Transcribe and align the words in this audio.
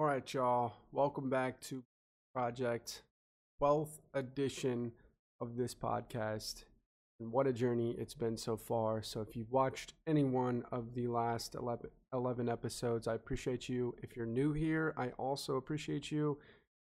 All 0.00 0.06
right, 0.06 0.32
y'all. 0.32 0.72
Welcome 0.92 1.28
back 1.28 1.60
to 1.64 1.82
Project 2.34 3.02
12th 3.60 4.00
edition 4.14 4.92
of 5.42 5.58
this 5.58 5.74
podcast. 5.74 6.64
And 7.20 7.30
what 7.30 7.46
a 7.46 7.52
journey 7.52 7.94
it's 7.98 8.14
been 8.14 8.38
so 8.38 8.56
far. 8.56 9.02
So, 9.02 9.20
if 9.20 9.36
you've 9.36 9.52
watched 9.52 9.92
any 10.06 10.24
one 10.24 10.64
of 10.72 10.94
the 10.94 11.06
last 11.06 11.54
11, 11.54 11.90
11 12.14 12.48
episodes, 12.48 13.08
I 13.08 13.14
appreciate 13.14 13.68
you. 13.68 13.94
If 14.02 14.16
you're 14.16 14.24
new 14.24 14.54
here, 14.54 14.94
I 14.96 15.08
also 15.18 15.56
appreciate 15.56 16.10
you 16.10 16.38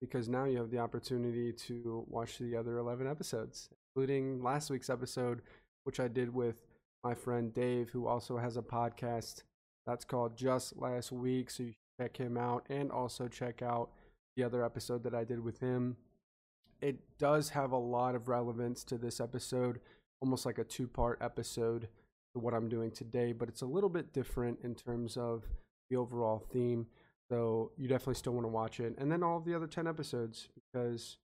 because 0.01 0.27
now 0.27 0.45
you 0.45 0.57
have 0.57 0.71
the 0.71 0.79
opportunity 0.79 1.53
to 1.53 2.05
watch 2.09 2.39
the 2.39 2.55
other 2.55 2.79
11 2.79 3.05
episodes, 3.05 3.69
including 3.95 4.41
last 4.41 4.71
week's 4.71 4.89
episode, 4.89 5.43
which 5.83 5.99
I 5.99 6.07
did 6.07 6.33
with 6.33 6.65
my 7.03 7.13
friend 7.13 7.53
Dave, 7.53 7.91
who 7.91 8.07
also 8.07 8.39
has 8.39 8.57
a 8.57 8.63
podcast 8.63 9.43
that's 9.85 10.05
called 10.05 10.35
Just 10.35 10.75
Last 10.75 11.11
Week. 11.11 11.51
So, 11.51 11.61
you 11.61 11.73
check 11.99 12.17
him 12.17 12.37
out 12.37 12.65
and 12.69 12.91
also 12.91 13.27
check 13.27 13.61
out 13.61 13.89
the 14.35 14.43
other 14.43 14.63
episode 14.63 15.03
that 15.03 15.15
I 15.15 15.23
did 15.23 15.43
with 15.43 15.59
him. 15.59 15.97
It 16.81 16.99
does 17.17 17.49
have 17.49 17.71
a 17.71 17.77
lot 17.77 18.15
of 18.15 18.27
relevance 18.27 18.83
to 18.85 18.97
this 18.97 19.19
episode, 19.19 19.79
almost 20.21 20.45
like 20.45 20.57
a 20.57 20.63
two 20.63 20.87
part 20.87 21.19
episode 21.21 21.87
to 22.33 22.39
what 22.39 22.53
I'm 22.53 22.67
doing 22.67 22.91
today, 22.91 23.31
but 23.31 23.47
it's 23.47 23.61
a 23.61 23.65
little 23.65 23.89
bit 23.89 24.13
different 24.13 24.59
in 24.63 24.75
terms 24.75 25.15
of 25.15 25.43
the 25.89 25.95
overall 25.95 26.39
theme. 26.51 26.87
So 27.29 27.71
you 27.77 27.87
definitely 27.87 28.15
still 28.15 28.33
want 28.33 28.45
to 28.45 28.49
watch 28.49 28.79
it. 28.79 28.95
And 28.97 29.11
then 29.11 29.23
all 29.23 29.39
the 29.39 29.55
other 29.55 29.67
10 29.67 29.87
episodes 29.87 30.49
because 30.55 31.17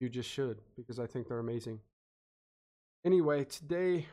you 0.00 0.08
just 0.08 0.30
should, 0.30 0.60
because 0.76 0.98
I 0.98 1.06
think 1.06 1.28
they're 1.28 1.38
amazing. 1.38 1.80
Anyway, 3.04 3.44
today 3.44 4.06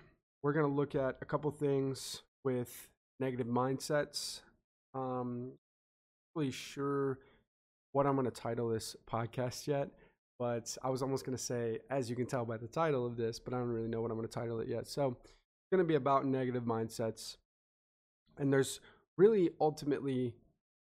we're 0.44 0.54
going 0.54 0.66
to 0.66 0.72
look 0.72 0.96
at 0.96 1.18
a 1.22 1.26
couple 1.26 1.50
things 1.50 2.24
with 2.44 2.90
negative 3.20 3.48
mindsets 3.48 4.42
um, 4.94 5.52
really 6.36 6.52
sure 6.52 7.20
what 7.92 8.06
I'm 8.06 8.16
going 8.16 8.26
to 8.26 8.32
title 8.32 8.70
this 8.70 8.96
podcast 9.10 9.68
yet, 9.68 9.90
but 10.40 10.76
I 10.84 10.90
was 10.90 11.02
almost 11.02 11.26
going 11.26 11.38
to 11.38 11.44
say, 11.44 11.80
as 11.90 12.10
you 12.10 12.16
can 12.16 12.26
tell 12.26 12.46
by 12.46 12.58
the 12.58 12.68
title 12.68 13.06
of 13.06 13.18
this, 13.18 13.40
but 13.40 13.54
I 13.54 13.58
don't 13.58 13.70
really 13.70 13.88
know 13.88 14.02
what 14.02 14.12
I'm 14.12 14.18
going 14.18 14.28
to 14.28 14.34
title 14.34 14.60
it 14.60 14.68
yet. 14.68 14.88
So 14.88 15.18
it's 15.22 15.70
going 15.72 15.84
to 15.84 15.88
be 15.88 15.96
about 15.96 16.26
negative 16.26 16.64
mindsets. 16.64 17.38
And 18.38 18.52
there's 18.52 18.80
really 19.18 19.52
ultimately 19.60 20.34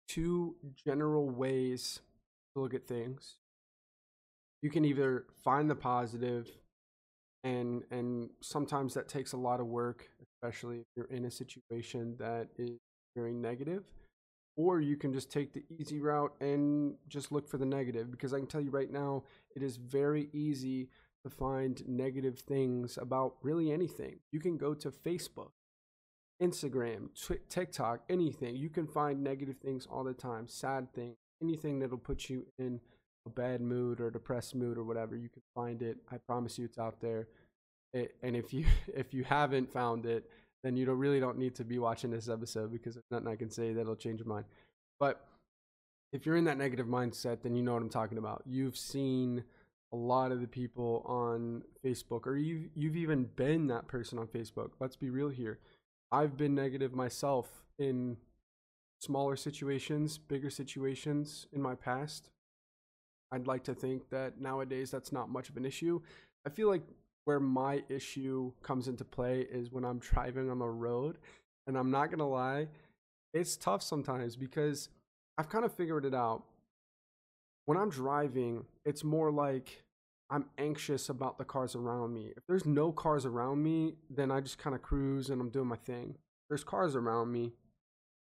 two 0.08 0.55
general 0.86 1.30
ways 1.30 1.99
to 2.53 2.61
look 2.61 2.73
at 2.73 2.88
things. 2.88 3.36
You 4.61 4.69
can 4.69 4.86
either 4.86 5.25
find 5.43 5.69
the 5.69 5.75
positive 5.75 6.49
and 7.43 7.83
and 7.89 8.30
sometimes 8.41 8.93
that 8.93 9.08
takes 9.08 9.33
a 9.33 9.38
lot 9.38 9.59
of 9.59 9.66
work, 9.66 10.09
especially 10.21 10.77
if 10.77 10.86
you're 10.95 11.08
in 11.08 11.25
a 11.25 11.31
situation 11.31 12.16
that 12.19 12.49
is 12.58 12.77
very 13.16 13.34
negative 13.34 13.84
or 14.58 14.81
you 14.81 14.98
can 14.98 15.14
just 15.14 15.31
take 15.31 15.54
the 15.54 15.64
easy 15.80 16.00
route 16.00 16.34
and 16.42 16.95
just 17.08 17.31
look 17.31 17.48
for 17.48 17.58
the 17.58 17.66
negative 17.66 18.12
because 18.12 18.34
I 18.34 18.38
can 18.38 18.48
tell 18.48 18.62
you 18.62 18.70
right 18.70 18.92
now 18.92 19.23
it 19.56 19.64
is 19.64 19.78
very 19.78 20.30
easy 20.34 20.90
to 21.23 21.30
find 21.30 21.88
negative 21.88 22.39
things 22.39 22.98
about 22.98 23.36
really 23.42 23.72
anything. 23.72 24.20
You 24.32 24.39
can 24.39 24.58
go 24.58 24.73
to 24.73 24.89
Facebook, 24.89 25.52
Instagram, 26.42 27.09
TikTok, 27.50 28.02
anything. 28.09 28.56
You 28.56 28.70
can 28.70 28.88
find 28.88 29.23
negative 29.23 29.58
things 29.58 29.88
all 29.89 30.04
the 30.04 30.14
time, 30.14 30.48
sad 30.48 30.92
things, 30.94 31.16
anything 31.42 31.80
that'll 31.80 31.98
put 31.98 32.30
you 32.30 32.45
in 32.58 32.80
a 33.28 33.30
bad 33.30 33.62
mood 33.62 34.02
or 34.02 34.09
depressed 34.09 34.56
mood 34.56 34.78
or 34.78 34.84
whatever. 34.84 35.16
You 35.16 35.30
can 35.30 35.44
find 35.54 35.82
it. 35.82 35.98
I 36.12 36.17
promise 36.17 36.58
you 36.58 36.66
it's 36.66 36.80
out 36.80 37.00
there. 37.00 37.28
It, 37.94 38.16
and 38.23 38.36
if 38.36 38.54
you 38.54 38.66
if 38.95 39.14
you 39.14 39.23
haven't 39.23 39.72
found 39.72 40.06
it, 40.06 40.30
then 40.64 40.78
you 40.78 40.86
don't 40.86 40.98
really 40.98 41.20
don't 41.20 41.38
need 41.38 41.56
to 41.56 41.64
be 41.64 41.80
watching 41.80 42.12
this 42.12 42.30
episode 42.30 42.72
because 42.72 42.95
there's 42.95 43.06
nothing 43.12 43.28
I 43.28 43.36
can 43.36 43.50
say 43.50 43.73
that'll 43.73 43.95
change 43.95 44.20
your 44.20 44.28
mind. 44.28 44.45
But 45.00 45.26
if 46.14 46.26
you're 46.26 46.38
in 46.38 46.45
that 46.45 46.58
negative 46.58 46.88
mindset, 46.88 47.42
then 47.42 47.56
you 47.56 47.64
know 47.64 47.73
what 47.73 47.81
I'm 47.81 47.90
talking 47.90 48.17
about. 48.17 48.44
You've 48.45 48.78
seen 48.78 49.44
a 49.94 49.95
lot 49.95 50.32
of 50.32 50.42
the 50.42 50.48
people 50.48 51.04
on 51.06 51.64
Facebook, 51.84 52.26
or 52.26 52.38
you've 52.38 52.70
you've 52.76 52.95
even 52.95 53.30
been 53.36 53.67
that 53.67 53.88
person 53.88 54.20
on 54.20 54.27
Facebook. 54.27 54.71
Let's 54.80 54.95
be 54.95 55.10
real 55.10 55.30
here. 55.30 55.60
I've 56.11 56.38
been 56.38 56.54
negative 56.54 56.94
myself 56.94 57.64
in 57.80 58.17
smaller 59.00 59.36
situations, 59.36 60.17
bigger 60.17 60.50
situations 60.50 61.48
in 61.52 61.61
my 61.61 61.76
past. 61.76 62.30
I'd 63.32 63.48
like 63.48 63.64
to 63.64 63.73
think 63.73 64.10
that 64.10 64.39
nowadays 64.39 64.92
that's 64.92 65.11
not 65.11 65.30
much 65.30 65.50
of 65.50 65.58
an 65.58 65.66
issue. 65.66 66.02
I 66.45 66.50
feel 66.50 66.67
like 66.67 66.83
where 67.26 67.39
my 67.39 67.83
issue 67.89 68.52
comes 68.64 68.87
into 68.87 69.05
play 69.05 69.42
is 69.42 69.71
when 69.71 69.86
I'm 69.86 69.99
driving 69.99 70.49
on 70.49 70.59
the 70.59 70.67
road. 70.67 71.17
And 71.67 71.77
I'm 71.77 71.92
not 71.92 72.08
going 72.08 72.20
to 72.20 72.26
lie, 72.26 72.67
it's 73.33 73.55
tough 73.55 73.82
sometimes 73.83 74.36
because 74.36 74.89
I've 75.37 75.49
kind 75.49 75.64
of 75.64 75.73
figured 75.73 76.05
it 76.05 76.15
out. 76.15 76.43
When 77.65 77.77
I'm 77.77 77.89
driving, 77.89 78.65
it's 78.83 79.04
more 79.04 79.32
like 79.32 79.83
I'm 80.30 80.45
anxious 80.58 81.09
about 81.09 81.37
the 81.37 81.45
cars 81.45 81.76
around 81.76 82.14
me. 82.14 82.33
If 82.36 82.43
there's 82.48 82.65
no 82.65 82.92
cars 82.92 83.26
around 83.26 83.61
me, 83.64 83.95
then 84.09 84.32
I 84.32 84.42
just 84.42 84.58
kind 84.58 84.76
of 84.76 84.82
cruise 84.82 85.30
and 85.30 85.39
I'm 85.39 85.49
doing 85.49 85.67
my 85.67 85.76
thing. 85.76 86.15
If 86.15 86.49
there's 86.49 86.64
cars 86.64 86.95
around 86.95 87.32
me. 87.32 87.53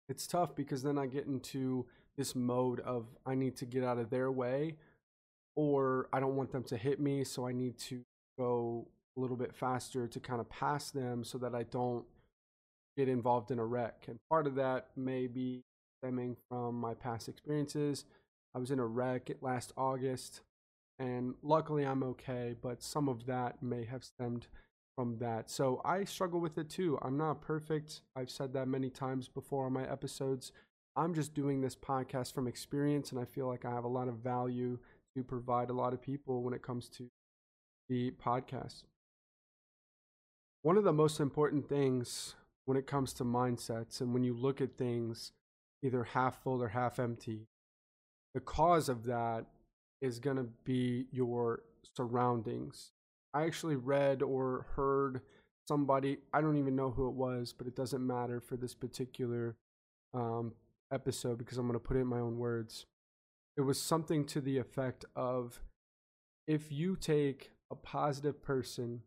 It's 0.09 0.27
tough 0.27 0.55
because 0.55 0.85
then 0.85 0.99
I 0.99 1.07
get 1.07 1.27
into 1.27 1.87
this 2.17 2.37
mode 2.37 2.81
of 2.81 3.07
I 3.27 3.35
need 3.35 3.57
to 3.57 3.67
get 3.67 3.83
out 3.83 3.99
of 3.99 4.09
their 4.09 4.31
way 4.31 4.77
or 5.57 6.09
I 6.13 6.21
don't 6.21 6.37
want 6.37 6.53
them 6.53 6.63
to 6.65 6.77
hit 6.77 7.01
me, 7.01 7.25
so 7.25 7.47
I 7.47 7.53
need 7.53 7.79
to 7.79 8.03
go 8.39 8.89
a 9.17 9.21
little 9.21 9.37
bit 9.37 9.55
faster 9.55 10.07
to 10.07 10.21
kind 10.21 10.41
of 10.41 10.49
pass 10.49 10.91
them 10.91 11.25
so 11.25 11.39
that 11.39 11.55
I 11.55 11.63
don't 11.65 12.05
get 12.97 13.09
involved 13.09 13.51
in 13.51 13.59
a 13.59 13.65
wreck. 13.65 14.05
And 14.09 14.19
part 14.31 14.47
of 14.47 14.55
that 14.57 14.89
may 14.97 15.27
be 15.27 15.63
stemming 16.01 16.37
from 16.49 16.79
my 16.81 16.95
past 16.95 17.29
experiences. 17.29 18.05
I 18.55 18.59
was 18.59 18.71
in 18.71 18.79
a 18.79 18.87
wreck 18.87 19.31
last 19.41 19.73
August, 19.77 20.41
and 20.99 21.35
luckily 21.43 21.85
I'm 21.85 22.03
okay, 22.03 22.55
but 22.61 22.83
some 22.83 23.09
of 23.09 23.27
that 23.27 23.63
may 23.63 23.85
have 23.85 24.05
stemmed 24.05 24.47
from 24.97 25.19
that. 25.19 25.51
So 25.51 25.83
I 25.85 26.05
struggle 26.05 26.41
with 26.41 26.57
it 26.57 26.71
too. 26.71 26.99
I'm 27.03 27.19
not 27.19 27.43
perfect. 27.43 28.01
I've 28.17 28.31
said 28.31 28.55
that 28.55 28.69
many 28.69 28.89
times 28.89 29.29
before 29.29 29.67
on 29.67 29.75
my 29.75 29.91
episodes. 29.91 30.53
I'm 30.97 31.13
just 31.13 31.35
doing 31.35 31.61
this 31.61 31.77
podcast 31.77 32.33
from 32.33 32.49
experience, 32.49 33.13
and 33.13 33.21
I 33.21 33.27
feel 33.27 33.47
like 33.47 33.67
I 33.67 33.71
have 33.71 33.85
a 33.85 33.89
lot 33.89 34.09
of 34.09 34.17
value 34.17 34.79
to 35.15 35.23
provide 35.23 35.69
a 35.69 35.75
lot 35.75 35.93
of 35.93 36.01
people 36.01 36.43
when 36.43 36.55
it 36.55 36.63
comes 36.63 36.89
to 36.91 37.11
the 37.89 38.13
podcast. 38.13 38.83
One 40.63 40.77
of 40.77 40.85
the 40.85 40.93
most 40.93 41.21
important 41.21 41.69
things 41.69 42.35
when 42.65 42.77
it 42.77 42.87
comes 42.87 43.13
to 43.15 43.25
mindsets 43.25 44.01
and 44.01 44.13
when 44.13 44.25
you 44.25 44.35
look 44.35 44.61
at 44.61 44.77
things 44.77 45.33
either 45.83 46.05
half 46.05 46.43
full 46.43 46.63
or 46.63 46.69
half 46.69 46.99
empty, 46.99 47.47
the 48.35 48.41
cause 48.41 48.89
of 48.89 49.05
that 49.05 49.47
is 50.01 50.19
going 50.19 50.37
to 50.37 50.49
be 50.65 51.07
your 51.13 51.61
surroundings. 51.97 52.91
I 53.33 53.45
actually 53.45 53.77
read 53.77 54.23
or 54.23 54.67
heard 54.75 55.21
somebody, 55.69 56.19
I 56.33 56.41
don't 56.41 56.57
even 56.57 56.77
know 56.77 56.91
who 56.91 57.09
it 57.09 57.15
was, 57.15 57.55
but 57.57 57.67
it 57.67 57.77
doesn't 57.77 58.05
matter 58.05 58.41
for 58.41 58.57
this 58.57 58.75
particular 58.75 59.57
um, 60.15 60.53
episode 60.93 61.39
because 61.39 61.59
I'm 61.59 61.67
going 61.67 61.79
to 61.79 61.85
put 61.85 61.97
it 61.97 62.01
in 62.01 62.07
my 62.07 62.19
own 62.19 62.39
words. 62.39 62.87
It 63.57 63.63
was 63.63 63.81
something 63.81 64.25
to 64.27 64.41
the 64.41 64.59
effect 64.59 65.05
of 65.15 65.61
if 66.47 66.71
you 66.71 66.97
take 66.97 67.51
a 67.71 67.75
positive 67.75 68.43
person 68.43 69.03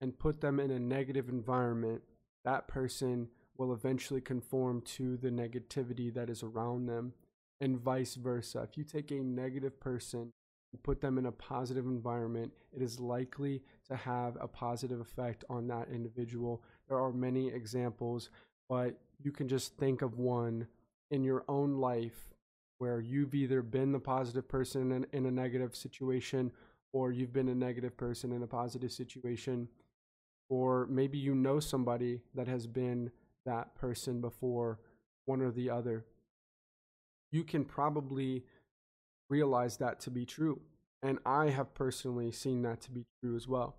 and 0.00 0.18
put 0.18 0.40
them 0.40 0.60
in 0.60 0.70
a 0.70 0.78
negative 0.78 1.28
environment, 1.28 2.02
that 2.44 2.68
person 2.68 3.28
will 3.56 3.72
eventually 3.72 4.20
conform 4.20 4.82
to 4.82 5.16
the 5.16 5.30
negativity 5.30 6.12
that 6.12 6.28
is 6.28 6.42
around 6.42 6.86
them, 6.86 7.12
and 7.60 7.80
vice 7.80 8.14
versa. 8.14 8.66
If 8.68 8.76
you 8.76 8.84
take 8.84 9.10
a 9.10 9.14
negative 9.14 9.80
person 9.80 10.32
and 10.72 10.82
put 10.82 11.00
them 11.00 11.16
in 11.16 11.26
a 11.26 11.32
positive 11.32 11.86
environment, 11.86 12.52
it 12.72 12.82
is 12.82 13.00
likely 13.00 13.62
to 13.88 13.96
have 13.96 14.36
a 14.40 14.48
positive 14.48 15.00
effect 15.00 15.44
on 15.48 15.66
that 15.68 15.88
individual. 15.90 16.62
There 16.88 17.00
are 17.00 17.12
many 17.12 17.48
examples, 17.48 18.28
but 18.68 18.98
you 19.18 19.32
can 19.32 19.48
just 19.48 19.76
think 19.78 20.02
of 20.02 20.18
one 20.18 20.66
in 21.10 21.24
your 21.24 21.44
own 21.48 21.76
life 21.76 22.34
where 22.78 23.00
you've 23.00 23.34
either 23.34 23.62
been 23.62 23.92
the 23.92 23.98
positive 23.98 24.46
person 24.46 24.92
in, 24.92 25.06
in 25.12 25.24
a 25.24 25.30
negative 25.30 25.74
situation 25.74 26.52
or 26.96 27.12
you've 27.12 27.32
been 27.32 27.50
a 27.50 27.54
negative 27.54 27.94
person 27.94 28.32
in 28.32 28.42
a 28.42 28.46
positive 28.46 28.90
situation, 28.90 29.68
or 30.48 30.86
maybe 30.86 31.18
you 31.18 31.34
know 31.34 31.60
somebody 31.60 32.22
that 32.34 32.48
has 32.48 32.66
been 32.66 33.10
that 33.44 33.74
person 33.74 34.22
before, 34.22 34.80
one 35.26 35.42
or 35.42 35.50
the 35.50 35.68
other, 35.68 36.06
you 37.30 37.44
can 37.44 37.66
probably 37.66 38.44
realize 39.28 39.76
that 39.76 40.00
to 40.00 40.10
be 40.10 40.24
true. 40.24 40.58
And 41.02 41.18
I 41.26 41.50
have 41.50 41.74
personally 41.74 42.32
seen 42.32 42.62
that 42.62 42.80
to 42.82 42.90
be 42.90 43.04
true 43.22 43.36
as 43.36 43.46
well. 43.46 43.76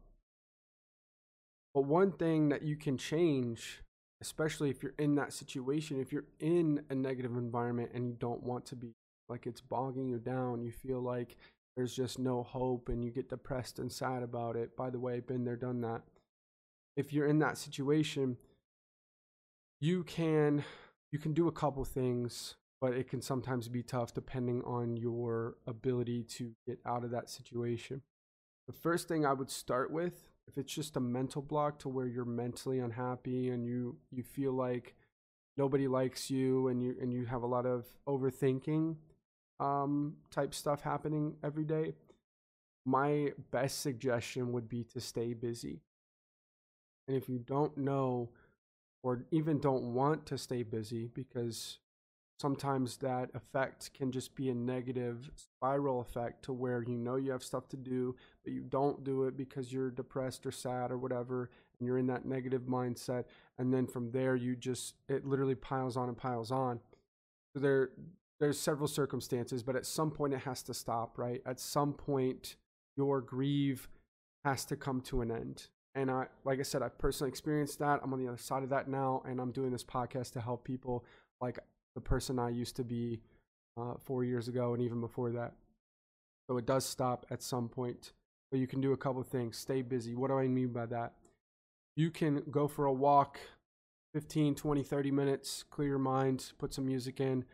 But 1.74 1.86
one 1.86 2.12
thing 2.12 2.50
that 2.50 2.62
you 2.62 2.76
can 2.76 3.00
change, 3.00 3.82
especially 4.22 4.70
if 4.70 4.84
you're 4.84 4.94
in 5.00 5.16
that 5.16 5.34
situation, 5.34 6.00
if 6.00 6.12
you're 6.12 6.28
in 6.40 6.84
a 6.92 6.94
negative 6.94 7.36
environment 7.36 7.90
and 7.96 8.08
you 8.08 8.14
don't 8.14 8.44
want 8.44 8.68
to 8.68 8.76
be, 8.76 8.94
like 9.28 9.48
it's 9.48 9.62
bogging 9.62 10.08
you 10.08 10.20
down, 10.20 10.62
you 10.62 10.72
feel 10.72 11.02
like 11.02 11.36
there's 11.78 11.96
just 11.96 12.18
no 12.18 12.42
hope 12.44 12.90
and 12.90 13.06
you 13.06 13.12
get 13.12 13.30
depressed 13.30 13.78
and 13.78 13.92
sad 13.92 14.24
about 14.24 14.56
it. 14.56 14.76
By 14.76 14.90
the 14.90 15.00
way, 15.00 15.20
been 15.20 15.46
there, 15.46 15.56
done 15.56 15.80
that. 15.82 16.02
If 16.98 17.14
you're 17.14 17.28
in 17.28 17.40
that 17.40 17.58
situation, 17.58 18.38
you 19.80 20.04
can 20.04 20.66
you 21.12 21.20
can 21.20 21.34
do 21.34 21.48
a 21.48 21.52
couple 21.52 21.86
things 21.86 22.56
but 22.80 22.94
it 22.94 23.10
can 23.10 23.22
sometimes 23.22 23.68
be 23.68 23.82
tough 23.82 24.14
depending 24.14 24.62
on 24.64 24.98
your 24.98 25.56
ability 25.66 26.24
to 26.24 26.54
get 26.68 26.80
out 26.86 27.04
of 27.04 27.12
that 27.12 27.30
situation. 27.30 28.02
The 28.68 28.74
first 28.74 29.08
thing 29.08 29.26
I 29.26 29.34
would 29.34 29.50
start 29.50 29.92
with, 29.92 30.30
if 30.48 30.58
it's 30.58 30.74
just 30.74 30.96
a 30.96 31.00
mental 31.00 31.42
block 31.42 31.80
to 31.80 31.90
where 31.90 32.08
you're 32.08 32.26
mentally 32.26 32.80
unhappy 32.80 33.50
and 33.50 33.66
you 33.66 33.98
you 34.12 34.24
feel 34.24 34.54
like 34.54 34.96
nobody 35.58 35.88
likes 35.88 36.30
you 36.30 36.68
and 36.68 36.82
you 36.82 36.96
and 37.02 37.12
you 37.12 37.26
have 37.26 37.44
a 37.44 37.48
lot 37.48 37.66
of 37.66 37.86
overthinking 38.08 38.96
um, 39.60 40.16
type 40.32 40.54
stuff 40.54 40.82
happening 40.82 41.36
every 41.44 41.66
day, 41.66 41.94
my 42.86 43.32
best 43.52 43.82
suggestion 43.82 44.52
would 44.54 44.70
be 44.70 44.84
to 44.84 45.02
stay 45.02 45.34
busy. 45.34 45.82
And 47.08 47.18
if 47.18 47.28
you 47.30 47.40
don't 47.40 47.78
know 47.78 48.30
or 49.04 49.26
even 49.32 49.60
don't 49.60 49.94
want 49.94 50.26
to 50.28 50.38
stay 50.38 50.64
busy 50.64 51.10
because 51.14 51.80
sometimes 52.40 52.98
that 52.98 53.30
effect 53.34 53.94
can 53.94 54.12
just 54.12 54.36
be 54.36 54.50
a 54.50 54.54
negative 54.54 55.32
spiral 55.36 56.02
effect 56.02 56.44
to 56.44 56.54
where 56.54 56.84
you 56.84 56.98
know 56.98 57.16
you 57.16 57.32
have 57.32 57.44
stuff 57.44 57.68
to 57.68 57.78
do 57.78 58.16
but 58.44 58.54
you 58.54 58.62
don't 58.62 59.04
do 59.04 59.24
it 59.24 59.36
because 59.36 59.74
you're 59.74 59.90
depressed 59.90 60.46
or 60.46 60.52
sad 60.52 60.92
or 60.92 60.98
whatever 60.98 61.50
and 61.80 61.88
you're 61.88 61.98
in 61.98 62.08
that 62.08 62.26
negative 62.26 62.64
mindset 62.64 63.26
and 63.58 63.74
then 63.74 63.88
from 63.88 64.12
there 64.12 64.36
you 64.36 64.56
just 64.56 64.96
it 65.10 65.26
literally 65.26 65.56
piles 65.56 65.98
on 65.98 66.10
and 66.10 66.18
piles 66.18 66.52
on 66.52 66.80
so 67.54 67.60
there 67.60 67.90
there's 68.40 68.60
several 68.60 68.88
circumstances 68.88 69.64
but 69.64 69.76
at 69.76 69.86
some 69.86 70.12
point 70.12 70.34
it 70.34 70.42
has 70.42 70.62
to 70.64 70.74
stop 70.74 71.18
right 71.18 71.42
at 71.46 71.60
some 71.60 71.94
point 71.94 72.56
your 72.96 73.22
grieve 73.22 73.88
has 74.46 74.66
to 74.66 74.76
come 74.76 75.02
to 75.02 75.22
an 75.22 75.32
end 75.32 75.68
and 75.96 76.10
i 76.12 76.26
like 76.46 76.60
i 76.60 76.64
said 76.64 76.82
i've 76.82 76.98
personally 76.98 77.30
experienced 77.30 77.80
that 77.80 78.00
i'm 78.04 78.14
on 78.14 78.20
the 78.20 78.28
other 78.28 78.38
side 78.38 78.64
of 78.64 78.70
that 78.70 78.88
now 78.88 79.22
and 79.28 79.40
i'm 79.40 79.52
doing 79.52 79.72
this 79.72 79.84
podcast 79.84 80.32
to 80.32 80.40
help 80.40 80.64
people 80.64 81.04
like 81.42 81.60
the 81.98 82.02
person 82.02 82.38
I 82.38 82.50
used 82.50 82.76
to 82.76 82.84
be 82.84 83.22
uh, 83.76 83.96
four 84.06 84.24
years 84.24 84.48
ago 84.48 84.76
and 84.76 84.84
even 84.84 85.02
before 85.02 85.32
that. 85.32 85.54
So 86.48 86.58
it 86.58 86.68
does 86.68 86.86
stop 86.86 87.26
at 87.32 87.42
some 87.42 87.70
point. 87.70 88.14
But 88.52 88.60
you 88.60 88.68
can 88.68 88.82
do 88.82 88.94
a 88.94 88.98
couple 88.98 89.24
things. 89.24 89.58
Stay 89.58 89.82
busy. 89.82 90.14
What 90.14 90.28
do 90.28 90.38
I 90.38 90.48
mean 90.48 90.68
by 90.68 90.86
that? 90.86 91.14
You 91.96 92.12
can 92.12 92.44
go 92.52 92.68
for 92.68 92.86
a 92.86 92.94
walk 92.94 93.40
15, 94.14 94.54
20, 94.54 94.84
30 94.84 95.12
minutes, 95.12 95.64
clear 95.72 95.90
your 95.90 95.98
mind, 95.98 96.52
put 96.60 96.72
some 96.72 96.86
music 96.86 97.20
in. 97.20 97.46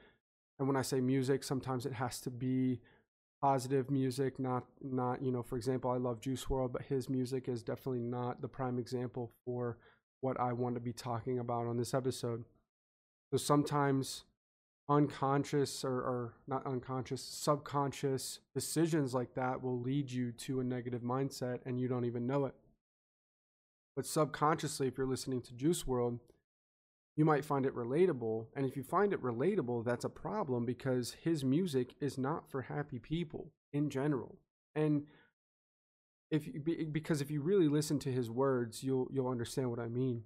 And 0.59 0.67
when 0.67 0.77
I 0.77 0.81
say 0.81 1.01
music, 1.01 1.44
sometimes 1.44 1.85
it 1.85 1.94
has 1.94 2.19
to 2.21 2.29
be 2.29 2.79
positive 3.41 3.91
music, 3.91 4.39
not 4.39 4.65
not, 4.81 5.21
you 5.21 5.31
know, 5.31 5.44
for 5.44 5.57
example, 5.57 5.91
I 5.91 5.97
love 5.97 6.21
Juice 6.21 6.45
WRLD 6.45 6.71
but 6.71 6.83
his 6.83 7.09
music 7.09 7.47
is 7.50 7.63
definitely 7.63 8.00
not 8.00 8.41
the 8.41 8.47
prime 8.47 8.79
example 8.79 9.31
for 9.45 9.77
what 10.21 10.39
I 10.39 10.53
want 10.53 10.75
to 10.75 10.81
be 10.81 10.94
talking 10.94 11.39
about 11.39 11.67
on 11.67 11.77
this 11.77 11.94
episode. 11.94 12.45
So 13.31 13.38
sometimes 13.38 14.23
unconscious 14.89 15.83
or, 15.83 15.91
or 15.91 16.33
not 16.47 16.65
unconscious, 16.65 17.21
subconscious 17.21 18.39
decisions 18.53 19.13
like 19.13 19.33
that 19.35 19.61
will 19.61 19.79
lead 19.79 20.11
you 20.11 20.31
to 20.31 20.59
a 20.59 20.63
negative 20.63 21.01
mindset 21.01 21.59
and 21.65 21.79
you 21.79 21.88
don't 21.88 22.06
even 22.06 22.27
know 22.27 22.45
it. 22.45 22.56
But 23.95 24.06
subconsciously, 24.06 24.88
if 24.88 24.97
you're 24.97 25.07
listening 25.07 25.41
to 25.41 25.53
Juice 25.53 25.83
WRLD, 25.83 26.19
you 27.15 27.25
might 27.25 27.45
find 27.45 27.65
it 27.65 27.75
relatable. 27.75 28.48
And 28.56 28.65
if 28.65 28.75
you 28.75 28.83
find 28.83 29.13
it 29.13 29.21
relatable, 29.21 29.86
that's 29.86 30.06
a 30.06 30.10
problem 30.10 30.65
because 30.65 31.15
his 31.24 31.44
music 31.44 31.94
is 32.00 32.18
not 32.18 32.50
for 32.50 32.63
happy 32.63 33.00
people 33.00 33.51
in 33.71 33.89
general. 33.89 34.39
And 34.75 35.04
if 36.31 36.48
you, 36.48 36.88
because 36.92 37.21
if 37.21 37.30
you 37.30 37.42
really 37.42 37.68
listen 37.68 38.00
to 38.00 38.12
his 38.12 38.31
words, 38.31 38.83
you'll 38.83 39.07
you'll 39.12 39.30
understand 39.30 39.69
what 39.69 39.80
I 39.80 39.88
mean. 39.88 40.24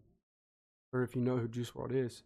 Or 0.94 1.04
if 1.04 1.16
you 1.16 1.22
know 1.22 1.38
who 1.38 1.50
Juice 1.50 1.72
WRLD 1.72 2.06
is. 2.06 2.24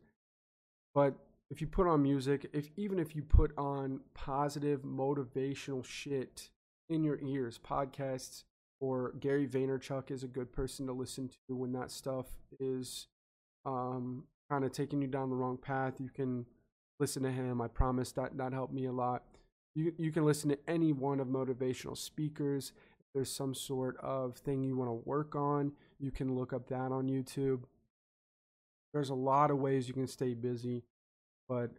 But 0.93 1.15
if 1.49 1.61
you 1.61 1.67
put 1.67 1.87
on 1.87 2.03
music, 2.03 2.47
if 2.53 2.69
even 2.77 2.99
if 2.99 3.15
you 3.15 3.23
put 3.23 3.57
on 3.57 4.01
positive 4.13 4.83
motivational 4.83 5.83
shit 5.83 6.49
in 6.89 7.03
your 7.03 7.19
ears, 7.21 7.59
podcasts 7.59 8.43
or 8.79 9.13
Gary 9.19 9.47
Vaynerchuk 9.47 10.11
is 10.11 10.23
a 10.23 10.27
good 10.27 10.51
person 10.53 10.85
to 10.85 10.93
listen 10.93 11.29
to 11.47 11.55
when 11.55 11.71
that 11.73 11.89
stuff 11.89 12.27
is 12.59 13.07
um, 13.65 14.25
kind 14.51 14.65
of 14.65 14.71
taking 14.71 15.01
you 15.01 15.07
down 15.07 15.29
the 15.29 15.35
wrong 15.35 15.57
path. 15.57 15.93
You 15.99 16.09
can 16.09 16.45
listen 16.99 17.23
to 17.23 17.31
him. 17.31 17.61
I 17.61 17.67
promise 17.67 18.11
that 18.13 18.37
that 18.37 18.53
helped 18.53 18.73
me 18.73 18.85
a 18.85 18.91
lot. 18.91 19.23
You 19.75 19.93
you 19.97 20.11
can 20.11 20.25
listen 20.25 20.49
to 20.49 20.59
any 20.67 20.91
one 20.93 21.19
of 21.19 21.27
motivational 21.27 21.97
speakers. 21.97 22.73
If 22.99 23.05
there's 23.13 23.31
some 23.31 23.53
sort 23.53 23.97
of 23.97 24.37
thing 24.37 24.63
you 24.63 24.77
want 24.77 24.89
to 24.89 25.09
work 25.09 25.35
on, 25.35 25.71
you 25.99 26.11
can 26.11 26.35
look 26.35 26.53
up 26.53 26.67
that 26.69 26.91
on 26.91 27.07
YouTube. 27.07 27.61
There's 28.93 29.09
a 29.09 29.15
lot 29.15 29.51
of 29.51 29.57
ways 29.57 29.87
you 29.87 29.93
can 29.93 30.07
stay 30.07 30.33
busy 30.33 30.83
but 31.51 31.69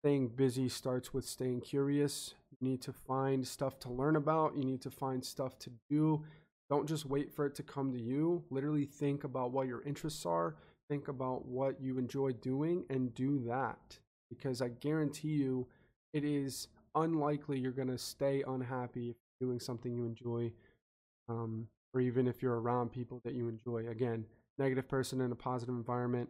staying 0.00 0.26
busy 0.26 0.68
starts 0.68 1.14
with 1.14 1.24
staying 1.24 1.60
curious. 1.60 2.34
You 2.50 2.70
need 2.70 2.82
to 2.82 2.92
find 2.92 3.46
stuff 3.46 3.78
to 3.80 3.88
learn 3.88 4.16
about, 4.16 4.56
you 4.56 4.64
need 4.64 4.80
to 4.82 4.90
find 4.90 5.24
stuff 5.24 5.60
to 5.60 5.70
do. 5.88 6.24
Don't 6.68 6.88
just 6.88 7.06
wait 7.06 7.32
for 7.32 7.46
it 7.46 7.54
to 7.54 7.62
come 7.62 7.92
to 7.92 8.02
you. 8.02 8.42
Literally 8.50 8.84
think 8.84 9.22
about 9.22 9.52
what 9.52 9.68
your 9.68 9.80
interests 9.82 10.26
are, 10.26 10.56
think 10.92 11.08
about 11.08 11.46
what 11.46 11.80
you 11.80 11.96
enjoy 11.96 12.32
doing, 12.32 12.84
and 12.90 13.14
do 13.14 13.42
that. 13.46 13.98
Because 14.28 14.60
I 14.60 14.68
guarantee 14.68 15.28
you, 15.28 15.66
it 16.12 16.22
is 16.22 16.68
unlikely 16.94 17.58
you're 17.58 17.72
going 17.72 17.88
to 17.88 17.96
stay 17.96 18.44
unhappy 18.46 19.08
if 19.08 19.16
you're 19.16 19.48
doing 19.48 19.58
something 19.58 19.94
you 19.94 20.04
enjoy, 20.04 20.52
um, 21.30 21.66
or 21.94 22.02
even 22.02 22.28
if 22.28 22.42
you're 22.42 22.60
around 22.60 22.92
people 22.92 23.22
that 23.24 23.32
you 23.32 23.48
enjoy. 23.48 23.88
Again, 23.88 24.26
negative 24.58 24.86
person 24.86 25.22
in 25.22 25.32
a 25.32 25.34
positive 25.34 25.74
environment, 25.74 26.28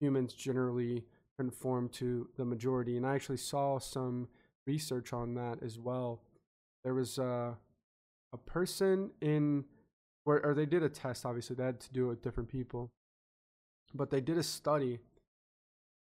humans 0.00 0.32
generally 0.32 1.02
conform 1.36 1.88
to 1.88 2.28
the 2.36 2.44
majority. 2.44 2.96
And 2.96 3.04
I 3.04 3.16
actually 3.16 3.38
saw 3.38 3.80
some 3.80 4.28
research 4.64 5.12
on 5.12 5.34
that 5.34 5.58
as 5.60 5.76
well. 5.76 6.22
There 6.84 6.94
was 6.94 7.18
a, 7.18 7.56
a 8.32 8.38
person 8.38 9.10
in 9.20 9.64
where, 10.22 10.44
or 10.46 10.54
they 10.54 10.66
did 10.66 10.84
a 10.84 10.88
test, 10.88 11.26
obviously, 11.26 11.56
they 11.56 11.64
had 11.64 11.80
to 11.80 11.92
do 11.92 12.04
it 12.04 12.08
with 12.08 12.22
different 12.22 12.48
people, 12.48 12.92
but 13.94 14.10
they 14.10 14.20
did 14.20 14.38
a 14.38 14.42
study, 14.42 15.00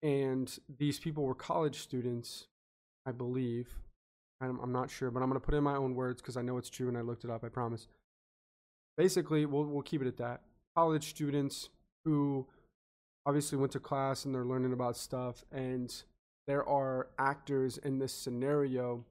and 0.01 0.57
these 0.77 0.99
people 0.99 1.23
were 1.23 1.35
college 1.35 1.79
students, 1.79 2.47
I 3.05 3.11
believe. 3.11 3.69
I'm, 4.41 4.59
I'm 4.59 4.71
not 4.71 4.89
sure, 4.89 5.11
but 5.11 5.21
I'm 5.21 5.29
going 5.29 5.39
to 5.39 5.45
put 5.45 5.55
in 5.55 5.63
my 5.63 5.75
own 5.75 5.95
words 5.95 6.21
because 6.21 6.37
I 6.37 6.41
know 6.41 6.57
it's 6.57 6.69
true 6.69 6.89
and 6.89 6.97
I 6.97 7.01
looked 7.01 7.23
it 7.23 7.29
up, 7.29 7.43
I 7.43 7.49
promise. 7.49 7.87
Basically, 8.97 9.45
we'll, 9.45 9.65
we'll 9.65 9.81
keep 9.81 10.01
it 10.01 10.07
at 10.07 10.17
that. 10.17 10.41
College 10.75 11.09
students 11.09 11.69
who 12.05 12.47
obviously 13.25 13.57
went 13.57 13.71
to 13.71 13.79
class 13.79 14.25
and 14.25 14.35
they're 14.35 14.45
learning 14.45 14.73
about 14.73 14.97
stuff 14.97 15.43
and 15.51 16.03
there 16.47 16.67
are 16.67 17.07
actors 17.17 17.77
in 17.77 17.99
this 17.99 18.13
scenario 18.13 19.05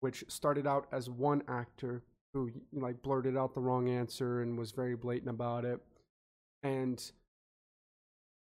which 0.00 0.24
started 0.26 0.66
out 0.66 0.88
as 0.90 1.08
one 1.08 1.42
actor 1.46 2.02
who 2.34 2.50
like 2.72 3.00
blurted 3.02 3.36
out 3.36 3.54
the 3.54 3.60
wrong 3.60 3.88
answer 3.88 4.42
and 4.42 4.58
was 4.58 4.72
very 4.72 4.96
blatant 4.96 5.30
about 5.30 5.64
it 5.64 5.80
and 6.64 7.12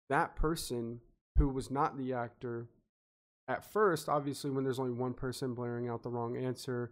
that 0.10 0.36
person 0.36 1.00
who 1.38 1.48
was 1.48 1.72
not 1.72 1.98
the 1.98 2.14
actor 2.14 2.68
at 3.48 3.64
first 3.64 4.10
obviously 4.10 4.50
when 4.50 4.64
there's 4.64 4.80
only 4.80 4.92
one 4.92 5.14
person 5.14 5.54
blaring 5.54 5.88
out 5.88 6.04
the 6.04 6.10
wrong 6.10 6.38
answer 6.38 6.92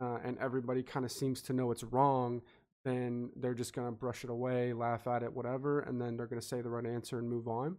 uh, 0.00 0.18
and 0.24 0.38
everybody 0.38 0.82
kind 0.82 1.04
of 1.04 1.10
seems 1.10 1.42
to 1.42 1.52
know 1.52 1.70
it's 1.70 1.84
wrong 1.84 2.40
then 2.84 3.30
they're 3.36 3.54
just 3.54 3.74
going 3.74 3.86
to 3.86 3.92
brush 3.92 4.24
it 4.24 4.30
away, 4.30 4.72
laugh 4.72 5.06
at 5.06 5.22
it, 5.22 5.32
whatever, 5.32 5.80
and 5.80 6.00
then 6.00 6.16
they're 6.16 6.26
going 6.26 6.40
to 6.40 6.46
say 6.46 6.60
the 6.60 6.70
right 6.70 6.86
answer 6.86 7.18
and 7.18 7.28
move 7.28 7.48
on. 7.48 7.76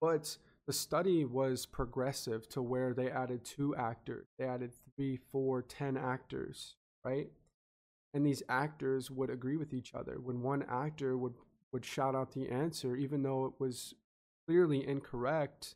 But 0.00 0.36
the 0.66 0.72
study 0.72 1.24
was 1.24 1.66
progressive 1.66 2.48
to 2.50 2.62
where 2.62 2.94
they 2.94 3.10
added 3.10 3.44
two 3.44 3.74
actors, 3.76 4.26
they 4.38 4.46
added 4.46 4.72
three, 4.96 5.16
four, 5.16 5.62
ten 5.62 5.96
actors, 5.96 6.76
right? 7.04 7.28
And 8.14 8.26
these 8.26 8.42
actors 8.48 9.10
would 9.10 9.30
agree 9.30 9.56
with 9.56 9.72
each 9.72 9.94
other. 9.94 10.18
When 10.20 10.42
one 10.42 10.64
actor 10.68 11.16
would 11.16 11.34
would 11.72 11.84
shout 11.84 12.14
out 12.14 12.32
the 12.32 12.48
answer, 12.48 12.96
even 12.96 13.22
though 13.22 13.46
it 13.46 13.52
was 13.58 13.94
clearly 14.46 14.86
incorrect, 14.86 15.74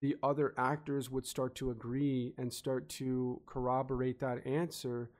the 0.00 0.16
other 0.22 0.54
actors 0.56 1.10
would 1.10 1.26
start 1.26 1.54
to 1.56 1.70
agree 1.70 2.34
and 2.36 2.52
start 2.52 2.88
to 2.88 3.40
corroborate 3.46 4.20
that 4.20 4.46
answer 4.46 5.10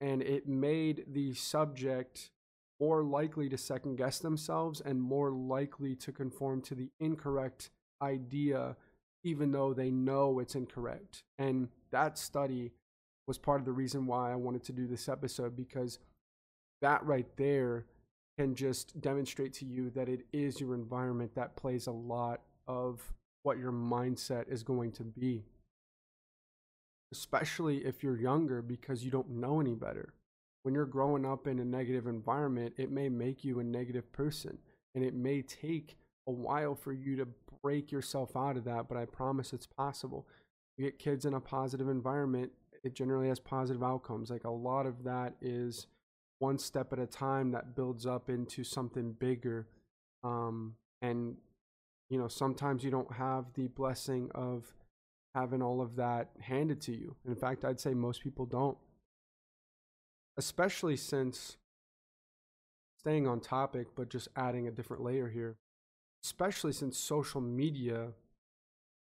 and 0.00 0.22
it 0.22 0.48
made 0.48 1.04
the 1.06 1.34
subject 1.34 2.30
more 2.80 3.02
likely 3.02 3.48
to 3.48 3.58
second 3.58 3.96
guess 3.96 4.18
themselves 4.18 4.80
and 4.80 5.00
more 5.00 5.30
likely 5.30 5.94
to 5.94 6.10
conform 6.10 6.62
to 6.62 6.74
the 6.74 6.90
incorrect 6.98 7.70
idea, 8.00 8.76
even 9.22 9.52
though 9.52 9.74
they 9.74 9.90
know 9.90 10.38
it's 10.38 10.54
incorrect. 10.54 11.24
And 11.38 11.68
that 11.90 12.16
study 12.16 12.72
was 13.26 13.36
part 13.36 13.60
of 13.60 13.66
the 13.66 13.72
reason 13.72 14.06
why 14.06 14.32
I 14.32 14.36
wanted 14.36 14.64
to 14.64 14.72
do 14.72 14.86
this 14.86 15.08
episode 15.08 15.54
because 15.54 15.98
that 16.80 17.04
right 17.04 17.28
there 17.36 17.84
can 18.40 18.54
just 18.54 19.00
demonstrate 19.00 19.52
to 19.52 19.66
you 19.66 19.90
that 19.90 20.08
it 20.08 20.22
is 20.32 20.60
your 20.60 20.74
environment 20.74 21.34
that 21.34 21.56
plays 21.56 21.86
a 21.86 21.92
lot 21.92 22.40
of 22.66 23.12
what 23.42 23.58
your 23.58 23.72
mindset 23.72 24.50
is 24.50 24.62
going 24.62 24.92
to 24.92 25.04
be 25.04 25.44
especially 27.12 27.78
if 27.78 28.02
you're 28.02 28.18
younger 28.18 28.62
because 28.62 29.04
you 29.04 29.10
don't 29.10 29.30
know 29.30 29.60
any 29.60 29.74
better. 29.74 30.14
When 30.62 30.74
you're 30.74 30.86
growing 30.86 31.26
up 31.26 31.46
in 31.46 31.58
a 31.58 31.64
negative 31.64 32.06
environment, 32.06 32.74
it 32.76 32.90
may 32.90 33.08
make 33.08 33.44
you 33.44 33.60
a 33.60 33.64
negative 33.64 34.12
person 34.12 34.58
and 34.94 35.04
it 35.04 35.14
may 35.14 35.42
take 35.42 35.96
a 36.26 36.30
while 36.30 36.74
for 36.74 36.92
you 36.92 37.16
to 37.16 37.26
break 37.62 37.90
yourself 37.90 38.36
out 38.36 38.56
of 38.56 38.64
that, 38.64 38.88
but 38.88 38.96
I 38.96 39.06
promise 39.06 39.52
it's 39.52 39.66
possible. 39.66 40.26
You 40.76 40.84
get 40.84 40.98
kids 40.98 41.24
in 41.24 41.34
a 41.34 41.40
positive 41.40 41.88
environment, 41.88 42.52
it 42.84 42.94
generally 42.94 43.28
has 43.28 43.40
positive 43.40 43.82
outcomes. 43.82 44.30
Like 44.30 44.44
a 44.44 44.50
lot 44.50 44.86
of 44.86 45.02
that 45.04 45.34
is 45.40 45.86
one 46.40 46.58
step 46.58 46.92
at 46.92 46.98
a 46.98 47.06
time 47.06 47.52
that 47.52 47.76
builds 47.76 48.06
up 48.06 48.28
into 48.28 48.64
something 48.64 49.12
bigger. 49.12 49.68
Um, 50.24 50.74
and, 51.00 51.36
you 52.08 52.18
know, 52.18 52.28
sometimes 52.28 52.82
you 52.82 52.90
don't 52.90 53.12
have 53.12 53.44
the 53.54 53.68
blessing 53.68 54.30
of 54.34 54.74
having 55.34 55.62
all 55.62 55.80
of 55.80 55.96
that 55.96 56.30
handed 56.40 56.80
to 56.82 56.92
you. 56.92 57.14
In 57.26 57.36
fact, 57.36 57.64
I'd 57.64 57.78
say 57.78 57.94
most 57.94 58.22
people 58.22 58.46
don't. 58.46 58.78
Especially 60.36 60.96
since 60.96 61.58
staying 62.98 63.26
on 63.26 63.40
topic, 63.40 63.88
but 63.94 64.08
just 64.08 64.28
adding 64.34 64.66
a 64.66 64.70
different 64.70 65.02
layer 65.02 65.28
here, 65.28 65.56
especially 66.24 66.72
since 66.72 66.98
social 66.98 67.40
media 67.40 68.08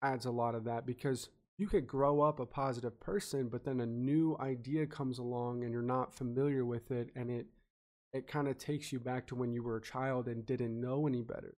adds 0.01 0.25
a 0.25 0.31
lot 0.31 0.55
of 0.55 0.63
that 0.65 0.85
because 0.85 1.29
you 1.57 1.67
could 1.67 1.87
grow 1.87 2.21
up 2.21 2.39
a 2.39 2.45
positive 2.45 2.99
person, 2.99 3.47
but 3.47 3.63
then 3.63 3.81
a 3.81 3.85
new 3.85 4.37
idea 4.39 4.85
comes 4.85 5.17
along 5.17 5.63
and 5.63 5.71
you're 5.71 5.81
not 5.81 6.13
familiar 6.13 6.63
with 6.65 6.91
it 6.91 7.09
and 7.15 7.31
it 7.31 7.47
it 8.13 8.27
kind 8.27 8.47
of 8.47 8.57
takes 8.57 8.91
you 8.91 8.99
back 8.99 9.27
to 9.27 9.35
when 9.35 9.51
you 9.51 9.61
were 9.61 9.77
a 9.77 9.81
child 9.81 10.27
and 10.27 10.45
didn't 10.45 10.79
know 10.79 11.07
any 11.07 11.21
better. 11.21 11.55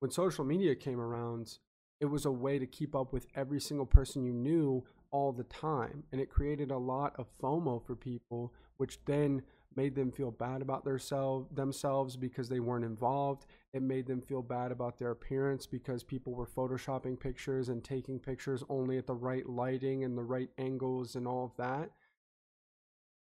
When 0.00 0.10
social 0.10 0.44
media 0.44 0.74
came 0.74 1.00
around, 1.00 1.58
it 2.00 2.06
was 2.06 2.26
a 2.26 2.30
way 2.30 2.58
to 2.58 2.66
keep 2.66 2.94
up 2.94 3.12
with 3.12 3.26
every 3.34 3.60
single 3.60 3.86
person 3.86 4.24
you 4.24 4.32
knew 4.32 4.84
all 5.10 5.32
the 5.32 5.44
time. 5.44 6.04
And 6.12 6.20
it 6.20 6.28
created 6.28 6.70
a 6.70 6.76
lot 6.76 7.14
of 7.16 7.28
FOMO 7.40 7.84
for 7.84 7.96
people, 7.96 8.52
which 8.76 8.98
then 9.06 9.42
made 9.76 9.94
them 9.94 10.10
feel 10.10 10.30
bad 10.30 10.62
about 10.62 10.84
their 10.84 10.98
self, 10.98 11.46
themselves 11.54 12.16
because 12.16 12.48
they 12.48 12.60
weren't 12.60 12.84
involved. 12.84 13.46
It 13.72 13.82
made 13.82 14.06
them 14.06 14.20
feel 14.20 14.42
bad 14.42 14.72
about 14.72 14.98
their 14.98 15.10
appearance 15.10 15.66
because 15.66 16.02
people 16.02 16.34
were 16.34 16.46
photoshopping 16.46 17.18
pictures 17.18 17.68
and 17.68 17.82
taking 17.82 18.18
pictures 18.18 18.62
only 18.68 18.98
at 18.98 19.06
the 19.06 19.14
right 19.14 19.48
lighting 19.48 20.04
and 20.04 20.16
the 20.16 20.22
right 20.22 20.50
angles 20.58 21.14
and 21.16 21.26
all 21.26 21.44
of 21.44 21.56
that. 21.56 21.90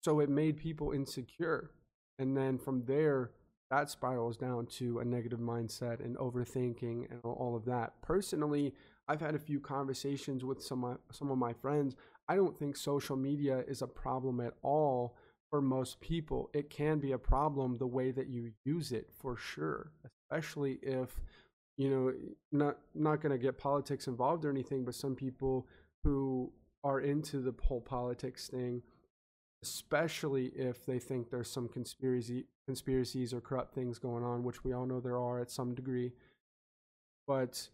So 0.04 0.20
it 0.20 0.30
made 0.30 0.58
people 0.58 0.92
insecure. 0.92 1.72
And 2.18 2.36
then 2.36 2.58
from 2.58 2.84
there, 2.86 3.32
that 3.70 3.90
spirals 3.90 4.38
down 4.38 4.66
to 4.78 5.00
a 5.00 5.06
negative 5.06 5.40
mindset 5.40 6.04
and 6.04 6.18
overthinking 6.18 7.12
and 7.12 7.20
all 7.24 7.56
of 7.56 7.66
that. 7.66 7.94
Personally, 8.02 8.74
I've 9.08 9.22
had 9.22 9.36
a 9.36 9.40
few 9.40 9.60
conversations 9.60 10.44
with 10.44 10.62
some 10.62 10.98
some 11.12 11.32
of 11.32 11.38
my 11.38 11.54
friends. 11.54 11.96
I 12.28 12.36
don't 12.36 12.58
think 12.58 12.78
social 12.78 13.16
media 13.16 13.64
is 13.68 13.82
a 13.82 13.88
problem 13.88 14.40
at 14.40 14.54
all 14.62 15.16
for 15.50 15.62
most 15.62 16.00
people. 16.00 16.50
It 16.54 16.70
can 16.70 17.00
be 17.00 17.12
a 17.14 17.18
problem 17.18 17.78
the 17.78 17.88
way 17.88 18.12
that 18.12 18.28
you 18.28 18.52
use 18.66 18.92
it 18.92 19.10
for 19.12 19.36
sure, 19.36 19.92
especially 20.06 20.80
if 20.82 21.20
you 21.78 21.90
know 21.90 22.14
not 22.52 22.78
not 22.94 23.22
going 23.22 23.32
to 23.32 23.38
get 23.38 23.58
politics 23.58 24.08
involved 24.08 24.46
or 24.46 24.50
anything, 24.50 24.86
but 24.86 24.96
some 24.96 25.16
people 25.16 25.68
who 26.04 26.52
are 26.84 27.02
into 27.02 27.40
the 27.40 27.54
whole 27.62 27.82
politics 27.82 28.48
thing 28.48 28.82
especially 29.64 30.48
if 30.56 30.86
they 30.86 31.00
think 31.00 31.30
there's 31.30 31.50
some 31.50 31.68
conspiracy 31.68 32.46
conspiracies 32.66 33.34
or 33.34 33.42
corrupt 33.42 33.74
things 33.74 34.00
going 34.00 34.24
on, 34.24 34.44
which 34.44 34.64
we 34.64 34.74
all 34.74 34.86
know 34.86 35.00
there 35.00 35.18
are 35.18 35.40
at 35.40 35.52
some 35.52 35.74
degree. 35.74 36.12
But 37.28 37.68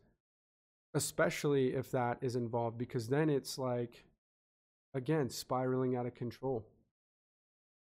especially 0.93 1.73
if 1.73 1.91
that 1.91 2.17
is 2.21 2.35
involved, 2.35 2.77
because 2.77 3.07
then 3.07 3.29
it's 3.29 3.57
like, 3.57 4.05
again, 4.93 5.29
spiraling 5.29 5.95
out 5.95 6.05
of 6.05 6.15
control. 6.15 6.65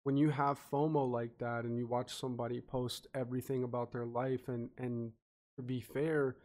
When 0.03 0.17
you 0.17 0.29
have 0.29 0.59
FOMO 0.71 1.09
like 1.09 1.37
that 1.37 1.63
and 1.63 1.77
you 1.77 1.87
watch 1.87 2.13
somebody 2.13 2.59
post 2.59 3.07
everything 3.13 3.63
about 3.63 3.91
their 3.91 4.05
life, 4.05 4.49
and, 4.49 4.69
and 4.77 5.11
to 5.57 5.63
be 5.63 5.79
fair, 5.79 6.35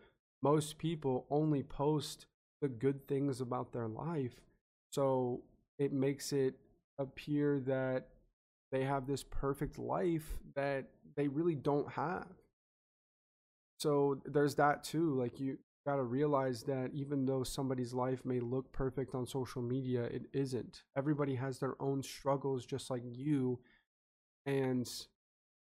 most 0.42 0.78
people 0.78 1.26
only 1.30 1.62
post 1.62 2.26
the 2.60 2.68
good 2.68 3.06
things 3.08 3.40
about 3.40 3.72
their 3.72 3.88
life. 3.88 4.40
So 4.92 5.42
it 5.78 5.92
makes 5.92 6.32
it 6.32 6.54
appear 6.98 7.60
that 7.60 8.08
they 8.70 8.84
have 8.84 9.06
this 9.06 9.24
perfect 9.24 9.78
life 9.78 10.38
that 10.54 10.86
they 11.16 11.28
really 11.28 11.54
don't 11.54 11.90
have. 11.92 12.26
So 13.78 14.20
there's 14.24 14.56
that 14.56 14.84
too. 14.84 15.14
Like 15.14 15.40
you 15.40 15.58
got 15.88 15.96
to 15.96 16.02
realize 16.02 16.62
that 16.64 16.90
even 16.92 17.24
though 17.24 17.42
somebody's 17.42 17.94
life 17.94 18.22
may 18.22 18.40
look 18.40 18.70
perfect 18.72 19.14
on 19.14 19.26
social 19.26 19.62
media, 19.62 20.02
it 20.02 20.26
isn't. 20.34 20.82
Everybody 20.94 21.34
has 21.36 21.58
their 21.58 21.80
own 21.80 22.02
struggles 22.02 22.66
just 22.66 22.90
like 22.90 23.02
you. 23.06 23.58
And 24.44 24.86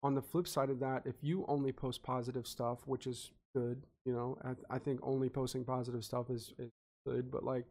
on 0.02 0.16
the 0.16 0.22
flip 0.22 0.48
side 0.48 0.70
of 0.70 0.80
that, 0.80 1.02
if 1.06 1.16
you 1.22 1.44
only 1.50 1.74
post 1.74 2.04
positive 2.04 2.48
stuff, 2.48 2.80
which 2.86 3.06
is 3.06 3.32
good, 3.54 3.86
you 4.06 4.14
know, 4.14 4.38
I, 4.46 4.76
I 4.76 4.80
think 4.80 5.02
only 5.04 5.28
posting 5.28 5.66
positive 5.66 6.06
stuff 6.06 6.30
is, 6.30 6.54
is 6.58 6.72
good, 7.06 7.30
but 7.30 7.44
like 7.44 7.66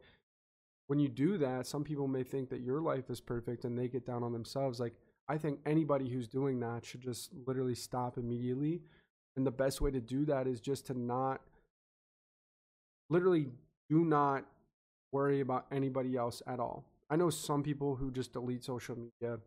when 0.85 0.99
you 0.99 1.07
do 1.07 1.39
that, 1.39 1.65
some 1.65 1.83
people 1.83 2.07
may 2.07 2.21
think 2.21 2.51
that 2.51 2.61
your 2.61 2.81
life 2.81 3.09
is 3.09 3.19
perfect 3.19 3.65
and 3.65 3.75
they 3.75 3.87
get 3.87 4.05
down 4.05 4.21
on 4.21 4.31
themselves. 4.31 4.79
Like, 4.79 4.93
I 5.27 5.39
think 5.39 5.57
anybody 5.65 6.07
who's 6.07 6.27
doing 6.27 6.59
that 6.59 6.85
should 6.85 7.01
just 7.01 7.31
literally 7.47 7.73
stop 7.73 8.19
immediately. 8.19 8.81
And 9.35 9.47
the 9.47 9.51
best 9.51 9.81
way 9.81 9.89
to 9.89 10.01
do 10.01 10.23
that 10.25 10.45
is 10.45 10.61
just 10.61 10.85
to 10.87 10.93
not, 10.93 11.41
literally, 13.09 13.47
do 13.89 14.05
not 14.05 14.45
worry 15.11 15.41
about 15.41 15.65
anybody 15.71 16.15
else 16.17 16.41
at 16.47 16.59
all. 16.59 16.85
I 17.09 17.15
know 17.15 17.29
some 17.29 17.63
people 17.63 17.95
who 17.95 18.11
just 18.11 18.33
delete 18.33 18.63
social 18.63 18.95
media, 18.95 19.39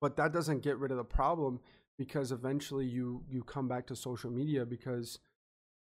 but 0.00 0.16
that 0.16 0.32
doesn't 0.32 0.62
get 0.62 0.78
rid 0.78 0.90
of 0.90 0.96
the 0.96 1.04
problem 1.04 1.60
because 1.98 2.32
eventually 2.32 2.86
you 2.86 3.22
you 3.28 3.42
come 3.42 3.68
back 3.68 3.86
to 3.86 3.96
social 3.96 4.30
media 4.30 4.64
because 4.64 5.18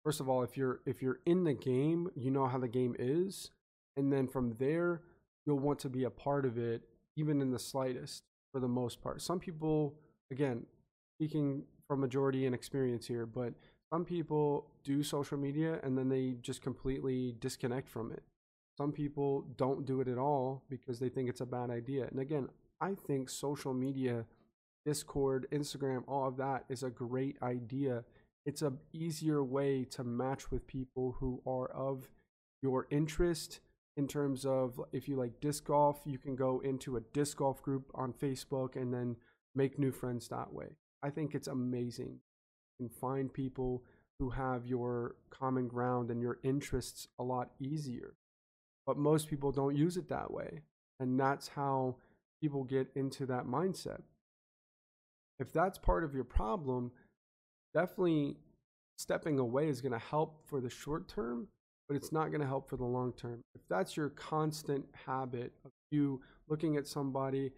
first 0.04 0.20
of 0.20 0.28
all 0.28 0.42
if 0.42 0.56
you're 0.56 0.80
if 0.86 1.02
you're 1.02 1.20
in 1.26 1.44
the 1.44 1.54
game 1.54 2.08
you 2.14 2.30
know 2.30 2.46
how 2.46 2.58
the 2.58 2.68
game 2.68 2.94
is 2.98 3.50
and 3.96 4.12
then 4.12 4.26
from 4.26 4.54
there 4.58 5.02
you'll 5.44 5.58
want 5.58 5.78
to 5.80 5.88
be 5.88 6.04
a 6.04 6.10
part 6.10 6.46
of 6.46 6.58
it 6.58 6.82
even 7.16 7.40
in 7.40 7.50
the 7.50 7.58
slightest 7.58 8.22
for 8.52 8.60
the 8.60 8.68
most 8.68 9.02
part 9.02 9.20
some 9.20 9.40
people 9.40 9.94
again 10.30 10.64
speaking 11.18 11.62
from 11.88 12.00
majority 12.00 12.46
and 12.46 12.54
experience 12.54 13.06
here 13.06 13.26
but 13.26 13.52
some 13.93 14.05
people 14.05 14.66
do 14.85 15.02
social 15.02 15.38
media 15.38 15.78
and 15.83 15.97
then 15.97 16.09
they 16.09 16.37
just 16.43 16.62
completely 16.62 17.35
disconnect 17.40 17.88
from 17.88 18.12
it 18.12 18.23
some 18.76 18.93
people 18.93 19.47
don't 19.57 19.87
do 19.87 20.00
it 20.00 20.09
at 20.09 20.19
all 20.19 20.62
because 20.69 20.99
they 20.99 21.09
think 21.09 21.28
it's 21.28 21.40
a 21.40 21.47
bad 21.47 21.71
idea 21.71 22.07
and 22.11 22.21
again 22.21 22.49
i 22.81 22.95
think 22.95 23.28
social 23.31 23.73
media 23.73 24.25
discord 24.85 25.47
instagram 25.52 26.02
all 26.07 26.26
of 26.26 26.37
that 26.37 26.64
is 26.69 26.83
a 26.83 26.90
great 26.90 27.37
idea 27.43 28.05
it's 28.45 28.62
a 28.62 28.73
easier 28.93 29.43
way 29.43 29.85
to 29.85 30.05
match 30.05 30.50
with 30.50 30.66
people 30.66 31.16
who 31.19 31.43
are 31.47 31.69
of 31.71 32.09
your 32.62 32.87
interest 32.90 33.61
in 33.97 34.07
terms 34.07 34.45
of 34.45 34.81
if 34.93 35.09
you 35.09 35.16
like 35.16 35.40
disc 35.40 35.64
golf, 35.64 36.00
you 36.05 36.19
can 36.19 36.37
go 36.37 36.61
into 36.61 36.97
a 36.97 37.00
disc 37.12 37.38
golf 37.38 37.62
group 37.62 37.90
on 37.95 38.12
Facebook 38.12 38.76
and 38.76 38.93
then 38.93 39.16
make 39.55 39.78
new 39.78 39.90
friends 39.90 40.28
that 40.28 40.52
way. 40.52 40.76
I 41.02 41.11
think 41.11 41.35
it's 41.35 41.49
amazing. 41.49 42.21
And 42.80 42.90
find 42.92 43.33
people 43.33 43.83
who 44.18 44.30
have 44.30 44.66
your 44.66 45.16
common 45.30 45.68
ground 45.68 46.11
and 46.11 46.23
your 46.23 46.38
interests 46.42 47.09
a 47.18 47.23
lot 47.23 47.50
easier. 47.61 48.14
But 48.87 48.99
most 48.99 49.28
people 49.28 49.52
don't 49.52 49.76
use 49.76 49.97
it 49.97 50.09
that 50.09 50.30
way. 50.30 50.62
And 51.00 51.18
that's 51.18 51.49
how 51.49 51.97
people 52.40 52.64
get 52.64 52.88
into 52.95 53.26
that 53.26 53.47
mindset. 53.47 54.02
If 55.38 55.52
that's 55.52 55.76
part 55.76 56.04
of 56.04 56.14
your 56.14 56.25
problem, 56.25 56.92
definitely 57.75 58.37
stepping 58.97 59.38
away 59.38 59.68
is 59.68 59.83
going 59.83 59.92
to 59.92 59.99
help 59.99 60.40
for 60.47 60.61
the 60.61 60.71
short 60.71 61.09
term 61.09 61.49
but 61.88 61.97
it's 61.97 62.12
not 62.12 62.28
going 62.28 62.40
to 62.40 62.47
help 62.47 62.68
for 62.68 62.76
the 62.76 62.85
long 62.85 63.12
term. 63.12 63.42
If 63.54 63.62
that's 63.68 63.97
your 63.97 64.11
constant 64.11 64.85
habit 65.06 65.52
of 65.64 65.71
you 65.90 66.21
looking 66.49 66.76
at 66.76 66.87
somebody, 66.87 67.52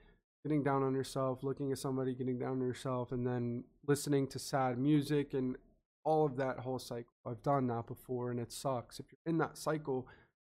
getting 0.49 0.63
down 0.63 0.83
on 0.83 0.95
yourself, 0.95 1.43
looking 1.43 1.71
at 1.73 1.79
somebody, 1.79 2.15
getting 2.15 2.39
down 2.39 2.53
on 2.53 2.61
yourself, 2.61 3.13
and 3.13 3.27
then 3.27 3.65
listening 3.87 4.27
to 4.29 4.39
sad 4.39 4.79
music 4.79 5.35
and 5.35 5.57
all 6.05 6.25
of 6.25 6.37
that 6.37 6.61
whole 6.61 6.79
cycle. 6.79 7.13
I've 7.27 7.43
done 7.43 7.67
that 7.67 7.87
before 7.87 8.31
and 8.31 8.41
it 8.41 8.51
sucks. 8.51 8.99
If 8.99 9.07
you're 9.13 9.33
in 9.33 9.39
that 9.39 9.59
cycle, 9.59 10.09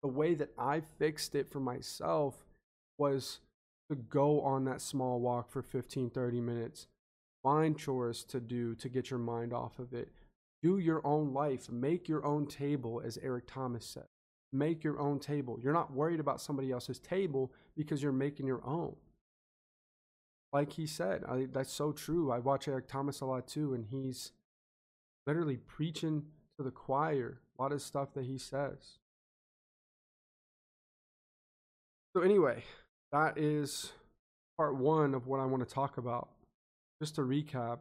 the 0.03 0.07
way 0.07 0.35
that 0.35 0.51
I 0.57 0.81
fixed 0.99 1.33
it 1.33 1.51
for 1.51 1.59
myself 1.59 2.45
was 2.99 3.39
to 3.89 3.95
go 3.95 4.41
on 4.41 4.65
that 4.65 4.81
small 4.81 5.19
walk 5.19 5.49
for 5.49 5.63
15, 5.63 6.11
30 6.11 6.39
minutes, 6.39 6.87
find 7.41 7.75
chores 7.75 8.23
to 8.25 8.39
do 8.39 8.75
to 8.75 8.89
get 8.89 9.09
your 9.09 9.19
mind 9.19 9.53
off 9.53 9.79
of 9.79 9.93
it 9.93 10.09
do 10.61 10.77
your 10.77 11.01
own 11.05 11.33
life. 11.33 11.69
Make 11.69 12.09
your 12.09 12.25
own 12.25 12.45
table, 12.45 13.01
as 13.03 13.17
Eric 13.21 13.45
Thomas 13.47 13.85
said. 13.85 14.05
Make 14.51 14.83
your 14.83 14.99
own 14.99 15.19
table. 15.19 15.59
You're 15.61 15.73
not 15.73 15.93
worried 15.93 16.19
about 16.19 16.41
somebody 16.41 16.71
else's 16.71 16.99
table 16.99 17.51
because 17.77 18.01
you're 18.03 18.11
making 18.11 18.47
your 18.47 18.65
own. 18.65 18.95
Like 20.51 20.73
he 20.73 20.87
said, 20.87 21.23
I, 21.27 21.47
that's 21.51 21.71
so 21.71 21.91
true. 21.91 22.31
I 22.31 22.39
watch 22.39 22.67
Eric 22.67 22.87
Thomas 22.87 23.21
a 23.21 23.25
lot 23.25 23.47
too, 23.47 23.73
and 23.73 23.85
he's 23.85 24.31
literally 25.27 25.57
preaching 25.57 26.23
to 26.57 26.63
the 26.63 26.71
choir 26.71 27.39
a 27.57 27.61
lot 27.61 27.71
of 27.71 27.81
stuff 27.81 28.13
that 28.15 28.25
he 28.25 28.37
says. 28.37 28.97
So, 32.15 32.23
anyway, 32.23 32.63
that 33.11 33.37
is 33.37 33.91
part 34.57 34.75
one 34.75 35.13
of 35.13 35.27
what 35.27 35.39
I 35.39 35.45
want 35.45 35.67
to 35.67 35.73
talk 35.73 35.97
about. 35.97 36.29
Just 37.01 37.15
to 37.15 37.21
recap, 37.21 37.79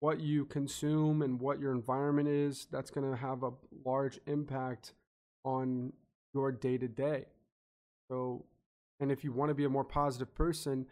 what 0.00 0.20
you 0.20 0.44
consume 0.46 1.22
and 1.22 1.40
what 1.40 1.60
your 1.60 1.72
environment 1.72 2.28
is, 2.28 2.66
that's 2.70 2.90
going 2.90 3.08
to 3.08 3.16
have 3.16 3.42
a 3.42 3.52
large 3.84 4.18
impact 4.26 4.94
on 5.44 5.92
your 6.34 6.50
day 6.50 6.76
to 6.78 6.88
day. 6.88 7.26
So, 8.10 8.44
and 8.98 9.12
if 9.12 9.22
you 9.22 9.32
want 9.32 9.50
to 9.50 9.54
be 9.54 9.64
a 9.64 9.70
more 9.70 9.84
positive 9.84 10.34
person, 10.34 10.86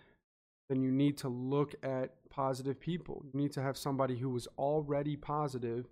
then 0.68 0.82
you 0.82 0.90
need 0.90 1.16
to 1.18 1.28
look 1.28 1.74
at 1.82 2.14
positive 2.30 2.78
people. 2.78 3.24
You 3.32 3.40
need 3.40 3.52
to 3.52 3.62
have 3.62 3.76
somebody 3.76 4.18
who 4.18 4.36
is 4.36 4.46
already 4.58 5.16
positive 5.16 5.86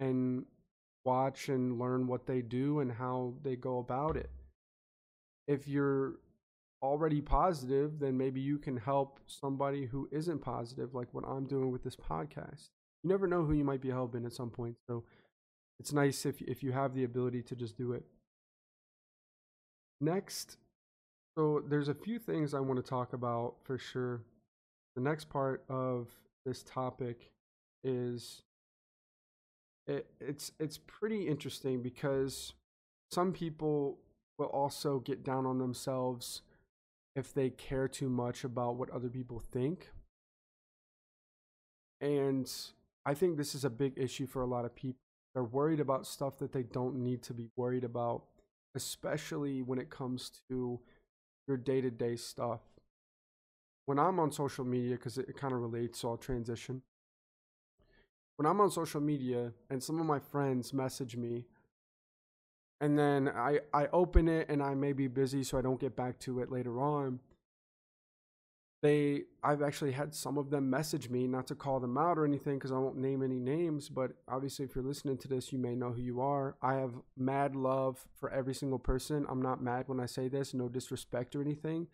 and 0.00 0.44
watch 1.04 1.48
and 1.48 1.78
learn 1.78 2.06
what 2.06 2.26
they 2.26 2.42
do 2.42 2.80
and 2.80 2.92
how 2.92 3.34
they 3.42 3.56
go 3.56 3.78
about 3.78 4.16
it. 4.16 4.30
If 5.46 5.66
you're 5.66 6.16
already 6.82 7.20
positive, 7.20 7.98
then 7.98 8.16
maybe 8.16 8.40
you 8.40 8.58
can 8.58 8.76
help 8.76 9.20
somebody 9.26 9.86
who 9.86 10.08
isn't 10.12 10.40
positive, 10.40 10.94
like 10.94 11.12
what 11.12 11.24
I'm 11.26 11.46
doing 11.46 11.72
with 11.72 11.82
this 11.82 11.96
podcast. 11.96 12.68
You 13.02 13.10
never 13.10 13.26
know 13.26 13.44
who 13.44 13.54
you 13.54 13.64
might 13.64 13.80
be 13.80 13.90
helping 13.90 14.26
at 14.26 14.32
some 14.32 14.50
point. 14.50 14.76
So 14.86 15.04
it's 15.80 15.92
nice 15.92 16.26
if 16.26 16.42
if 16.42 16.62
you 16.62 16.72
have 16.72 16.94
the 16.94 17.04
ability 17.04 17.42
to 17.44 17.56
just 17.56 17.76
do 17.76 17.92
it. 17.92 18.04
Next, 20.00 20.56
so 21.38 21.62
there's 21.68 21.88
a 21.88 21.94
few 21.94 22.18
things 22.18 22.52
I 22.52 22.58
want 22.58 22.84
to 22.84 22.90
talk 22.90 23.12
about 23.12 23.54
for 23.62 23.78
sure. 23.78 24.22
The 24.96 25.02
next 25.02 25.28
part 25.28 25.62
of 25.68 26.08
this 26.44 26.64
topic 26.64 27.30
is 27.84 28.42
it, 29.86 30.06
it's 30.20 30.50
it's 30.58 30.78
pretty 30.78 31.28
interesting 31.28 31.80
because 31.80 32.54
some 33.12 33.32
people 33.32 33.98
will 34.36 34.46
also 34.46 34.98
get 34.98 35.22
down 35.22 35.46
on 35.46 35.58
themselves 35.58 36.42
if 37.14 37.32
they 37.32 37.50
care 37.50 37.86
too 37.86 38.08
much 38.08 38.42
about 38.42 38.74
what 38.74 38.90
other 38.90 39.08
people 39.08 39.38
think. 39.38 39.90
And 42.00 42.50
I 43.06 43.14
think 43.14 43.36
this 43.36 43.54
is 43.54 43.64
a 43.64 43.70
big 43.70 43.92
issue 43.96 44.26
for 44.26 44.42
a 44.42 44.46
lot 44.46 44.64
of 44.64 44.74
people. 44.74 44.98
They're 45.34 45.44
worried 45.44 45.78
about 45.78 46.04
stuff 46.04 46.36
that 46.38 46.50
they 46.50 46.64
don't 46.64 46.96
need 46.96 47.22
to 47.22 47.32
be 47.32 47.48
worried 47.56 47.84
about, 47.84 48.24
especially 48.74 49.62
when 49.62 49.78
it 49.78 49.88
comes 49.88 50.32
to 50.50 50.80
your 51.48 51.56
day 51.56 51.80
to 51.80 51.90
day 51.90 52.16
stuff. 52.16 52.60
When 53.86 53.98
I'm 53.98 54.20
on 54.20 54.30
social 54.30 54.64
media, 54.64 54.96
because 54.96 55.18
it, 55.18 55.28
it 55.28 55.36
kind 55.36 55.54
of 55.54 55.60
relates, 55.60 55.98
so 56.00 56.10
I'll 56.10 56.16
transition. 56.18 56.82
When 58.36 58.46
I'm 58.46 58.60
on 58.60 58.70
social 58.70 59.00
media 59.00 59.52
and 59.70 59.82
some 59.82 59.98
of 59.98 60.06
my 60.06 60.20
friends 60.20 60.72
message 60.72 61.16
me 61.16 61.46
and 62.80 62.98
then 62.98 63.28
I 63.28 63.60
I 63.72 63.88
open 63.92 64.28
it 64.28 64.48
and 64.48 64.62
I 64.62 64.74
may 64.74 64.92
be 64.92 65.08
busy 65.08 65.42
so 65.42 65.58
I 65.58 65.62
don't 65.62 65.80
get 65.80 65.96
back 65.96 66.18
to 66.20 66.40
it 66.40 66.50
later 66.50 66.80
on. 66.80 67.20
They 68.80 69.24
I've 69.42 69.62
actually 69.62 69.92
had 69.92 70.14
some 70.14 70.38
of 70.38 70.50
them 70.50 70.70
message 70.70 71.10
me 71.10 71.26
not 71.26 71.48
to 71.48 71.56
call 71.56 71.80
them 71.80 71.98
out 71.98 72.16
or 72.16 72.24
anything 72.24 72.60
cuz 72.60 72.70
I 72.70 72.78
won't 72.78 72.96
name 72.96 73.22
any 73.22 73.40
names, 73.40 73.88
but 73.88 74.12
obviously 74.28 74.64
if 74.64 74.74
you're 74.74 74.84
listening 74.84 75.18
to 75.18 75.28
this, 75.28 75.52
you 75.52 75.58
may 75.58 75.74
know 75.74 75.90
who 75.92 76.00
you 76.00 76.20
are. 76.20 76.56
I 76.62 76.74
have 76.74 76.94
mad 77.16 77.56
love 77.56 78.06
for 78.14 78.30
every 78.30 78.54
single 78.54 78.78
person. 78.78 79.26
I'm 79.28 79.42
not 79.42 79.62
mad 79.62 79.88
when 79.88 79.98
I 79.98 80.06
say 80.06 80.28
this, 80.28 80.54
no 80.54 80.68
disrespect 80.68 81.34
or 81.34 81.40
anything. 81.42 81.88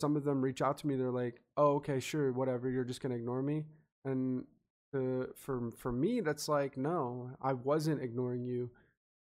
Some 0.00 0.16
of 0.16 0.24
them 0.24 0.42
reach 0.42 0.62
out 0.62 0.78
to 0.78 0.86
me, 0.86 0.96
they're 0.96 1.10
like, 1.10 1.40
"Oh, 1.56 1.74
okay, 1.76 2.00
sure, 2.00 2.32
whatever, 2.32 2.70
you're 2.70 2.84
just 2.84 3.02
to 3.02 3.12
ignore 3.12 3.42
me." 3.42 3.66
And 4.04 4.46
uh, 4.94 5.26
for 5.36 5.72
for 5.72 5.92
me 5.92 6.20
that's 6.20 6.48
like, 6.48 6.76
"No, 6.76 7.30
I 7.42 7.52
wasn't 7.52 8.02
ignoring 8.02 8.44
you." 8.44 8.70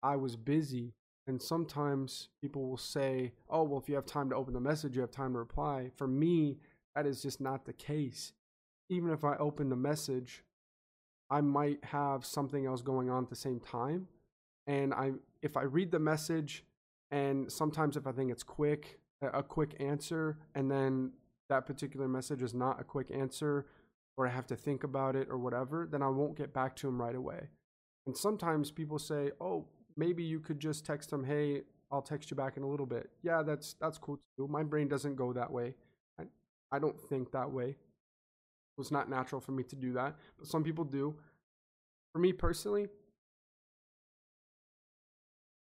I 0.02 0.16
was 0.16 0.36
busy. 0.36 0.94
And 1.26 1.40
sometimes 1.42 2.28
people 2.40 2.68
will 2.68 2.78
say, 2.78 3.32
oh, 3.50 3.62
well, 3.64 3.78
if 3.78 3.88
you 3.88 3.94
have 3.96 4.06
time 4.06 4.30
to 4.30 4.36
open 4.36 4.54
the 4.54 4.60
message, 4.60 4.94
you 4.94 5.02
have 5.02 5.10
time 5.10 5.34
to 5.34 5.38
reply. 5.38 5.90
For 5.96 6.06
me, 6.08 6.58
that 6.94 7.06
is 7.06 7.22
just 7.22 7.40
not 7.40 7.64
the 7.64 7.72
case. 7.72 8.32
Even 8.88 9.10
if 9.10 9.24
I 9.24 9.36
open 9.36 9.68
the 9.68 9.76
message, 9.76 10.44
I 11.30 11.40
might 11.40 11.84
have 11.84 12.24
something 12.24 12.66
else 12.66 12.82
going 12.82 13.10
on 13.10 13.24
at 13.24 13.30
the 13.30 13.36
same 13.36 13.60
time. 13.60 14.08
And 14.66 14.94
I, 14.94 15.12
if 15.42 15.56
I 15.56 15.62
read 15.62 15.90
the 15.90 15.98
message, 15.98 16.64
and 17.10 17.50
sometimes 17.50 17.96
if 17.96 18.06
I 18.06 18.12
think 18.12 18.30
it's 18.30 18.42
quick, 18.42 18.98
a 19.22 19.42
quick 19.42 19.76
answer, 19.80 20.38
and 20.54 20.70
then 20.70 21.12
that 21.48 21.66
particular 21.66 22.08
message 22.08 22.42
is 22.42 22.54
not 22.54 22.80
a 22.80 22.84
quick 22.84 23.10
answer, 23.12 23.66
or 24.16 24.26
I 24.26 24.30
have 24.30 24.46
to 24.48 24.56
think 24.56 24.84
about 24.84 25.16
it 25.16 25.28
or 25.30 25.38
whatever, 25.38 25.88
then 25.90 26.02
I 26.02 26.08
won't 26.08 26.36
get 26.36 26.52
back 26.52 26.76
to 26.76 26.88
him 26.88 27.00
right 27.00 27.14
away. 27.14 27.48
And 28.06 28.16
sometimes 28.16 28.70
people 28.70 28.98
say, 28.98 29.30
oh, 29.40 29.66
maybe 29.98 30.22
you 30.22 30.40
could 30.40 30.60
just 30.60 30.86
text 30.86 31.10
them, 31.10 31.24
"Hey, 31.24 31.62
I'll 31.90 32.00
text 32.00 32.30
you 32.30 32.36
back 32.36 32.56
in 32.56 32.62
a 32.62 32.68
little 32.68 32.86
bit." 32.86 33.10
Yeah, 33.22 33.42
that's 33.42 33.74
that's 33.74 33.98
cool 33.98 34.18
too. 34.38 34.48
My 34.48 34.62
brain 34.62 34.88
doesn't 34.88 35.16
go 35.16 35.32
that 35.34 35.52
way. 35.52 35.74
I 36.70 36.78
don't 36.78 36.98
think 37.00 37.32
that 37.32 37.50
way. 37.50 37.68
It 37.70 37.76
was 38.78 38.90
not 38.90 39.08
natural 39.08 39.40
for 39.40 39.52
me 39.52 39.62
to 39.64 39.76
do 39.76 39.92
that, 39.94 40.16
but 40.38 40.46
some 40.46 40.62
people 40.62 40.84
do. 40.84 41.16
For 42.12 42.18
me 42.18 42.32
personally, 42.32 42.88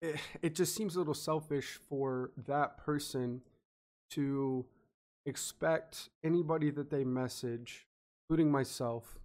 it, 0.00 0.16
it 0.42 0.54
just 0.54 0.74
seems 0.74 0.96
a 0.96 0.98
little 0.98 1.14
selfish 1.14 1.78
for 1.88 2.30
that 2.46 2.78
person 2.78 3.40
to 4.10 4.66
expect 5.26 6.10
anybody 6.22 6.70
that 6.70 6.90
they 6.90 7.04
message, 7.04 7.86
including 8.22 8.50
myself, 8.50 9.18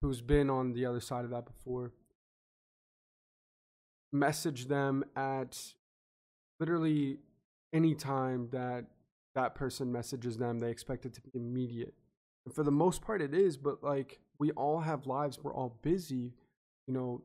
who's 0.00 0.20
been 0.20 0.50
on 0.50 0.72
the 0.72 0.86
other 0.86 1.00
side 1.00 1.24
of 1.24 1.30
that 1.30 1.46
before, 1.46 1.92
message 4.12 4.66
them 4.66 5.04
at 5.16 5.74
literally 6.60 7.18
any 7.72 7.94
time 7.94 8.48
that 8.52 8.84
that 9.34 9.54
person 9.54 9.90
messages 9.90 10.36
them 10.36 10.60
they 10.60 10.70
expect 10.70 11.06
it 11.06 11.14
to 11.14 11.20
be 11.20 11.30
immediate. 11.34 11.94
And 12.44 12.54
for 12.54 12.62
the 12.62 12.70
most 12.70 13.02
part 13.02 13.22
it 13.22 13.34
is 13.34 13.56
but 13.56 13.82
like 13.82 14.20
we 14.38 14.50
all 14.52 14.80
have 14.80 15.06
lives 15.06 15.38
we're 15.42 15.54
all 15.54 15.78
busy 15.82 16.34
you 16.86 16.94
know 16.94 17.22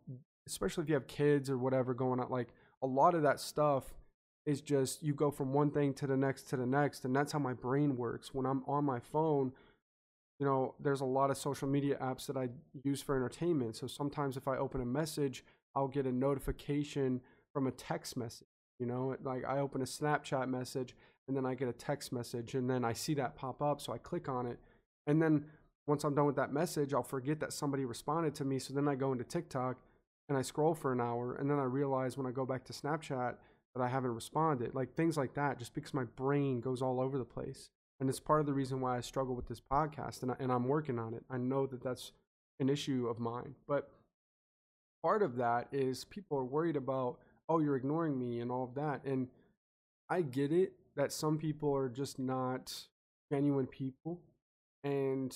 especially 0.47 0.83
if 0.83 0.89
you 0.89 0.95
have 0.95 1.07
kids 1.07 1.49
or 1.49 1.57
whatever 1.57 1.93
going 1.93 2.19
on 2.19 2.29
like 2.29 2.49
a 2.81 2.87
lot 2.87 3.15
of 3.15 3.23
that 3.23 3.39
stuff 3.39 3.93
is 4.45 4.61
just 4.61 5.03
you 5.03 5.13
go 5.13 5.29
from 5.31 5.51
one 5.51 5.71
thing 5.71 5.93
to 5.93 6.07
the 6.07 6.15
next 6.15 6.43
to 6.43 6.55
the 6.55 6.65
next 6.65 7.03
and 7.05 7.15
that's 7.15 7.31
how 7.31 7.39
my 7.39 7.53
brain 7.53 7.97
works. 7.97 8.33
When 8.33 8.45
i'm 8.45 8.63
on 8.67 8.85
my 8.85 8.99
phone 8.99 9.51
you 10.39 10.45
know 10.45 10.75
there's 10.79 11.01
a 11.01 11.05
lot 11.05 11.31
of 11.31 11.37
social 11.37 11.67
media 11.67 11.97
apps 11.99 12.27
that 12.27 12.37
i 12.37 12.49
use 12.83 13.01
for 13.01 13.15
entertainment. 13.15 13.75
So 13.75 13.87
sometimes 13.87 14.37
if 14.37 14.47
i 14.47 14.55
open 14.55 14.81
a 14.81 14.85
message 14.85 15.43
I'll 15.77 15.87
get 15.87 16.07
a 16.07 16.11
notification 16.11 17.21
from 17.53 17.67
a 17.67 17.71
text 17.71 18.17
message. 18.17 18.47
You 18.79 18.87
know, 18.87 19.15
like 19.23 19.45
I 19.45 19.59
open 19.59 19.81
a 19.81 19.85
Snapchat 19.85 20.47
message 20.49 20.95
and 21.27 21.35
then 21.35 21.45
I 21.45 21.55
get 21.55 21.67
a 21.67 21.73
text 21.73 22.11
message 22.11 22.55
and 22.55 22.69
then 22.69 22.85
I 22.85 22.93
see 22.93 23.13
that 23.15 23.35
pop 23.35 23.61
up. 23.61 23.81
So 23.81 23.93
I 23.93 23.97
click 23.97 24.29
on 24.29 24.45
it. 24.45 24.59
And 25.05 25.21
then 25.21 25.45
once 25.85 26.03
I'm 26.03 26.15
done 26.15 26.25
with 26.25 26.35
that 26.37 26.53
message, 26.53 26.93
I'll 26.93 27.03
forget 27.03 27.39
that 27.41 27.53
somebody 27.53 27.85
responded 27.85 28.35
to 28.35 28.45
me. 28.45 28.59
So 28.59 28.73
then 28.73 28.87
I 28.87 28.95
go 28.95 29.11
into 29.11 29.23
TikTok 29.23 29.77
and 30.29 30.37
I 30.37 30.41
scroll 30.41 30.73
for 30.73 30.91
an 30.91 31.01
hour. 31.01 31.35
And 31.35 31.49
then 31.49 31.59
I 31.59 31.63
realize 31.63 32.17
when 32.17 32.27
I 32.27 32.31
go 32.31 32.45
back 32.45 32.63
to 32.65 32.73
Snapchat 32.73 33.35
that 33.75 33.83
I 33.83 33.87
haven't 33.87 34.15
responded. 34.15 34.73
Like 34.73 34.95
things 34.95 35.17
like 35.17 35.33
that, 35.35 35.59
just 35.59 35.73
because 35.73 35.93
my 35.93 36.05
brain 36.15 36.61
goes 36.61 36.81
all 36.81 36.99
over 36.99 37.17
the 37.17 37.25
place. 37.25 37.69
And 37.99 38.09
it's 38.09 38.19
part 38.19 38.39
of 38.39 38.45
the 38.45 38.53
reason 38.53 38.79
why 38.79 38.97
I 38.97 39.01
struggle 39.01 39.35
with 39.35 39.47
this 39.47 39.61
podcast 39.61 40.21
and, 40.21 40.31
I, 40.31 40.35
and 40.39 40.51
I'm 40.51 40.67
working 40.67 40.99
on 40.99 41.13
it. 41.13 41.23
I 41.29 41.37
know 41.37 41.65
that 41.67 41.83
that's 41.83 42.11
an 42.59 42.69
issue 42.69 43.07
of 43.07 43.19
mine. 43.19 43.55
But 43.67 43.89
part 45.03 45.21
of 45.21 45.35
that 45.37 45.67
is 45.71 46.05
people 46.05 46.37
are 46.37 46.45
worried 46.45 46.75
about, 46.75 47.17
oh, 47.49 47.59
you're 47.59 47.75
ignoring 47.75 48.17
me 48.17 48.39
and 48.39 48.51
all 48.51 48.63
of 48.63 48.75
that. 48.75 49.03
And 49.03 49.27
I 50.09 50.21
get 50.21 50.51
it 50.51 50.73
that 50.97 51.13
some 51.13 51.37
people 51.37 51.73
are 51.73 51.87
just 51.87 52.19
not 52.19 52.73
genuine 53.31 53.67
people. 53.67 54.19
And 54.83 55.35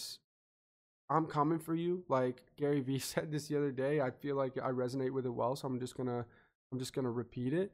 I'm 1.09 1.25
coming 1.25 1.59
for 1.59 1.73
you. 1.75 2.03
Like 2.09 2.41
Gary 2.57 2.81
Vee 2.81 2.99
said 2.99 3.31
this 3.31 3.47
the 3.47 3.57
other 3.57 3.71
day. 3.71 4.01
I 4.01 4.11
feel 4.11 4.35
like 4.35 4.57
I 4.57 4.71
resonate 4.71 5.11
with 5.11 5.25
it 5.25 5.33
well, 5.33 5.55
so 5.55 5.67
I'm 5.67 5.79
just 5.79 5.95
gonna 5.95 6.25
I'm 6.71 6.79
just 6.79 6.93
gonna 6.93 7.11
repeat 7.11 7.53
it. 7.53 7.71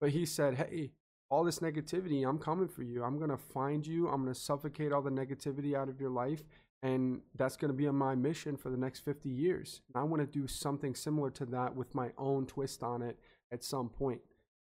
But 0.00 0.10
he 0.10 0.24
said, 0.26 0.54
Hey, 0.54 0.92
all 1.30 1.42
this 1.42 1.58
negativity, 1.58 2.28
I'm 2.28 2.38
coming 2.38 2.68
for 2.68 2.82
you. 2.82 3.02
I'm 3.02 3.18
gonna 3.18 3.36
find 3.36 3.84
you. 3.84 4.08
I'm 4.08 4.22
gonna 4.22 4.34
suffocate 4.34 4.92
all 4.92 5.02
the 5.02 5.10
negativity 5.10 5.74
out 5.74 5.88
of 5.88 6.00
your 6.00 6.10
life 6.10 6.42
and 6.82 7.20
that's 7.36 7.56
to 7.56 7.68
be 7.72 7.88
my 7.90 8.14
mission 8.14 8.56
for 8.56 8.68
the 8.68 8.76
next 8.76 9.00
50 9.00 9.28
years. 9.28 9.80
And 9.94 10.00
I 10.00 10.04
want 10.04 10.20
to 10.20 10.26
do 10.26 10.48
something 10.48 10.94
similar 10.94 11.30
to 11.30 11.46
that 11.46 11.76
with 11.76 11.94
my 11.94 12.10
own 12.18 12.46
twist 12.46 12.82
on 12.82 13.02
it 13.02 13.18
at 13.52 13.62
some 13.62 13.88
point 13.88 14.20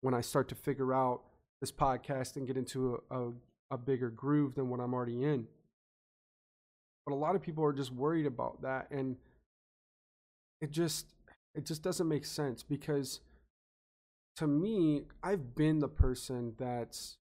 when 0.01 0.13
I 0.13 0.21
start 0.21 0.49
to 0.49 0.57
figure 0.57 0.93
out 0.93 1.23
this 1.63 1.73
podcast 1.73 2.37
and 2.37 2.47
get 2.47 2.59
into 2.59 3.01
a, 3.11 3.19
a, 3.19 3.33
a 3.71 3.79
bigger 3.79 4.11
groove 4.11 4.55
than 4.55 4.69
what 4.69 4.81
I'm 4.81 4.93
already 4.93 5.25
in. 5.25 5.47
But 7.07 7.15
a 7.15 7.17
lot 7.17 7.35
of 7.35 7.41
people 7.41 7.65
are 7.65 7.73
just 7.73 7.91
worried 7.91 8.27
about 8.27 8.61
that 8.63 8.91
and 8.91 9.17
it 10.61 10.71
just 10.71 11.07
it 11.55 11.65
just 11.65 11.83
doesn't 11.83 12.09
make 12.09 12.27
sense 12.27 12.63
because 12.63 13.21
to 14.37 14.47
me, 14.47 15.03
I've 15.23 15.55
been 15.55 15.79
the 15.79 15.89
person 15.89 16.55
that's 16.59 17.17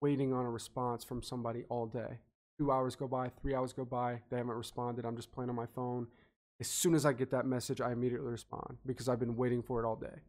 waiting 0.00 0.32
on 0.32 0.46
a 0.46 0.50
response 0.50 1.04
from 1.04 1.22
somebody 1.22 1.64
all 1.68 1.86
day 1.86 2.20
two 2.58 2.72
hours 2.72 2.96
go 2.96 3.06
by, 3.06 3.28
three 3.40 3.54
hours 3.54 3.72
go 3.72 3.84
by, 3.84 4.20
they 4.30 4.36
haven't 4.36 4.54
responded. 4.54 5.04
I'm 5.04 5.16
just 5.16 5.32
playing 5.32 5.50
on 5.50 5.56
my 5.56 5.66
phone. 5.66 6.06
As 6.60 6.68
soon 6.68 6.94
as 6.94 7.04
I 7.04 7.12
get 7.12 7.30
that 7.30 7.46
message, 7.46 7.80
I 7.80 7.92
immediately 7.92 8.30
respond 8.30 8.78
because 8.86 9.08
I've 9.08 9.20
been 9.20 9.36
waiting 9.36 9.62
for 9.62 9.82
it 9.82 9.86
all 9.86 9.96
day. 9.96 10.22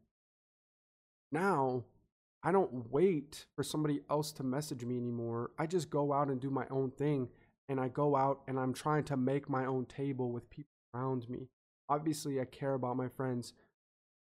Now, 1.32 1.84
I 2.48 2.54
don't 2.54 2.90
wait 2.94 3.46
for 3.58 3.64
somebody 3.64 4.00
else 4.10 4.32
to 4.32 4.44
message 4.44 4.86
me 4.86 4.96
anymore. 4.96 5.52
I 5.60 5.66
just 5.66 5.90
go 5.90 6.14
out 6.14 6.30
and 6.30 6.40
do 6.40 6.50
my 6.50 6.66
own 6.72 6.92
thing. 6.92 7.28
And 7.68 7.78
I 7.78 7.90
go 7.90 8.16
out 8.16 8.40
and 8.48 8.58
I'm 8.58 8.74
trying 8.74 9.04
to 9.06 9.18
make 9.18 9.50
my 9.50 9.66
own 9.66 9.84
table 9.86 10.32
with 10.32 10.50
people 10.50 10.72
around 10.94 11.30
me. 11.30 11.50
Obviously, 11.90 12.40
I 12.40 12.46
care 12.46 12.74
about 12.74 12.96
my 12.96 13.10
friends 13.10 13.52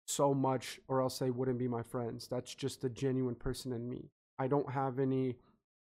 so 0.05 0.35
much, 0.35 0.79
or 0.87 1.01
else 1.01 1.17
they 1.17 1.31
wouldn't 1.31 1.57
be 1.57 1.67
my 1.67 1.81
friends. 1.81 2.27
That's 2.27 2.53
just 2.53 2.81
the 2.81 2.89
genuine 2.89 3.33
person 3.33 3.73
in 3.73 3.89
me. 3.89 4.11
I 4.37 4.45
don't 4.45 4.69
have 4.69 4.99
any 4.99 5.37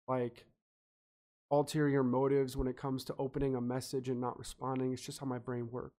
like 0.07 0.45
ulterior 1.49 2.03
motives 2.03 2.55
when 2.55 2.67
it 2.67 2.77
comes 2.77 3.03
to 3.05 3.15
opening 3.17 3.55
a 3.55 3.61
message 3.61 4.09
and 4.09 4.21
not 4.21 4.37
responding. 4.37 4.93
It's 4.93 5.01
just 5.01 5.17
how 5.17 5.25
my 5.25 5.39
brain 5.39 5.69
works. 5.71 5.97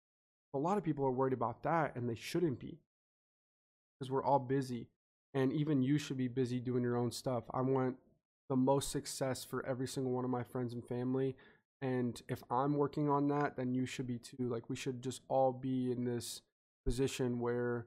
A 0.55 0.59
lot 0.59 0.79
of 0.79 0.85
people 0.85 1.05
are 1.05 1.11
worried 1.11 1.33
about 1.33 1.65
that, 1.65 1.97
and 1.97 2.09
they 2.09 2.15
shouldn't 2.15 2.61
be 2.61 2.79
because 3.99 4.09
we're 4.09 4.23
all 4.23 4.39
busy. 4.39 4.87
And 5.35 5.53
even 5.53 5.83
you 5.83 5.99
should 5.99 6.17
be 6.19 6.29
busy 6.29 6.61
doing 6.61 6.83
your 6.83 6.97
own 6.97 7.11
stuff. 7.11 7.45
I 7.53 7.63
want 7.63 7.97
the 8.49 8.57
most 8.57 8.91
success 8.91 9.45
for 9.45 9.65
every 9.65 9.89
single 9.89 10.13
one 10.13 10.25
of 10.25 10.31
my 10.31 10.43
friends 10.43 10.75
and 10.75 10.85
family. 10.85 11.37
And 11.81 12.21
if 12.29 12.43
I'm 12.51 12.75
working 12.75 13.09
on 13.09 13.29
that, 13.29 13.57
then 13.57 13.75
you 13.75 13.87
should 13.87 14.07
be 14.07 14.19
too. 14.19 14.49
Like, 14.49 14.69
we 14.69 14.77
should 14.77 15.03
just 15.03 15.23
all 15.29 15.53
be 15.53 15.91
in 15.91 16.05
this 16.05 16.43
position 16.85 17.41
where 17.41 17.87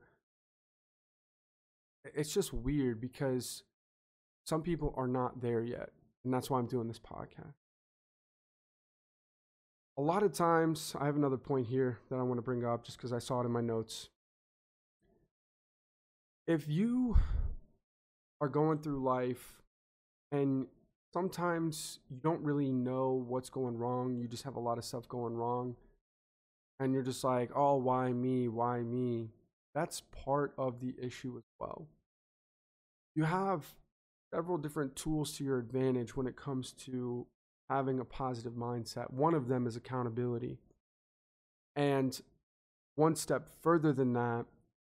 it's 2.13 2.33
just 2.33 2.53
weird 2.53 2.99
because 2.99 3.63
some 4.45 4.61
people 4.61 4.93
are 4.97 5.07
not 5.07 5.41
there 5.41 5.61
yet. 5.61 5.89
And 6.23 6.33
that's 6.33 6.49
why 6.49 6.59
I'm 6.59 6.65
doing 6.65 6.87
this 6.87 6.99
podcast. 6.99 7.53
A 9.97 10.01
lot 10.01 10.23
of 10.23 10.33
times, 10.33 10.93
I 10.99 11.05
have 11.05 11.15
another 11.15 11.37
point 11.37 11.67
here 11.67 11.99
that 12.09 12.17
I 12.17 12.23
want 12.23 12.37
to 12.37 12.41
bring 12.41 12.65
up 12.65 12.83
just 12.83 12.97
because 12.97 13.13
I 13.13 13.19
saw 13.19 13.41
it 13.41 13.45
in 13.45 13.51
my 13.51 13.61
notes. 13.61 14.09
If 16.47 16.67
you 16.67 17.17
are 18.39 18.47
going 18.47 18.79
through 18.79 19.03
life 19.03 19.61
and 20.31 20.67
sometimes 21.13 21.99
you 22.09 22.17
don't 22.17 22.43
really 22.43 22.71
know 22.71 23.25
what's 23.27 23.49
going 23.49 23.77
wrong, 23.77 24.15
you 24.15 24.27
just 24.27 24.43
have 24.43 24.55
a 24.55 24.59
lot 24.59 24.77
of 24.77 24.85
stuff 24.85 25.07
going 25.07 25.33
wrong, 25.35 25.75
and 26.79 26.93
you're 26.93 27.03
just 27.03 27.23
like, 27.23 27.49
oh, 27.55 27.77
why 27.77 28.11
me? 28.11 28.47
Why 28.47 28.81
me? 28.81 29.29
That's 29.73 30.01
part 30.01 30.53
of 30.57 30.81
the 30.81 30.93
issue 31.01 31.35
as 31.37 31.43
well. 31.59 31.87
You 33.15 33.23
have 33.23 33.73
several 34.33 34.57
different 34.57 34.95
tools 34.95 35.37
to 35.37 35.43
your 35.43 35.57
advantage 35.57 36.15
when 36.15 36.27
it 36.27 36.35
comes 36.35 36.73
to 36.73 37.25
having 37.69 37.99
a 37.99 38.05
positive 38.05 38.53
mindset. 38.53 39.11
One 39.11 39.33
of 39.33 39.47
them 39.47 39.65
is 39.65 39.75
accountability. 39.75 40.59
And 41.75 42.19
one 42.95 43.15
step 43.15 43.49
further 43.61 43.93
than 43.93 44.13
that, 44.13 44.45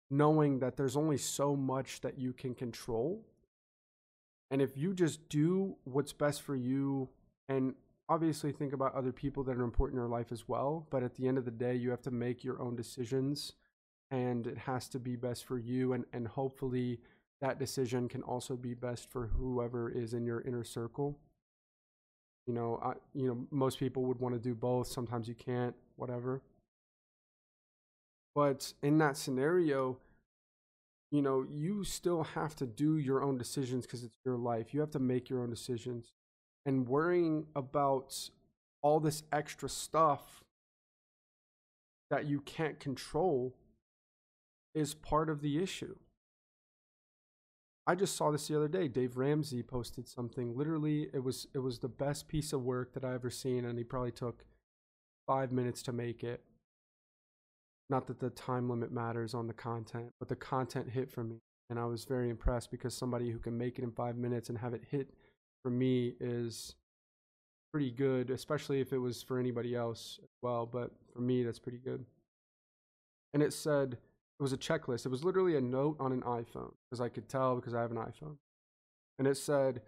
knowing 0.09 0.59
that 0.59 0.75
there's 0.77 0.97
only 0.97 1.17
so 1.17 1.55
much 1.55 2.01
that 2.01 2.17
you 2.17 2.33
can 2.33 2.55
control. 2.55 3.25
And 4.51 4.61
if 4.61 4.75
you 4.75 4.93
just 4.93 5.29
do 5.29 5.75
what's 5.83 6.13
best 6.13 6.41
for 6.41 6.55
you, 6.55 7.09
and 7.47 7.75
obviously 8.07 8.51
think 8.51 8.73
about 8.73 8.95
other 8.95 9.11
people 9.11 9.43
that 9.43 9.57
are 9.57 9.63
important 9.63 9.97
in 9.97 10.01
your 10.01 10.09
life 10.09 10.31
as 10.31 10.47
well, 10.47 10.87
but 10.89 11.03
at 11.03 11.15
the 11.15 11.27
end 11.27 11.37
of 11.37 11.45
the 11.45 11.51
day, 11.51 11.75
you 11.75 11.91
have 11.91 12.01
to 12.01 12.11
make 12.11 12.43
your 12.43 12.59
own 12.61 12.75
decisions 12.75 13.53
and 14.11 14.47
it 14.47 14.57
has 14.57 14.87
to 14.89 14.99
be 14.99 15.15
best 15.15 15.45
for 15.45 15.59
you. 15.59 15.93
And, 15.93 16.05
and 16.13 16.27
hopefully, 16.27 16.99
that 17.41 17.59
decision 17.59 18.09
can 18.09 18.23
also 18.23 18.55
be 18.55 18.73
best 18.73 19.09
for 19.09 19.27
whoever 19.27 19.89
is 19.89 20.13
in 20.13 20.25
your 20.25 20.41
inner 20.41 20.63
circle. 20.63 21.17
You 22.47 22.53
know, 22.53 22.79
I, 22.83 22.93
you 23.13 23.27
know, 23.27 23.45
most 23.51 23.79
people 23.79 24.03
would 24.05 24.19
want 24.19 24.33
to 24.33 24.39
do 24.39 24.55
both. 24.55 24.87
Sometimes 24.87 25.27
you 25.27 25.35
can't, 25.35 25.75
whatever. 25.95 26.41
But 28.39 28.71
in 28.81 28.99
that 28.99 29.17
scenario, 29.17 29.97
you 31.11 31.21
know, 31.21 31.45
you 31.51 31.83
still 31.83 32.23
have 32.23 32.55
to 32.55 32.65
do 32.65 32.97
your 32.97 33.21
own 33.21 33.37
decisions 33.37 33.85
because 33.85 34.05
it's 34.05 34.15
your 34.23 34.37
life. 34.37 34.73
You 34.73 34.79
have 34.79 34.91
to 34.91 34.99
make 34.99 35.29
your 35.29 35.41
own 35.41 35.49
decisions. 35.49 36.13
And 36.65 36.87
worrying 36.87 37.47
about 37.53 38.29
all 38.81 39.01
this 39.01 39.23
extra 39.33 39.67
stuff 39.67 40.45
that 42.09 42.27
you 42.27 42.39
can't 42.39 42.79
control 42.79 43.57
is 44.73 44.93
part 44.93 45.29
of 45.29 45.41
the 45.41 45.61
issue. 45.61 45.97
I 47.85 47.93
just 47.93 48.15
saw 48.15 48.31
this 48.31 48.47
the 48.47 48.55
other 48.55 48.69
day. 48.69 48.87
Dave 48.87 49.17
Ramsey 49.17 49.63
posted 49.63 50.07
something. 50.07 50.55
Literally, 50.55 51.09
it 51.13 51.25
was 51.25 51.45
it 51.53 51.59
was 51.59 51.79
the 51.79 51.89
best 51.89 52.29
piece 52.29 52.53
of 52.53 52.63
work 52.63 52.93
that 52.93 53.03
I 53.03 53.15
ever 53.15 53.29
seen, 53.29 53.65
and 53.65 53.77
he 53.77 53.83
probably 53.83 54.13
took 54.13 54.45
five 55.27 55.51
minutes 55.51 55.81
to 55.83 55.91
make 55.91 56.23
it. 56.23 56.41
Not 57.89 58.07
that 58.07 58.19
the 58.19 58.29
time 58.29 58.69
limit 58.69 58.91
matters 58.91 59.33
on 59.33 59.47
the 59.47 59.53
content, 59.53 60.11
but 60.19 60.29
the 60.29 60.35
content 60.35 60.89
hit 60.89 61.11
for 61.11 61.23
me, 61.23 61.37
and 61.69 61.79
I 61.79 61.85
was 61.85 62.05
very 62.05 62.29
impressed 62.29 62.69
because 62.69 62.93
somebody 62.93 63.31
who 63.31 63.39
can 63.39 63.57
make 63.57 63.79
it 63.79 63.83
in 63.83 63.91
five 63.91 64.15
minutes 64.15 64.49
and 64.49 64.57
have 64.57 64.73
it 64.73 64.83
hit 64.89 65.09
for 65.63 65.71
me 65.71 66.13
is 66.19 66.75
pretty 67.71 67.91
good, 67.91 68.29
especially 68.29 68.79
if 68.79 68.93
it 68.93 68.97
was 68.97 69.21
for 69.21 69.39
anybody 69.39 69.75
else 69.75 70.19
as 70.21 70.29
well. 70.41 70.65
But 70.65 70.91
for 71.13 71.21
me, 71.21 71.43
that's 71.43 71.59
pretty 71.59 71.79
good. 71.79 72.05
And 73.33 73.43
it 73.43 73.53
said 73.53 73.93
it 73.93 74.43
was 74.43 74.53
a 74.53 74.57
checklist. 74.57 75.05
It 75.05 75.09
was 75.09 75.23
literally 75.23 75.55
a 75.55 75.61
note 75.61 75.97
on 75.99 76.11
an 76.11 76.21
iPhone 76.21 76.73
because 76.85 77.01
I 77.01 77.09
could 77.09 77.27
tell 77.27 77.55
because 77.55 77.73
I 77.73 77.81
have 77.81 77.91
an 77.91 77.97
iPhone. 77.97 78.37
And 79.17 79.27
it 79.27 79.35
said 79.35 79.81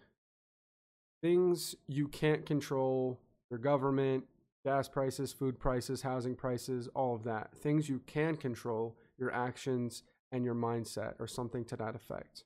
things 1.24 1.76
you 1.88 2.08
can't 2.08 2.46
control, 2.46 3.20
your 3.50 3.60
government, 3.60 4.26
gas 4.66 4.88
prices, 4.88 5.34
food 5.34 5.60
prices, 5.60 6.02
housing 6.02 6.36
prices, 6.36 6.88
all 6.94 7.16
of 7.16 7.24
that. 7.24 7.56
Things 7.56 7.90
you 7.90 8.02
can 8.06 8.36
control, 8.36 8.98
your 9.18 9.34
actions 9.34 10.04
and 10.32 10.46
your 10.46 10.56
mindset 10.56 11.14
or 11.20 11.28
something 11.28 11.66
to 11.66 11.76
that 11.78 11.96
effect. 11.96 12.44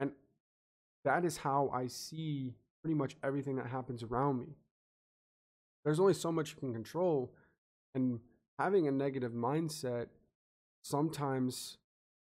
And 0.00 0.12
that 1.04 1.24
is 1.24 1.38
how 1.38 1.70
I 1.72 1.88
see 1.88 2.54
pretty 2.82 2.94
much 2.94 3.16
everything 3.22 3.56
that 3.56 3.66
happens 3.66 4.02
around 4.02 4.40
me. 4.40 4.56
There's 5.84 6.00
only 6.00 6.14
so 6.14 6.30
much 6.30 6.50
you 6.50 6.56
can 6.56 6.72
control 6.72 7.34
and 7.94 8.20
having 8.58 8.86
a 8.86 8.92
negative 8.92 9.32
mindset 9.32 10.06
sometimes 10.82 11.78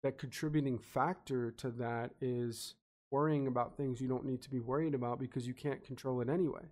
that 0.03 0.19
contributing 0.19 0.79
factor 0.79 1.51
to 1.53 1.71
that 1.71 2.13
is 2.21 2.75
worrying 3.11 3.47
about 3.47 3.77
things 3.77 4.01
you 4.01 4.09
don't 4.09 4.25
need 4.25 4.43
to 4.43 4.51
be 4.51 4.61
worried 4.61 4.95
about 4.95 5.19
because 5.19 5.47
you 5.47 5.55
can't 5.55 5.85
control 5.85 6.21
it 6.21 6.29
anyway. 6.29 6.65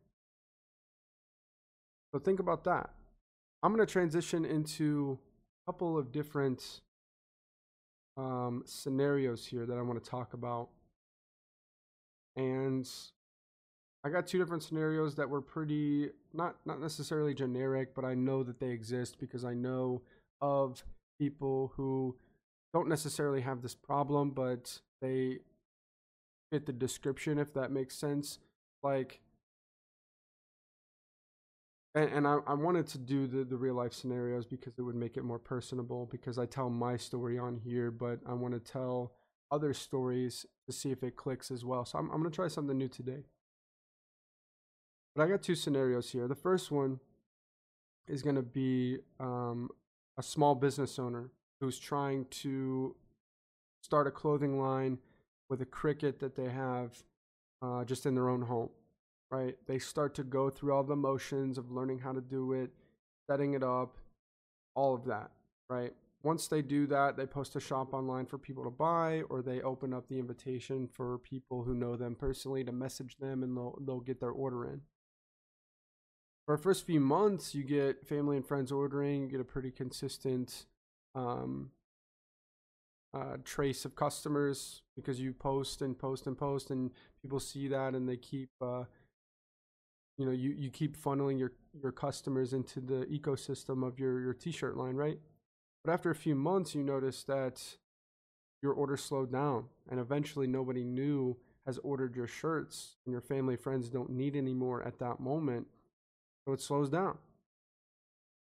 So 2.12 2.18
think 2.18 2.40
about 2.40 2.64
that. 2.64 2.90
I'm 3.62 3.74
going 3.74 3.86
to 3.86 3.90
transition 3.90 4.44
into 4.44 5.18
a 5.66 5.72
couple 5.72 5.96
of 5.96 6.12
different 6.12 6.80
um, 8.16 8.62
scenarios 8.66 9.46
here 9.46 9.64
that 9.66 9.78
I 9.78 9.82
want 9.82 10.02
to 10.02 10.10
talk 10.10 10.34
about. 10.34 10.68
And 12.36 12.88
I 14.04 14.10
got 14.10 14.26
two 14.26 14.38
different 14.38 14.62
scenarios 14.62 15.14
that 15.14 15.28
were 15.28 15.40
pretty 15.40 16.10
not 16.32 16.56
not 16.64 16.80
necessarily 16.80 17.34
generic, 17.34 17.94
but 17.94 18.04
I 18.04 18.14
know 18.14 18.42
that 18.42 18.58
they 18.58 18.70
exist 18.70 19.18
because 19.20 19.44
I 19.44 19.54
know 19.54 20.02
of 20.40 20.82
people 21.20 21.72
who 21.76 22.16
don't 22.74 22.88
necessarily 22.88 23.42
have 23.42 23.62
this 23.62 23.74
problem, 23.74 24.30
but 24.30 24.80
they 25.00 25.38
fit 26.50 26.66
the 26.66 26.72
description, 26.72 27.38
if 27.38 27.54
that 27.54 27.70
makes 27.70 27.94
sense. 27.96 28.38
Like, 28.82 29.20
and, 31.94 32.10
and 32.10 32.26
I, 32.26 32.38
I 32.46 32.54
wanted 32.54 32.86
to 32.88 32.98
do 32.98 33.26
the, 33.26 33.44
the 33.44 33.56
real 33.56 33.74
life 33.74 33.92
scenarios 33.92 34.46
because 34.46 34.78
it 34.78 34.82
would 34.82 34.94
make 34.94 35.16
it 35.16 35.24
more 35.24 35.38
personable 35.38 36.08
because 36.10 36.38
I 36.38 36.46
tell 36.46 36.70
my 36.70 36.96
story 36.96 37.38
on 37.38 37.56
here, 37.56 37.90
but 37.90 38.20
I 38.26 38.32
want 38.34 38.54
to 38.54 38.60
tell 38.60 39.12
other 39.50 39.74
stories 39.74 40.46
to 40.66 40.72
see 40.72 40.90
if 40.90 41.02
it 41.02 41.16
clicks 41.16 41.50
as 41.50 41.64
well. 41.64 41.84
So 41.84 41.98
I'm, 41.98 42.10
I'm 42.10 42.20
going 42.20 42.30
to 42.30 42.34
try 42.34 42.48
something 42.48 42.76
new 42.76 42.88
today. 42.88 43.24
But 45.14 45.24
I 45.24 45.28
got 45.28 45.42
two 45.42 45.54
scenarios 45.54 46.10
here. 46.10 46.26
The 46.26 46.34
first 46.34 46.70
one 46.70 47.00
is 48.08 48.22
going 48.22 48.36
to 48.36 48.42
be 48.42 48.98
um, 49.20 49.68
a 50.18 50.22
small 50.22 50.54
business 50.54 50.98
owner 50.98 51.30
who's 51.60 51.78
trying 51.78 52.24
to 52.30 52.96
start 53.82 54.06
a 54.06 54.10
clothing 54.10 54.58
line 54.58 54.98
with 55.50 55.60
a 55.60 55.66
Cricut 55.66 56.18
that 56.20 56.34
they 56.34 56.48
have 56.48 57.02
uh, 57.60 57.84
just 57.84 58.06
in 58.06 58.14
their 58.14 58.28
own 58.28 58.42
home, 58.42 58.70
right? 59.32 59.56
They 59.66 59.80
start 59.80 60.14
to 60.16 60.22
go 60.22 60.48
through 60.48 60.72
all 60.72 60.84
the 60.84 60.94
motions 60.94 61.58
of 61.58 61.72
learning 61.72 61.98
how 61.98 62.12
to 62.12 62.20
do 62.20 62.52
it, 62.52 62.70
setting 63.28 63.54
it 63.54 63.64
up, 63.64 63.96
all 64.76 64.94
of 64.94 65.04
that, 65.06 65.32
right? 65.68 65.92
Once 66.22 66.46
they 66.46 66.62
do 66.62 66.86
that, 66.86 67.16
they 67.16 67.26
post 67.26 67.56
a 67.56 67.60
shop 67.60 67.92
online 67.92 68.26
for 68.26 68.38
people 68.38 68.62
to 68.62 68.70
buy, 68.70 69.22
or 69.28 69.42
they 69.42 69.60
open 69.62 69.92
up 69.92 70.06
the 70.08 70.20
invitation 70.20 70.86
for 70.86 71.18
people 71.18 71.64
who 71.64 71.74
know 71.74 71.96
them 71.96 72.14
personally 72.14 72.62
to 72.62 72.70
message 72.70 73.16
them 73.16 73.42
and 73.42 73.56
they'll, 73.56 73.76
they'll 73.84 73.98
get 73.98 74.20
their 74.20 74.30
order 74.30 74.66
in 74.66 74.82
for 76.44 76.52
our 76.52 76.58
first 76.58 76.86
few 76.86 77.00
months, 77.00 77.54
you 77.54 77.62
get 77.62 78.06
family 78.06 78.36
and 78.36 78.46
friends 78.46 78.72
ordering, 78.72 79.22
you 79.22 79.28
get 79.28 79.40
a 79.40 79.44
pretty 79.44 79.70
consistent 79.70 80.66
um, 81.14 81.70
uh, 83.14 83.36
trace 83.44 83.84
of 83.84 83.94
customers 83.94 84.82
because 84.96 85.20
you 85.20 85.32
post 85.32 85.82
and 85.82 85.98
post 85.98 86.26
and 86.26 86.36
post, 86.36 86.70
and 86.70 86.90
people 87.20 87.38
see 87.38 87.68
that 87.68 87.94
and 87.94 88.08
they 88.08 88.16
keep, 88.16 88.50
uh, 88.60 88.84
you 90.18 90.26
know, 90.26 90.32
you, 90.32 90.50
you 90.50 90.70
keep 90.70 90.96
funneling 90.96 91.38
your, 91.38 91.52
your 91.82 91.92
customers 91.92 92.52
into 92.52 92.80
the 92.80 93.06
ecosystem 93.06 93.86
of 93.86 93.98
your, 93.98 94.20
your 94.20 94.34
t 94.34 94.50
shirt 94.50 94.76
line, 94.76 94.94
right? 94.94 95.18
But 95.84 95.92
after 95.92 96.10
a 96.10 96.14
few 96.14 96.34
months, 96.34 96.74
you 96.74 96.82
notice 96.82 97.22
that 97.24 97.60
your 98.62 98.72
order 98.72 98.96
slowed 98.96 99.32
down, 99.32 99.64
and 99.90 99.98
eventually 99.98 100.46
nobody 100.46 100.84
new 100.84 101.36
has 101.66 101.78
ordered 101.78 102.14
your 102.14 102.26
shirts, 102.26 102.96
and 103.04 103.12
your 103.12 103.20
family 103.20 103.56
friends 103.56 103.88
don't 103.88 104.10
need 104.10 104.36
anymore 104.36 104.82
at 104.82 104.98
that 104.98 105.20
moment 105.20 105.66
so 106.44 106.52
it 106.52 106.60
slows 106.60 106.88
down. 106.88 107.18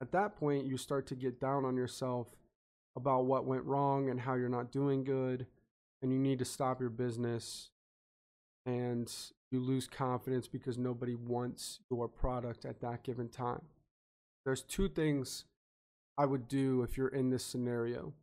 At 0.02 0.12
that 0.12 0.36
point, 0.36 0.66
you 0.66 0.78
start 0.78 1.08
to 1.08 1.16
get 1.16 1.40
down 1.40 1.66
on 1.66 1.76
yourself 1.76 2.28
about 2.96 3.26
what 3.26 3.46
went 3.46 3.64
wrong 3.64 4.10
and 4.10 4.20
how 4.20 4.36
you're 4.36 4.50
not 4.50 4.72
doing 4.72 5.04
good, 5.04 5.48
and 6.02 6.12
you 6.12 6.20
need 6.20 6.40
to 6.40 6.46
stop 6.46 6.80
your 6.80 6.90
business 6.90 7.70
and 8.68 9.12
you 9.50 9.62
lose 9.62 9.88
confidence 9.88 10.48
because 10.48 10.78
nobody 10.78 11.16
wants 11.16 11.80
your 11.90 12.08
product 12.08 12.66
at 12.66 12.82
that 12.82 13.02
given 13.02 13.30
time. 13.30 13.62
There's 14.46 14.62
two 14.62 14.90
things 14.90 15.46
I 16.18 16.26
would 16.26 16.48
do 16.50 16.84
if 16.84 16.98
you're 16.98 17.08
in 17.08 17.30
this 17.30 17.46
scenario, 17.46 18.14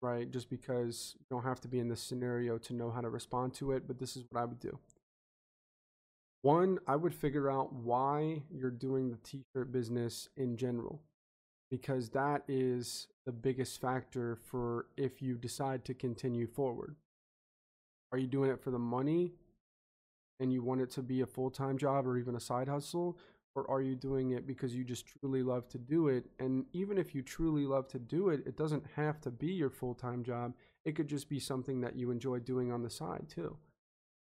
right? 0.00 0.30
Just 0.30 0.48
because 0.48 1.16
you 1.18 1.26
don't 1.28 1.44
have 1.44 1.60
to 1.62 1.68
be 1.68 1.80
in 1.80 1.88
this 1.88 2.00
scenario 2.00 2.56
to 2.58 2.72
know 2.72 2.90
how 2.90 3.00
to 3.00 3.10
respond 3.10 3.52
to 3.54 3.72
it, 3.72 3.88
but 3.88 3.98
this 3.98 4.16
is 4.16 4.24
what 4.30 4.40
I 4.40 4.44
would 4.44 4.60
do. 4.60 4.78
One, 6.42 6.78
I 6.86 6.94
would 6.94 7.14
figure 7.14 7.50
out 7.50 7.72
why 7.72 8.42
you're 8.48 8.70
doing 8.70 9.10
the 9.10 9.16
t 9.16 9.42
shirt 9.52 9.72
business 9.72 10.28
in 10.36 10.56
general, 10.56 11.02
because 11.68 12.10
that 12.10 12.44
is 12.46 13.08
the 13.26 13.32
biggest 13.32 13.80
factor 13.80 14.36
for 14.36 14.86
if 14.96 15.20
you 15.20 15.34
decide 15.34 15.84
to 15.86 15.94
continue 15.94 16.46
forward. 16.46 16.94
Are 18.12 18.18
you 18.18 18.28
doing 18.28 18.50
it 18.50 18.62
for 18.62 18.70
the 18.70 18.78
money 18.78 19.32
and 20.40 20.52
you 20.52 20.62
want 20.62 20.80
it 20.80 20.90
to 20.92 21.02
be 21.02 21.20
a 21.20 21.26
full 21.26 21.50
time 21.50 21.78
job 21.78 22.06
or 22.06 22.16
even 22.16 22.34
a 22.34 22.40
side 22.40 22.68
hustle? 22.68 23.18
Or 23.54 23.68
are 23.70 23.82
you 23.82 23.96
doing 23.96 24.30
it 24.30 24.46
because 24.46 24.74
you 24.74 24.84
just 24.84 25.06
truly 25.06 25.42
love 25.42 25.68
to 25.70 25.78
do 25.78 26.08
it? 26.08 26.26
And 26.38 26.66
even 26.72 26.96
if 26.96 27.14
you 27.14 27.22
truly 27.22 27.66
love 27.66 27.88
to 27.88 27.98
do 27.98 28.28
it, 28.28 28.46
it 28.46 28.56
doesn't 28.56 28.84
have 28.94 29.20
to 29.22 29.30
be 29.30 29.48
your 29.48 29.70
full 29.70 29.94
time 29.94 30.22
job. 30.22 30.54
It 30.84 30.94
could 30.94 31.08
just 31.08 31.28
be 31.28 31.40
something 31.40 31.80
that 31.80 31.96
you 31.96 32.10
enjoy 32.10 32.38
doing 32.38 32.70
on 32.70 32.82
the 32.82 32.90
side 32.90 33.26
too. 33.28 33.56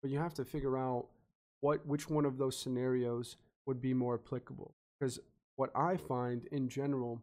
But 0.02 0.12
you 0.12 0.20
have 0.20 0.36
to 0.36 0.46
figure 0.46 0.78
out 0.78 1.08
what 1.62 1.86
which 1.88 2.10
one 2.10 2.26
of 2.26 2.38
those 2.38 2.58
scenarios 2.58 3.38
would 3.66 3.82
be 3.82 3.94
more 3.94 4.16
applicable. 4.16 4.76
Because 5.00 5.20
what 5.56 5.72
I 5.76 5.98
find 5.98 6.46
in 6.52 6.70
general 6.70 7.22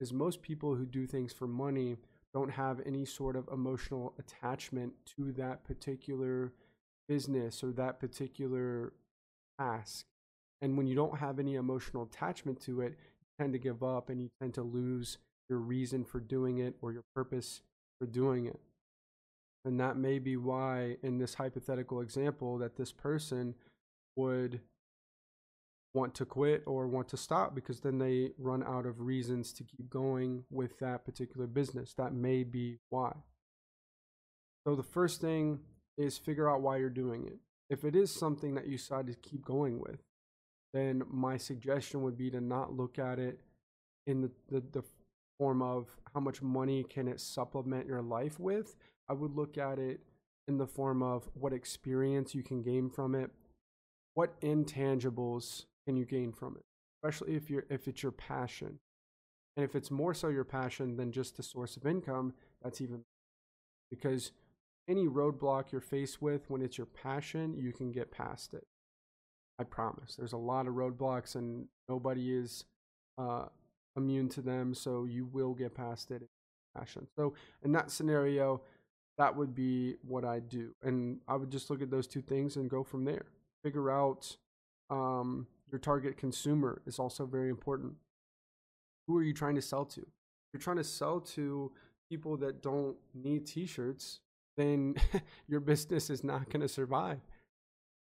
is 0.00 0.12
most 0.12 0.42
people 0.42 0.74
who 0.74 0.86
do 0.86 1.06
things 1.06 1.32
for 1.32 1.46
money 1.46 1.96
don't 2.32 2.50
have 2.50 2.80
any 2.86 3.04
sort 3.04 3.36
of 3.36 3.48
emotional 3.52 4.14
attachment 4.18 4.92
to 5.16 5.32
that 5.32 5.64
particular 5.64 6.52
business 7.10 7.64
or 7.64 7.72
that 7.72 7.98
particular 7.98 8.92
task. 9.58 10.06
And 10.62 10.76
when 10.76 10.86
you 10.86 10.94
don't 10.94 11.18
have 11.18 11.40
any 11.40 11.56
emotional 11.56 12.04
attachment 12.04 12.62
to 12.62 12.80
it, 12.82 12.92
you 12.92 13.26
tend 13.38 13.52
to 13.52 13.58
give 13.58 13.82
up 13.82 14.10
and 14.10 14.22
you 14.22 14.30
tend 14.40 14.54
to 14.54 14.62
lose 14.62 15.18
your 15.48 15.58
reason 15.58 16.04
for 16.04 16.20
doing 16.20 16.58
it 16.58 16.76
or 16.80 16.92
your 16.92 17.02
purpose 17.14 17.62
for 17.98 18.06
doing 18.06 18.46
it. 18.46 18.60
And 19.64 19.80
that 19.80 19.96
may 19.96 20.20
be 20.20 20.36
why, 20.36 20.98
in 21.02 21.18
this 21.18 21.34
hypothetical 21.34 22.00
example, 22.00 22.58
that 22.58 22.76
this 22.76 22.92
person 22.92 23.56
would 24.16 24.60
want 25.92 26.14
to 26.14 26.24
quit 26.24 26.62
or 26.64 26.86
want 26.86 27.08
to 27.08 27.16
stop 27.16 27.56
because 27.56 27.80
then 27.80 27.98
they 27.98 28.30
run 28.38 28.62
out 28.62 28.86
of 28.86 29.00
reasons 29.00 29.52
to 29.54 29.64
keep 29.64 29.90
going 29.90 30.44
with 30.48 30.78
that 30.78 31.04
particular 31.04 31.48
business. 31.48 31.92
That 31.94 32.14
may 32.14 32.44
be 32.44 32.78
why. 32.88 33.12
So, 34.64 34.76
the 34.76 34.84
first 34.84 35.20
thing 35.20 35.58
is 36.00 36.18
figure 36.18 36.50
out 36.50 36.62
why 36.62 36.78
you're 36.78 36.88
doing 36.88 37.26
it. 37.26 37.38
If 37.68 37.84
it 37.84 37.94
is 37.94 38.10
something 38.12 38.54
that 38.54 38.66
you 38.66 38.76
decide 38.76 39.06
to 39.06 39.14
keep 39.14 39.44
going 39.44 39.78
with, 39.78 40.00
then 40.72 41.02
my 41.10 41.36
suggestion 41.36 42.02
would 42.02 42.16
be 42.16 42.30
to 42.30 42.40
not 42.40 42.76
look 42.76 42.98
at 42.98 43.18
it 43.18 43.40
in 44.06 44.22
the, 44.22 44.30
the, 44.48 44.62
the 44.72 44.82
form 45.38 45.62
of 45.62 45.86
how 46.14 46.20
much 46.20 46.42
money 46.42 46.84
can 46.84 47.08
it 47.08 47.20
supplement 47.20 47.86
your 47.86 48.02
life 48.02 48.38
with. 48.38 48.76
I 49.08 49.12
would 49.12 49.34
look 49.34 49.58
at 49.58 49.78
it 49.78 50.00
in 50.48 50.58
the 50.58 50.66
form 50.66 51.02
of 51.02 51.28
what 51.34 51.52
experience 51.52 52.34
you 52.34 52.42
can 52.42 52.62
gain 52.62 52.90
from 52.90 53.14
it, 53.14 53.30
what 54.14 54.40
intangibles 54.40 55.64
can 55.86 55.96
you 55.96 56.04
gain 56.04 56.32
from 56.32 56.56
it, 56.56 56.62
especially 56.98 57.36
if 57.36 57.48
you're 57.48 57.64
if 57.70 57.86
it's 57.86 58.02
your 58.02 58.12
passion, 58.12 58.78
and 59.56 59.64
if 59.64 59.74
it's 59.74 59.90
more 59.90 60.14
so 60.14 60.28
your 60.28 60.44
passion 60.44 60.96
than 60.96 61.12
just 61.12 61.38
a 61.38 61.42
source 61.42 61.76
of 61.76 61.86
income, 61.86 62.34
that's 62.62 62.80
even 62.80 63.02
because 63.90 64.32
any 64.90 65.06
roadblock 65.06 65.70
you're 65.70 65.80
faced 65.80 66.20
with 66.20 66.50
when 66.50 66.60
it's 66.60 66.76
your 66.76 66.86
passion, 66.86 67.54
you 67.56 67.72
can 67.72 67.92
get 67.92 68.10
past 68.10 68.52
it. 68.52 68.66
I 69.58 69.64
promise. 69.64 70.16
There's 70.16 70.32
a 70.32 70.38
lot 70.38 70.66
of 70.66 70.74
roadblocks, 70.74 71.36
and 71.36 71.66
nobody 71.88 72.34
is 72.34 72.64
uh, 73.16 73.44
immune 73.96 74.28
to 74.30 74.42
them, 74.42 74.74
so 74.74 75.04
you 75.04 75.26
will 75.26 75.54
get 75.54 75.74
past 75.74 76.10
it. 76.10 76.22
Passion. 76.76 77.06
So 77.16 77.34
in 77.64 77.72
that 77.72 77.90
scenario, 77.90 78.62
that 79.18 79.36
would 79.36 79.54
be 79.54 79.96
what 80.06 80.24
I 80.24 80.38
do, 80.38 80.74
and 80.82 81.18
I 81.28 81.36
would 81.36 81.50
just 81.50 81.68
look 81.68 81.82
at 81.82 81.90
those 81.90 82.06
two 82.06 82.22
things 82.22 82.56
and 82.56 82.70
go 82.70 82.82
from 82.84 83.04
there. 83.04 83.26
Figure 83.64 83.90
out 83.90 84.36
um, 84.88 85.46
your 85.70 85.78
target 85.78 86.16
consumer 86.16 86.80
is 86.86 86.98
also 86.98 87.26
very 87.26 87.50
important. 87.50 87.94
Who 89.06 89.18
are 89.18 89.22
you 89.22 89.34
trying 89.34 89.56
to 89.56 89.62
sell 89.62 89.84
to? 89.86 90.00
If 90.00 90.06
you're 90.52 90.60
trying 90.60 90.76
to 90.76 90.84
sell 90.84 91.20
to 91.20 91.72
people 92.08 92.36
that 92.38 92.62
don't 92.62 92.96
need 93.14 93.46
t-shirts, 93.46 94.20
then 94.60 94.94
your 95.48 95.60
business 95.60 96.10
is 96.10 96.22
not 96.22 96.50
going 96.50 96.60
to 96.60 96.68
survive 96.68 97.20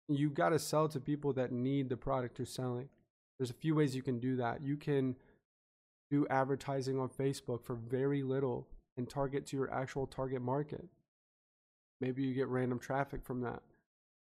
You've 0.09 0.35
got 0.35 0.51
to 0.51 0.59
sell 0.59 0.89
to 0.89 1.01
people 1.01 1.33
that 1.35 1.53
need 1.53 1.89
the 1.89 1.97
product 1.97 2.39
you're 2.39 2.47
selling. 2.47 2.89
There's 3.39 3.51
a 3.51 3.55
few 3.55 3.75
ways 3.75 3.97
you 3.97 4.03
can 4.03 4.19
do 4.19 4.37
that. 4.37 4.63
You 4.63 4.77
can 4.77 5.17
do 6.11 6.27
advertising 6.29 6.99
on 6.99 7.09
Facebook 7.09 7.65
for 7.65 7.75
very 7.75 8.23
little 8.23 8.69
and 8.97 9.09
target 9.09 9.47
to 9.47 9.57
your 9.57 9.73
actual 9.73 10.07
target 10.07 10.43
market. 10.43 10.85
Maybe 12.01 12.23
you 12.23 12.35
get 12.35 12.49
random 12.49 12.79
traffic 12.79 13.25
from 13.25 13.41
that. 13.43 13.63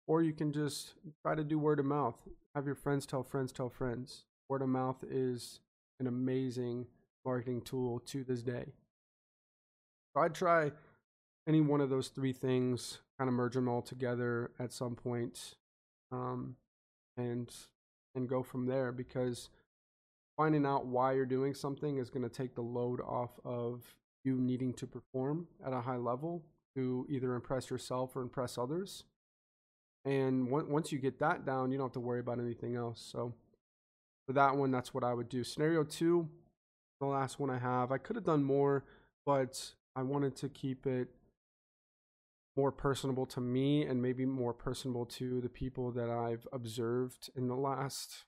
Or 0.06 0.22
you 0.22 0.32
can 0.32 0.52
just 0.52 0.94
try 1.22 1.34
to 1.34 1.44
do 1.44 1.58
word 1.58 1.78
of 1.78 1.86
mouth. 1.86 2.16
Have 2.54 2.66
your 2.66 2.74
friends 2.74 3.06
tell 3.06 3.22
friends 3.22 3.52
tell 3.52 3.68
friends. 3.68 4.24
Word 4.48 4.62
of 4.62 4.68
mouth 4.68 5.04
is 5.08 5.60
an 6.00 6.06
amazing 6.06 6.86
marketing 7.24 7.60
tool 7.60 8.00
to 8.06 8.24
this 8.24 8.42
day. 8.42 8.72
So 10.14 10.22
I'd 10.22 10.34
try 10.34 10.72
any 11.48 11.62
one 11.62 11.80
of 11.80 11.88
those 11.88 12.08
three 12.08 12.32
things, 12.32 12.98
kind 13.18 13.26
of 13.26 13.34
merge 13.34 13.54
them 13.54 13.68
all 13.68 13.82
together 13.82 14.50
at 14.60 14.72
some 14.72 14.94
point 14.94 15.54
um, 16.12 16.54
and 17.16 17.50
and 18.14 18.28
go 18.28 18.42
from 18.42 18.66
there 18.66 18.92
because 18.92 19.48
finding 20.36 20.66
out 20.66 20.86
why 20.86 21.12
you're 21.12 21.26
doing 21.26 21.54
something 21.54 21.98
is 21.98 22.10
going 22.10 22.22
to 22.22 22.28
take 22.28 22.54
the 22.54 22.62
load 22.62 23.00
off 23.00 23.30
of 23.44 23.94
you 24.24 24.36
needing 24.36 24.72
to 24.74 24.86
perform 24.86 25.46
at 25.64 25.72
a 25.72 25.80
high 25.80 25.96
level 25.96 26.42
to 26.74 27.06
either 27.08 27.34
impress 27.34 27.70
yourself 27.70 28.14
or 28.14 28.22
impress 28.22 28.58
others. 28.58 29.04
And 30.04 30.48
once 30.50 30.90
you 30.92 30.98
get 30.98 31.18
that 31.18 31.44
down, 31.44 31.70
you 31.70 31.78
don't 31.78 31.86
have 31.86 31.92
to 31.92 32.00
worry 32.00 32.20
about 32.20 32.38
anything 32.38 32.76
else. 32.76 33.00
So 33.12 33.34
for 34.26 34.32
that 34.32 34.56
one, 34.56 34.70
that's 34.70 34.94
what 34.94 35.04
I 35.04 35.12
would 35.12 35.28
do. 35.28 35.44
Scenario 35.44 35.84
two, 35.84 36.28
the 37.00 37.06
last 37.06 37.38
one 37.38 37.50
I 37.50 37.58
have. 37.58 37.92
I 37.92 37.98
could 37.98 38.16
have 38.16 38.24
done 38.24 38.44
more, 38.44 38.84
but 39.26 39.72
I 39.94 40.02
wanted 40.02 40.36
to 40.36 40.48
keep 40.48 40.86
it 40.86 41.08
more 42.58 42.72
personable 42.72 43.24
to 43.24 43.40
me 43.40 43.84
and 43.84 44.02
maybe 44.02 44.26
more 44.26 44.52
personable 44.52 45.06
to 45.06 45.40
the 45.40 45.48
people 45.48 45.92
that 45.92 46.10
I've 46.10 46.44
observed 46.52 47.30
in 47.36 47.46
the 47.46 47.54
last 47.54 48.24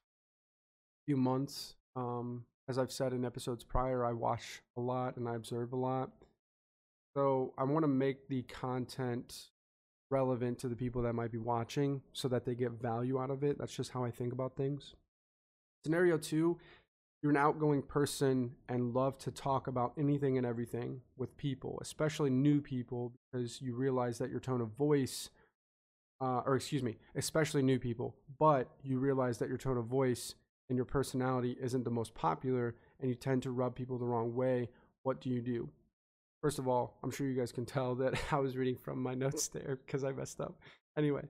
few 1.05 1.16
months. 1.16 1.75
Um, 1.97 2.45
as 2.69 2.79
I've 2.79 2.93
said 2.93 3.12
in 3.12 3.25
episodes 3.25 3.64
prior, 3.64 4.05
I 4.05 4.12
watch 4.12 4.62
a 4.77 4.81
lot 4.81 5.16
and 5.16 5.29
I 5.29 5.35
observe 5.35 5.73
a 5.73 5.77
lot. 5.77 6.11
So 7.16 7.55
I 7.59 7.64
want 7.64 7.83
to 7.83 7.88
make 7.88 8.29
the 8.29 8.43
content 8.43 9.49
relevant 10.12 10.61
to 10.61 10.69
the 10.69 10.77
people 10.77 11.03
that 11.03 11.14
might 11.14 11.33
be 11.33 11.38
watching 11.38 12.01
so 12.12 12.29
that 12.29 12.45
they 12.45 12.55
get 12.55 12.71
value 12.71 13.21
out 13.21 13.31
of 13.31 13.43
it. 13.43 13.59
That's 13.59 13.75
just 13.75 13.90
how 13.90 14.05
I 14.05 14.12
think 14.12 14.33
about 14.33 14.57
things. 14.57 14.95
Scenario 15.83 16.16
two 16.19 16.57
you're 17.23 17.31
an 17.31 17.37
outgoing 17.37 17.83
person 17.83 18.53
and 18.69 18.95
love 18.95 19.19
to 19.19 19.31
talk 19.31 19.67
about 19.67 19.93
anything 19.99 20.39
and 20.39 20.47
everything 20.47 21.03
with 21.17 21.37
people, 21.37 21.79
especially 21.83 22.31
new 22.31 22.61
people, 22.61 23.13
because 23.31 23.61
you 23.61 23.75
realize 23.75 24.19
that 24.19 24.31
your 24.31 24.41
tone 24.41 24.61
of 24.61 24.69
voice, 24.69 25.29
uh, 26.21 26.41
or 26.47 26.57
excuse 26.57 26.83
me, 26.83 26.97
especially 27.15 27.63
new 27.63 27.79
people, 27.79 28.15
but 28.39 28.71
you 28.83 28.99
realize 28.99 29.39
that 29.39 29.49
your 29.49 29.59
tone 29.59 29.77
of 29.77 29.85
voice 29.85 30.35
and 30.71 30.77
your 30.77 30.87
personality 30.87 31.57
isn't 31.61 31.85
the 31.85 31.91
most 31.91 32.15
popular 32.15 32.75
and 33.01 33.11
you 33.11 33.15
tend 33.15 33.43
to 33.43 33.51
rub 33.51 33.75
people 33.75 33.99
the 33.99 34.07
wrong 34.07 34.35
way, 34.35 34.69
what 35.03 35.21
do 35.21 35.29
you 35.29 35.43
do? 35.43 35.69
First 36.43 36.59
of 36.59 36.69
all, 36.69 36.97
I'm 37.03 37.11
sure 37.11 37.27
you 37.27 37.39
guys 37.39 37.53
can 37.53 37.67
tell 37.67 37.95
that 37.97 38.15
I 38.33 38.39
was 38.39 38.57
reading 38.57 38.77
from 38.77 39.03
my 39.03 39.15
notes 39.15 39.49
there 39.49 39.79
because 39.85 40.05
I 40.05 40.13
messed 40.13 40.41
up. 40.41 40.59
Anyway, 40.97 41.25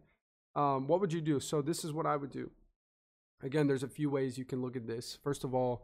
um, 0.54 0.86
what 0.86 1.00
would 1.00 1.12
you 1.12 1.20
do? 1.20 1.40
So, 1.40 1.62
this 1.62 1.84
is 1.84 1.92
what 1.92 2.06
I 2.06 2.16
would 2.16 2.30
do 2.30 2.50
again, 3.42 3.66
there's 3.66 3.82
a 3.82 3.88
few 3.88 4.10
ways 4.10 4.38
you 4.38 4.44
can 4.44 4.62
look 4.62 4.76
at 4.76 4.86
this. 4.86 5.18
First 5.22 5.44
of 5.44 5.54
all, 5.54 5.82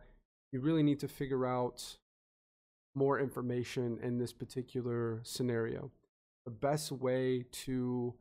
you 0.52 0.60
really 0.60 0.82
need 0.82 1.00
to 1.00 1.08
figure 1.08 1.46
out 1.46 1.98
more 2.94 3.20
information 3.20 3.98
in 4.02 4.18
this 4.18 4.32
particular 4.32 5.20
scenario. 5.22 5.90
The 6.44 6.50
best 6.50 6.92
way 6.92 7.44
to 7.64 8.14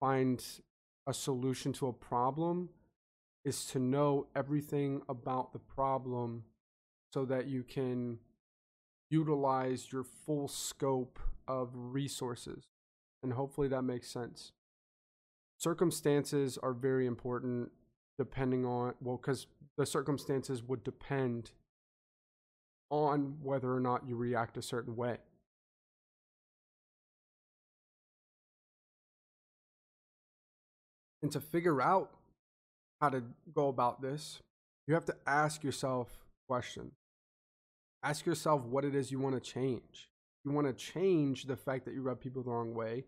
find 0.00 0.44
a 1.06 1.14
solution 1.14 1.72
to 1.74 1.88
a 1.88 1.92
problem 1.92 2.68
is 3.44 3.66
to 3.66 3.78
know 3.78 4.26
everything 4.36 5.02
about 5.08 5.52
the 5.52 5.58
problem 5.58 6.44
so 7.12 7.24
that 7.24 7.48
you 7.48 7.62
can 7.62 8.18
utilize 9.10 9.92
your 9.92 10.04
full 10.04 10.48
scope 10.48 11.18
of 11.48 11.70
resources. 11.74 12.64
And 13.22 13.32
hopefully 13.32 13.68
that 13.68 13.82
makes 13.82 14.08
sense 14.08 14.52
circumstances 15.62 16.58
are 16.60 16.72
very 16.72 17.06
important 17.06 17.70
depending 18.18 18.64
on 18.66 18.94
well 19.00 19.16
because 19.16 19.46
the 19.78 19.86
circumstances 19.86 20.62
would 20.62 20.82
depend 20.82 21.52
on 22.90 23.36
whether 23.42 23.72
or 23.72 23.80
not 23.80 24.06
you 24.06 24.16
react 24.16 24.56
a 24.56 24.62
certain 24.62 24.96
way. 24.96 25.16
And 31.22 31.30
to 31.32 31.40
figure 31.40 31.80
out 31.80 32.10
how 33.00 33.10
to 33.10 33.22
go 33.54 33.68
about 33.68 34.02
this 34.02 34.40
you 34.88 34.94
have 34.94 35.04
to 35.04 35.16
ask 35.28 35.62
yourself 35.62 36.08
questions. 36.48 36.92
Ask 38.02 38.26
yourself 38.26 38.64
what 38.64 38.84
it 38.84 38.96
is 38.96 39.12
you 39.12 39.20
want 39.20 39.36
to 39.36 39.40
change. 39.40 40.08
You 40.44 40.50
want 40.50 40.66
to 40.66 40.72
change 40.72 41.44
the 41.44 41.56
fact 41.56 41.84
that 41.84 41.94
you 41.94 42.02
rub 42.02 42.20
people 42.20 42.42
the 42.42 42.50
wrong 42.50 42.74
way 42.74 43.04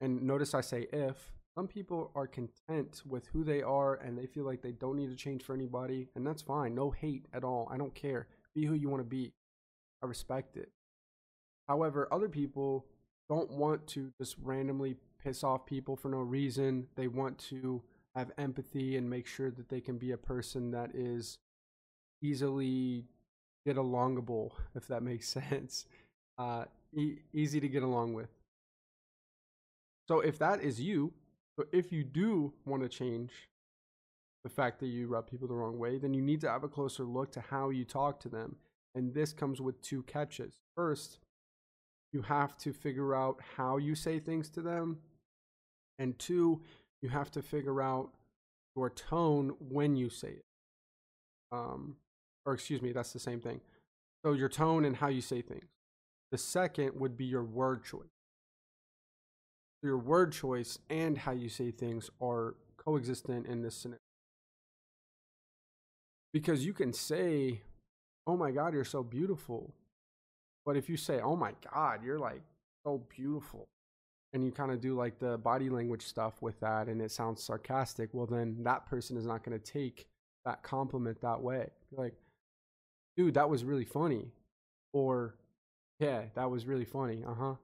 and 0.00 0.22
notice 0.22 0.54
i 0.54 0.60
say 0.60 0.86
if 0.92 1.32
some 1.54 1.68
people 1.68 2.10
are 2.14 2.26
content 2.26 3.02
with 3.06 3.26
who 3.28 3.44
they 3.44 3.62
are 3.62 3.94
and 3.96 4.18
they 4.18 4.26
feel 4.26 4.44
like 4.44 4.60
they 4.60 4.72
don't 4.72 4.96
need 4.96 5.10
to 5.10 5.16
change 5.16 5.42
for 5.44 5.54
anybody 5.54 6.08
and 6.16 6.26
that's 6.26 6.42
fine. 6.42 6.74
No 6.74 6.90
hate 6.90 7.26
at 7.32 7.44
all. 7.44 7.68
I 7.70 7.76
don't 7.76 7.94
care. 7.94 8.26
Be 8.54 8.64
who 8.64 8.74
you 8.74 8.88
want 8.88 9.00
to 9.00 9.08
be. 9.08 9.32
I 10.02 10.06
respect 10.06 10.56
it. 10.56 10.70
However 11.68 12.08
other 12.12 12.28
people 12.28 12.86
don't 13.28 13.50
want 13.50 13.86
to 13.88 14.10
just 14.20 14.36
randomly 14.42 14.96
piss 15.22 15.44
off 15.44 15.64
people 15.64 15.96
for 15.96 16.08
no 16.08 16.18
reason. 16.18 16.86
They 16.96 17.08
want 17.08 17.38
to 17.50 17.82
have 18.16 18.32
empathy 18.36 18.96
and 18.96 19.08
make 19.08 19.26
sure 19.26 19.50
that 19.52 19.68
they 19.68 19.80
can 19.80 19.96
be 19.96 20.10
a 20.12 20.16
person 20.16 20.72
that 20.72 20.90
is 20.94 21.38
easily 22.22 23.04
get 23.64 23.76
alongable 23.76 24.50
if 24.74 24.88
that 24.88 25.02
makes 25.02 25.28
sense. 25.50 25.86
Uh, 26.36 26.64
e- 26.96 27.18
easy 27.32 27.60
to 27.60 27.68
get 27.68 27.84
along 27.84 28.14
with. 28.14 28.28
So 30.08 30.20
if 30.20 30.38
that 30.38 30.60
is 30.60 30.80
you 30.80 31.12
but 31.56 31.68
if 31.72 31.92
you 31.92 32.04
do 32.04 32.52
want 32.64 32.82
to 32.82 32.88
change 32.88 33.32
the 34.42 34.50
fact 34.50 34.80
that 34.80 34.86
you 34.86 35.06
rub 35.06 35.30
people 35.30 35.48
the 35.48 35.54
wrong 35.54 35.78
way, 35.78 35.98
then 35.98 36.12
you 36.12 36.22
need 36.22 36.40
to 36.42 36.50
have 36.50 36.64
a 36.64 36.68
closer 36.68 37.04
look 37.04 37.32
to 37.32 37.40
how 37.40 37.70
you 37.70 37.84
talk 37.84 38.20
to 38.20 38.28
them. 38.28 38.56
And 38.94 39.14
this 39.14 39.32
comes 39.32 39.60
with 39.60 39.80
two 39.80 40.02
catches. 40.02 40.54
First, 40.76 41.18
you 42.12 42.22
have 42.22 42.56
to 42.58 42.72
figure 42.72 43.14
out 43.14 43.40
how 43.56 43.78
you 43.78 43.94
say 43.94 44.20
things 44.20 44.48
to 44.50 44.62
them. 44.62 44.98
And 45.98 46.18
two, 46.18 46.60
you 47.02 47.08
have 47.08 47.30
to 47.32 47.42
figure 47.42 47.80
out 47.80 48.10
your 48.76 48.90
tone 48.90 49.54
when 49.58 49.96
you 49.96 50.10
say 50.10 50.28
it. 50.28 50.44
Um, 51.52 51.96
or 52.44 52.54
excuse 52.54 52.82
me, 52.82 52.92
that's 52.92 53.12
the 53.12 53.18
same 53.18 53.40
thing. 53.40 53.60
So 54.24 54.32
your 54.32 54.48
tone 54.48 54.84
and 54.84 54.96
how 54.96 55.08
you 55.08 55.20
say 55.20 55.40
things. 55.42 55.64
The 56.30 56.38
second 56.38 56.98
would 56.98 57.16
be 57.16 57.24
your 57.24 57.44
word 57.44 57.84
choice 57.84 58.13
your 59.84 59.98
word 59.98 60.32
choice 60.32 60.78
and 60.88 61.18
how 61.18 61.32
you 61.32 61.48
say 61.48 61.70
things 61.70 62.10
are 62.20 62.54
coexistent 62.76 63.46
in 63.46 63.62
this 63.62 63.76
scenario. 63.76 63.98
Because 66.32 66.64
you 66.64 66.72
can 66.72 66.92
say, 66.92 67.60
Oh 68.26 68.36
my 68.36 68.50
God, 68.50 68.74
you're 68.74 68.84
so 68.84 69.02
beautiful. 69.02 69.74
But 70.64 70.76
if 70.76 70.88
you 70.88 70.96
say, 70.96 71.20
Oh 71.20 71.36
my 71.36 71.52
God, 71.72 72.02
you're 72.02 72.18
like 72.18 72.42
so 72.84 73.02
beautiful, 73.14 73.68
and 74.32 74.44
you 74.44 74.50
kind 74.50 74.72
of 74.72 74.80
do 74.80 74.94
like 74.94 75.18
the 75.18 75.38
body 75.38 75.70
language 75.70 76.02
stuff 76.02 76.42
with 76.42 76.58
that 76.60 76.88
and 76.88 77.00
it 77.00 77.12
sounds 77.12 77.42
sarcastic, 77.42 78.10
well, 78.12 78.26
then 78.26 78.56
that 78.64 78.86
person 78.86 79.16
is 79.16 79.26
not 79.26 79.44
going 79.44 79.58
to 79.58 79.72
take 79.72 80.06
that 80.44 80.62
compliment 80.62 81.20
that 81.20 81.40
way. 81.40 81.68
like, 81.92 82.14
dude, 83.16 83.34
that 83.34 83.48
was 83.48 83.64
really 83.64 83.84
funny. 83.84 84.32
Or, 84.92 85.34
yeah, 86.00 86.22
that 86.34 86.50
was 86.50 86.66
really 86.66 86.84
funny. 86.84 87.22
Uh 87.26 87.34
huh 87.34 87.54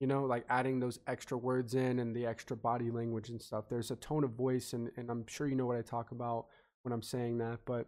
you 0.00 0.06
know 0.06 0.24
like 0.24 0.44
adding 0.48 0.80
those 0.80 0.98
extra 1.06 1.36
words 1.36 1.74
in 1.74 1.98
and 1.98 2.14
the 2.14 2.26
extra 2.26 2.56
body 2.56 2.90
language 2.90 3.28
and 3.30 3.40
stuff. 3.40 3.64
There's 3.68 3.90
a 3.90 3.96
tone 3.96 4.24
of 4.24 4.30
voice 4.30 4.72
and, 4.72 4.90
and 4.96 5.10
i'm 5.10 5.26
sure 5.26 5.48
you 5.48 5.56
know 5.56 5.66
what 5.66 5.76
i 5.76 5.82
talk 5.82 6.12
about 6.12 6.46
when 6.82 6.92
i'm 6.92 7.02
saying 7.02 7.38
that 7.38 7.60
but 7.64 7.86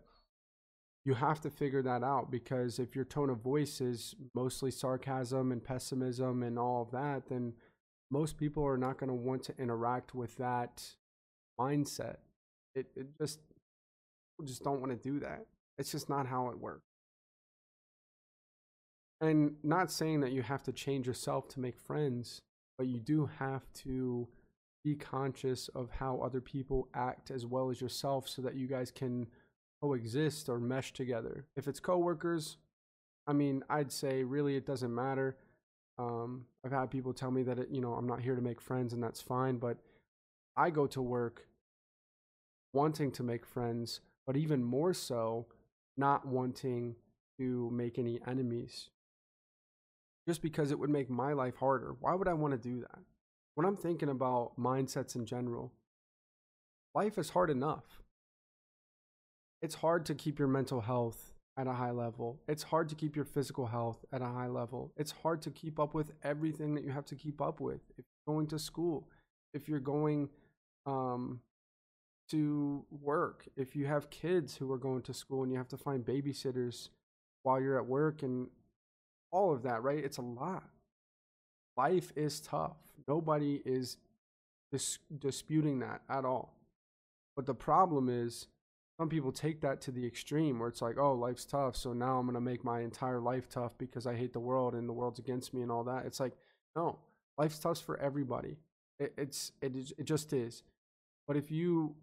you 1.04 1.14
have 1.14 1.40
to 1.40 1.50
figure 1.50 1.82
that 1.82 2.02
out 2.02 2.30
because 2.30 2.78
if 2.78 2.94
your 2.94 3.04
tone 3.06 3.30
of 3.30 3.38
voice 3.38 3.80
is 3.80 4.14
mostly 4.34 4.70
sarcasm 4.70 5.50
and 5.50 5.64
pessimism 5.64 6.42
and 6.42 6.58
all 6.58 6.82
of 6.82 6.90
that 6.90 7.28
then 7.28 7.54
most 8.10 8.36
people 8.36 8.66
are 8.66 8.76
not 8.76 8.98
going 8.98 9.08
to 9.08 9.14
want 9.14 9.42
to 9.44 9.54
interact 9.58 10.14
with 10.14 10.36
that 10.36 10.82
mindset. 11.58 12.16
It, 12.74 12.86
it 12.96 13.06
just 13.20 13.40
just 14.44 14.64
don't 14.64 14.80
want 14.80 14.90
to 14.90 14.96
do 14.96 15.20
that. 15.20 15.46
It's 15.78 15.92
just 15.92 16.08
not 16.08 16.26
how 16.26 16.48
it 16.48 16.58
works 16.58 16.89
and 19.20 19.54
not 19.62 19.90
saying 19.90 20.20
that 20.20 20.32
you 20.32 20.42
have 20.42 20.62
to 20.64 20.72
change 20.72 21.06
yourself 21.06 21.48
to 21.48 21.60
make 21.60 21.78
friends, 21.78 22.40
but 22.78 22.86
you 22.86 22.98
do 22.98 23.28
have 23.38 23.70
to 23.74 24.26
be 24.82 24.94
conscious 24.94 25.68
of 25.74 25.90
how 25.90 26.18
other 26.18 26.40
people 26.40 26.88
act 26.94 27.30
as 27.30 27.44
well 27.44 27.70
as 27.70 27.80
yourself 27.80 28.26
so 28.28 28.40
that 28.40 28.54
you 28.54 28.66
guys 28.66 28.90
can 28.90 29.26
coexist 29.82 30.48
or 30.48 30.58
mesh 30.58 30.92
together. 30.92 31.44
If 31.56 31.68
it's 31.68 31.80
coworkers, 31.80 32.56
I 33.26 33.34
mean, 33.34 33.62
I'd 33.68 33.92
say 33.92 34.24
really 34.24 34.56
it 34.56 34.66
doesn't 34.66 34.94
matter. 34.94 35.36
Um, 35.98 36.46
I've 36.64 36.72
had 36.72 36.90
people 36.90 37.12
tell 37.12 37.30
me 37.30 37.42
that 37.42 37.58
it, 37.58 37.68
you 37.70 37.82
know 37.82 37.92
I'm 37.92 38.06
not 38.06 38.22
here 38.22 38.34
to 38.34 38.40
make 38.40 38.60
friends, 38.60 38.94
and 38.94 39.02
that's 39.02 39.20
fine. 39.20 39.58
But 39.58 39.76
I 40.56 40.70
go 40.70 40.86
to 40.88 41.02
work 41.02 41.46
wanting 42.72 43.10
to 43.12 43.22
make 43.22 43.44
friends, 43.44 44.00
but 44.26 44.36
even 44.36 44.64
more 44.64 44.94
so, 44.94 45.46
not 45.98 46.26
wanting 46.26 46.96
to 47.38 47.70
make 47.70 47.98
any 47.98 48.18
enemies 48.26 48.88
just 50.30 50.42
because 50.42 50.70
it 50.70 50.78
would 50.78 50.90
make 50.90 51.10
my 51.10 51.32
life 51.32 51.56
harder. 51.56 51.96
Why 51.98 52.14
would 52.14 52.28
I 52.28 52.34
want 52.34 52.52
to 52.52 52.68
do 52.68 52.78
that? 52.82 53.00
When 53.56 53.66
I'm 53.66 53.76
thinking 53.76 54.08
about 54.08 54.52
mindsets 54.56 55.16
in 55.16 55.26
general, 55.26 55.72
life 56.94 57.18
is 57.18 57.30
hard 57.30 57.50
enough. 57.50 58.00
It's 59.60 59.74
hard 59.74 60.06
to 60.06 60.14
keep 60.14 60.38
your 60.38 60.46
mental 60.46 60.82
health 60.82 61.32
at 61.56 61.66
a 61.66 61.72
high 61.72 61.90
level. 61.90 62.38
It's 62.46 62.62
hard 62.62 62.88
to 62.90 62.94
keep 62.94 63.16
your 63.16 63.24
physical 63.24 63.66
health 63.66 64.04
at 64.12 64.22
a 64.22 64.26
high 64.26 64.46
level. 64.46 64.92
It's 64.96 65.10
hard 65.10 65.42
to 65.42 65.50
keep 65.50 65.80
up 65.80 65.94
with 65.94 66.12
everything 66.22 66.76
that 66.76 66.84
you 66.84 66.92
have 66.92 67.06
to 67.06 67.16
keep 67.16 67.40
up 67.40 67.58
with. 67.58 67.80
If 67.98 68.04
you're 68.04 68.32
going 68.36 68.46
to 68.50 68.58
school, 68.60 69.08
if 69.52 69.68
you're 69.68 69.80
going 69.80 70.28
um, 70.86 71.40
to 72.30 72.84
work, 73.02 73.48
if 73.56 73.74
you 73.74 73.86
have 73.86 74.10
kids 74.10 74.56
who 74.56 74.70
are 74.70 74.78
going 74.78 75.02
to 75.02 75.12
school 75.12 75.42
and 75.42 75.50
you 75.50 75.58
have 75.58 75.66
to 75.70 75.76
find 75.76 76.06
babysitters 76.06 76.90
while 77.42 77.60
you're 77.60 77.76
at 77.76 77.86
work 77.86 78.22
and 78.22 78.46
all 79.30 79.52
of 79.52 79.62
that, 79.62 79.82
right? 79.82 80.02
It's 80.02 80.18
a 80.18 80.22
lot. 80.22 80.64
Life 81.76 82.12
is 82.16 82.40
tough. 82.40 82.76
Nobody 83.06 83.62
is 83.64 83.96
dis- 84.70 84.98
disputing 85.18 85.78
that 85.80 86.02
at 86.08 86.24
all. 86.24 86.54
But 87.36 87.46
the 87.46 87.54
problem 87.54 88.08
is, 88.08 88.46
some 88.98 89.08
people 89.08 89.32
take 89.32 89.62
that 89.62 89.80
to 89.82 89.90
the 89.90 90.06
extreme 90.06 90.58
where 90.58 90.68
it's 90.68 90.82
like, 90.82 90.98
oh, 90.98 91.14
life's 91.14 91.46
tough. 91.46 91.74
So 91.74 91.94
now 91.94 92.18
I'm 92.18 92.26
going 92.26 92.34
to 92.34 92.40
make 92.40 92.64
my 92.64 92.80
entire 92.80 93.18
life 93.18 93.48
tough 93.48 93.78
because 93.78 94.06
I 94.06 94.14
hate 94.14 94.34
the 94.34 94.40
world 94.40 94.74
and 94.74 94.86
the 94.86 94.92
world's 94.92 95.18
against 95.18 95.54
me 95.54 95.62
and 95.62 95.72
all 95.72 95.84
that. 95.84 96.04
It's 96.04 96.20
like, 96.20 96.34
no, 96.76 96.98
life's 97.38 97.58
tough 97.58 97.80
for 97.80 97.98
everybody. 97.98 98.58
It, 98.98 99.14
it's, 99.16 99.52
it, 99.62 99.74
is, 99.74 99.94
it 99.96 100.04
just 100.04 100.34
is. 100.34 100.62
But 101.26 101.38
if 101.38 101.50
you 101.50 101.94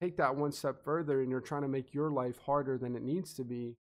take 0.00 0.16
that 0.16 0.34
one 0.34 0.50
step 0.50 0.82
further 0.82 1.20
and 1.20 1.30
you're 1.30 1.40
trying 1.40 1.60
to 1.60 1.68
make 1.68 1.92
your 1.92 2.10
life 2.10 2.38
harder 2.46 2.78
than 2.78 2.96
it 2.96 3.02
needs 3.02 3.34
to 3.34 3.44
be, 3.44 3.76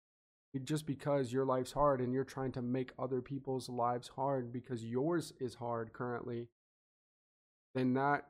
just 0.63 0.85
because 0.85 1.33
your 1.33 1.45
life's 1.45 1.73
hard 1.73 1.99
and 1.99 2.13
you're 2.13 2.23
trying 2.23 2.51
to 2.51 2.61
make 2.61 2.93
other 2.97 3.21
people's 3.21 3.67
lives 3.67 4.09
hard 4.15 4.53
because 4.53 4.85
yours 4.85 5.33
is 5.39 5.55
hard 5.55 5.91
currently 5.91 6.47
then 7.75 7.93
that 7.93 8.25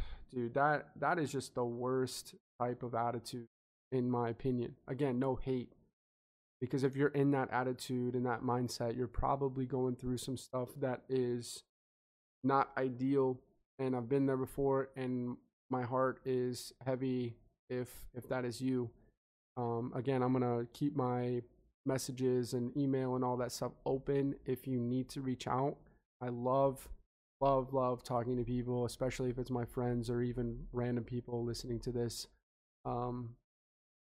dude 0.34 0.54
that 0.54 0.88
that 0.96 1.18
is 1.18 1.30
just 1.30 1.54
the 1.54 1.64
worst 1.64 2.34
type 2.60 2.82
of 2.82 2.94
attitude 2.94 3.46
in 3.92 4.10
my 4.10 4.28
opinion. 4.28 4.74
Again 4.88 5.18
no 5.18 5.36
hate 5.36 5.72
because 6.60 6.82
if 6.82 6.96
you're 6.96 7.08
in 7.08 7.30
that 7.30 7.50
attitude 7.52 8.14
and 8.14 8.26
that 8.26 8.42
mindset 8.42 8.96
you're 8.96 9.06
probably 9.06 9.64
going 9.64 9.94
through 9.94 10.18
some 10.18 10.36
stuff 10.36 10.70
that 10.80 11.02
is 11.08 11.62
not 12.42 12.70
ideal 12.76 13.38
and 13.78 13.94
I've 13.94 14.08
been 14.08 14.26
there 14.26 14.36
before 14.36 14.88
and 14.96 15.36
my 15.70 15.82
heart 15.82 16.20
is 16.24 16.72
heavy 16.84 17.36
if 17.70 17.88
if 18.14 18.28
that 18.28 18.44
is 18.44 18.60
you. 18.60 18.90
Um, 19.56 19.92
again 19.96 20.22
i'm 20.22 20.32
gonna 20.32 20.66
keep 20.72 20.94
my 20.94 21.42
messages 21.88 22.52
and 22.52 22.76
email 22.76 23.16
and 23.16 23.24
all 23.24 23.36
that 23.38 23.50
stuff 23.50 23.72
open 23.84 24.36
if 24.46 24.68
you 24.68 24.78
need 24.78 25.08
to 25.08 25.20
reach 25.20 25.48
out. 25.48 25.76
I 26.20 26.28
love, 26.28 26.88
love, 27.40 27.72
love 27.72 28.04
talking 28.04 28.36
to 28.36 28.44
people, 28.44 28.84
especially 28.84 29.30
if 29.30 29.38
it's 29.38 29.50
my 29.50 29.64
friends 29.64 30.10
or 30.10 30.22
even 30.22 30.66
random 30.72 31.02
people 31.02 31.44
listening 31.44 31.80
to 31.80 31.90
this. 31.90 32.28
Um, 32.84 33.30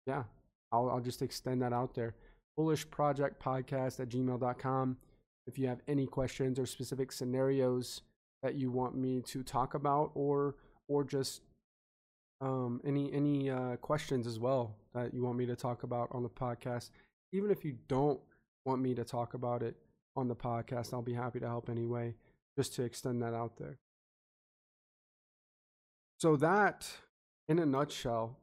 yeah, 0.07 0.24
I'll, 0.72 0.90
I'll 0.90 1.00
just 1.00 1.22
extend 1.22 1.62
that 1.62 1.72
out 1.72 1.94
there. 1.94 2.14
Bullish 2.57 2.88
Project 2.90 3.42
Podcast 3.42 4.00
at 4.00 4.09
gmail.com. 4.09 4.96
If 5.46 5.59
you 5.59 5.68
have 5.68 5.80
any 5.86 6.07
questions 6.07 6.59
or 6.59 6.66
specific 6.66 7.12
scenarios 7.12 8.00
that 8.42 8.55
you 8.55 8.70
want 8.70 8.96
me 8.96 9.22
to 9.22 9.42
talk 9.42 9.74
about 9.74 10.11
or 10.14 10.57
or 10.88 11.05
just 11.05 11.42
um, 12.40 12.80
any 12.84 13.12
any 13.12 13.50
uh, 13.50 13.76
questions 13.76 14.26
as 14.26 14.38
well 14.38 14.76
that 14.94 15.14
you 15.14 15.22
want 15.22 15.38
me 15.38 15.46
to 15.46 15.57
talk 15.57 15.82
about 15.82 16.09
on 16.12 16.22
the 16.22 16.28
podcast 16.28 16.90
even 17.32 17.50
if 17.50 17.64
you 17.64 17.76
don't 17.88 18.20
want 18.64 18.80
me 18.80 18.94
to 18.94 19.04
talk 19.04 19.34
about 19.34 19.62
it 19.62 19.76
on 20.16 20.28
the 20.28 20.36
podcast, 20.36 20.92
I'll 20.92 21.02
be 21.02 21.14
happy 21.14 21.40
to 21.40 21.46
help 21.46 21.68
anyway, 21.68 22.14
just 22.56 22.74
to 22.76 22.82
extend 22.82 23.22
that 23.22 23.34
out 23.34 23.56
there. 23.58 23.78
So, 26.18 26.36
that 26.36 26.88
in 27.48 27.58
a 27.58 27.66
nutshell 27.66 28.38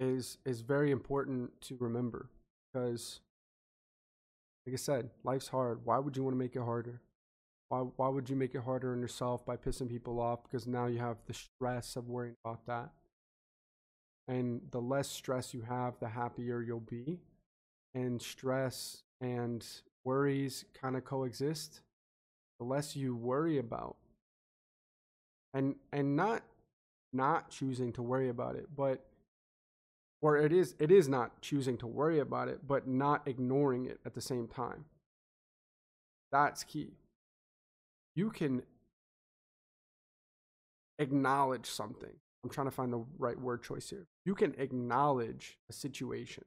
is 0.00 0.38
is 0.44 0.60
very 0.60 0.90
important 0.90 1.60
to 1.62 1.76
remember 1.78 2.28
because 2.72 3.20
like 4.66 4.74
I 4.74 4.76
said, 4.76 5.10
life's 5.22 5.48
hard. 5.48 5.80
Why 5.84 5.98
would 5.98 6.16
you 6.16 6.24
want 6.24 6.34
to 6.34 6.38
make 6.38 6.56
it 6.56 6.62
harder? 6.62 7.00
Why 7.68 7.80
why 7.80 8.08
would 8.08 8.30
you 8.30 8.36
make 8.36 8.54
it 8.54 8.62
harder 8.62 8.92
on 8.92 9.00
yourself 9.00 9.44
by 9.44 9.56
pissing 9.56 9.88
people 9.88 10.20
off 10.20 10.42
because 10.42 10.66
now 10.66 10.86
you 10.86 10.98
have 10.98 11.18
the 11.26 11.34
stress 11.34 11.96
of 11.96 12.08
worrying 12.08 12.36
about 12.44 12.66
that. 12.66 12.90
And 14.26 14.62
the 14.70 14.80
less 14.80 15.08
stress 15.08 15.52
you 15.52 15.62
have, 15.62 15.98
the 16.00 16.08
happier 16.08 16.62
you'll 16.62 16.80
be. 16.80 17.20
And 17.94 18.20
stress 18.20 19.02
and 19.20 19.64
worries 20.04 20.64
kind 20.80 20.96
of 20.96 21.04
coexist. 21.04 21.80
The 22.58 22.64
less 22.64 22.96
you 22.96 23.14
worry 23.14 23.58
about 23.58 23.96
and 25.54 25.76
and 25.92 26.16
not 26.16 26.42
not 27.12 27.48
choosing 27.48 27.92
to 27.92 28.02
worry 28.02 28.28
about 28.28 28.56
it, 28.56 28.66
but 28.76 29.06
or 30.20 30.36
it 30.36 30.52
is 30.52 30.74
it 30.78 30.90
is 30.90 31.08
not 31.08 31.40
choosing 31.40 31.78
to 31.78 31.86
worry 31.86 32.18
about 32.18 32.48
it, 32.48 32.66
but 32.66 32.86
not 32.88 33.26
ignoring 33.26 33.86
it 33.86 34.00
at 34.04 34.14
the 34.14 34.20
same 34.20 34.48
time. 34.48 34.84
That's 36.32 36.64
key. 36.64 36.98
You 38.16 38.30
can 38.30 38.62
acknowledge 40.98 41.66
something. 41.66 42.12
I'm 42.42 42.50
trying 42.50 42.66
to 42.66 42.70
find 42.72 42.92
the 42.92 43.04
right 43.18 43.40
word 43.40 43.62
choice 43.62 43.88
here. 43.88 44.06
You 44.24 44.34
can 44.34 44.54
acknowledge 44.58 45.58
a 45.70 45.72
situation 45.72 46.44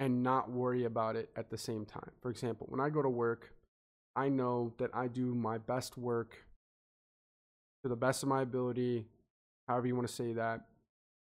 and 0.00 0.22
not 0.22 0.50
worry 0.50 0.84
about 0.84 1.14
it 1.14 1.28
at 1.36 1.50
the 1.50 1.58
same 1.58 1.84
time. 1.84 2.10
For 2.22 2.30
example, 2.30 2.66
when 2.70 2.80
I 2.80 2.88
go 2.88 3.02
to 3.02 3.08
work, 3.08 3.52
I 4.16 4.30
know 4.30 4.72
that 4.78 4.90
I 4.94 5.06
do 5.06 5.34
my 5.34 5.58
best 5.58 5.98
work 5.98 6.34
to 7.82 7.88
the 7.88 7.96
best 7.96 8.22
of 8.22 8.28
my 8.28 8.40
ability, 8.42 9.06
however 9.68 9.86
you 9.86 9.94
want 9.94 10.08
to 10.08 10.12
say 10.12 10.32
that. 10.32 10.62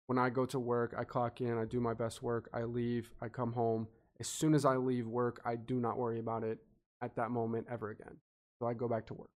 When 0.07 0.18
I 0.18 0.31
go 0.31 0.47
to 0.47 0.59
work, 0.59 0.95
I 0.99 1.05
clock 1.05 1.41
in, 1.41 1.59
I 1.59 1.66
do 1.66 1.81
my 1.81 1.95
best 1.95 2.23
work, 2.23 2.49
I 2.53 2.64
leave, 2.64 3.11
I 3.20 3.29
come 3.29 3.53
home. 3.53 3.89
As 4.18 4.27
soon 4.27 4.55
as 4.55 4.64
I 4.64 4.77
leave 4.77 5.07
work, 5.07 5.41
I 5.45 5.57
do 5.57 5.75
not 5.77 5.99
worry 5.99 6.18
about 6.18 6.43
it 6.43 6.59
at 7.03 7.14
that 7.16 7.31
moment 7.31 7.66
ever 7.70 7.91
again. 7.91 8.16
So 8.59 8.66
I 8.66 8.75
go 8.75 8.89
back 8.89 9.07
to 9.07 9.14
work. 9.14 9.31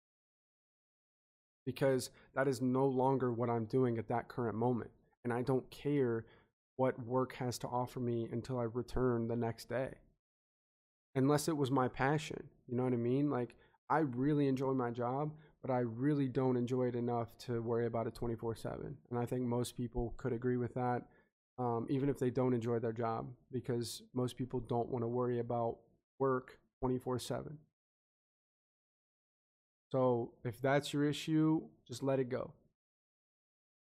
Because 1.66 2.11
that 2.35 2.47
is 2.47 2.61
no 2.61 2.87
longer 2.87 3.32
what 3.32 3.51
I'm 3.51 3.64
doing 3.64 3.99
at 3.99 4.09
that 4.09 4.28
current 4.28 4.57
moment. 4.57 4.91
And 5.24 5.32
I 5.32 5.43
don't 5.43 5.68
care 5.70 6.24
what 6.77 6.99
work 7.07 7.35
has 7.35 7.59
to 7.59 7.68
offer 7.68 8.01
me 8.01 8.29
until 8.31 8.59
I 8.59 8.64
return 8.64 9.29
the 9.29 9.37
next 9.37 9.68
day. 9.68 9.95
Unless 11.14 11.49
it 11.49 11.57
was 11.57 11.70
my 11.70 11.89
passion. 11.89 12.49
You 12.66 12.77
know 12.77 12.85
what 12.85 12.93
I 12.93 12.97
mean? 12.97 13.31
Like, 13.31 13.55
I 13.89 13.99
really 13.99 14.49
enjoy 14.49 14.72
my 14.72 14.91
job, 14.91 15.33
but 15.62 15.70
I 15.70 15.81
really 15.81 16.29
don't 16.29 16.57
enjoy 16.57 16.89
it 16.89 16.97
enough 16.97 17.37
to 17.39 17.62
worry 17.62 17.87
about 17.87 18.07
it 18.07 18.14
24 18.14 18.57
7. 18.57 18.97
And 19.11 19.18
I 19.18 19.25
think 19.25 19.43
most 19.43 19.77
people 19.77 20.14
could 20.16 20.33
agree 20.33 20.57
with 20.57 20.75
that, 20.75 21.03
um, 21.59 21.87
even 21.89 22.09
if 22.09 22.18
they 22.18 22.31
don't 22.31 22.55
enjoy 22.55 22.79
their 22.81 22.93
job, 22.93 23.29
because 23.53 24.03
most 24.12 24.37
people 24.37 24.61
don't 24.61 24.89
want 24.89 25.05
to 25.05 25.09
worry 25.09 25.39
about 25.39 25.79
work 26.18 26.59
24 26.81 27.18
7. 27.18 27.59
So 29.93 30.33
if 30.45 30.61
that's 30.61 30.93
your 30.93 31.05
issue, 31.05 31.62
just 31.87 32.03
let 32.03 32.18
it 32.18 32.29
go. 32.29 32.53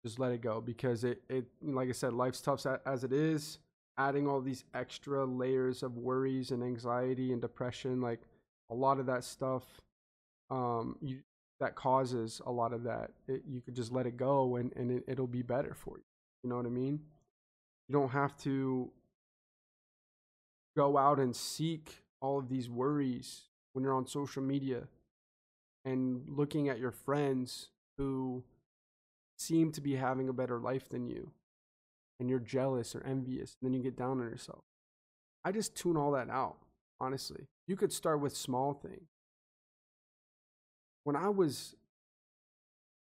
Just 0.03 0.19
let 0.19 0.31
it 0.31 0.41
go 0.41 0.61
because 0.61 1.03
it, 1.03 1.21
it 1.29 1.45
like 1.61 1.89
I 1.89 1.91
said, 1.91 2.13
life's 2.13 2.41
tough 2.41 2.65
as 2.85 3.03
it 3.03 3.13
is. 3.13 3.59
Adding 3.97 4.27
all 4.27 4.41
these 4.41 4.63
extra 4.73 5.25
layers 5.25 5.83
of 5.83 5.97
worries 5.97 6.51
and 6.51 6.63
anxiety 6.63 7.33
and 7.33 7.41
depression, 7.41 8.01
like 8.01 8.21
a 8.71 8.73
lot 8.73 8.99
of 8.99 9.05
that 9.05 9.23
stuff, 9.23 9.63
um, 10.49 10.95
you 11.01 11.19
that 11.59 11.75
causes 11.75 12.41
a 12.47 12.51
lot 12.51 12.73
of 12.73 12.83
that. 12.83 13.11
It, 13.27 13.43
you 13.47 13.61
could 13.61 13.75
just 13.75 13.91
let 13.91 14.07
it 14.07 14.17
go 14.17 14.55
and, 14.55 14.73
and 14.75 14.91
it, 14.91 15.03
it'll 15.07 15.27
be 15.27 15.43
better 15.43 15.75
for 15.75 15.97
you. 15.97 16.03
You 16.43 16.49
know 16.49 16.57
what 16.57 16.65
I 16.65 16.69
mean? 16.69 16.99
You 17.87 17.93
don't 17.93 18.09
have 18.09 18.35
to 18.39 18.89
go 20.75 20.97
out 20.97 21.19
and 21.19 21.35
seek 21.35 22.03
all 22.19 22.39
of 22.39 22.49
these 22.49 22.67
worries 22.67 23.41
when 23.73 23.83
you're 23.83 23.93
on 23.93 24.07
social 24.07 24.41
media 24.41 24.87
and 25.85 26.23
looking 26.27 26.67
at 26.67 26.79
your 26.79 26.91
friends 26.91 27.69
who 27.97 28.43
seem 29.41 29.71
to 29.71 29.81
be 29.81 29.95
having 29.95 30.29
a 30.29 30.33
better 30.33 30.59
life 30.59 30.87
than 30.89 31.07
you 31.07 31.31
and 32.19 32.29
you're 32.29 32.39
jealous 32.39 32.95
or 32.95 33.03
envious 33.05 33.55
and 33.59 33.67
then 33.67 33.73
you 33.73 33.83
get 33.83 33.97
down 33.97 34.19
on 34.19 34.29
yourself. 34.29 34.63
I 35.43 35.51
just 35.51 35.75
tune 35.75 35.97
all 35.97 36.11
that 36.11 36.29
out, 36.29 36.57
honestly. 36.99 37.47
You 37.67 37.75
could 37.75 37.91
start 37.91 38.21
with 38.21 38.35
small 38.35 38.73
things 38.73 39.07
when 41.03 41.15
I 41.15 41.29
was 41.29 41.75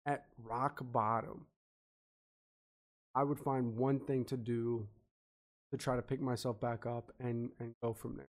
at 0.06 0.26
rock 0.44 0.80
bottom, 0.82 1.46
I 3.16 3.24
would 3.24 3.40
find 3.40 3.76
one 3.76 4.00
thing 4.00 4.26
to 4.26 4.38
do 4.38 4.88
to 5.72 5.78
try 5.78 5.96
to 5.96 6.02
pick 6.02 6.22
myself 6.22 6.60
back 6.62 6.86
up 6.86 7.12
and, 7.20 7.50
and 7.60 7.74
go 7.82 7.94
from 7.94 8.18
there. 8.18 8.30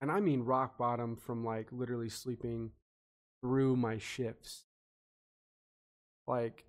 And 0.00 0.10
I 0.10 0.20
mean 0.20 0.42
rock 0.42 0.76
bottom 0.76 1.16
from 1.16 1.44
like 1.44 1.68
literally 1.72 2.10
sleeping 2.10 2.72
through 3.40 3.76
my 3.76 3.96
shifts. 3.96 4.64
Like 6.26 6.64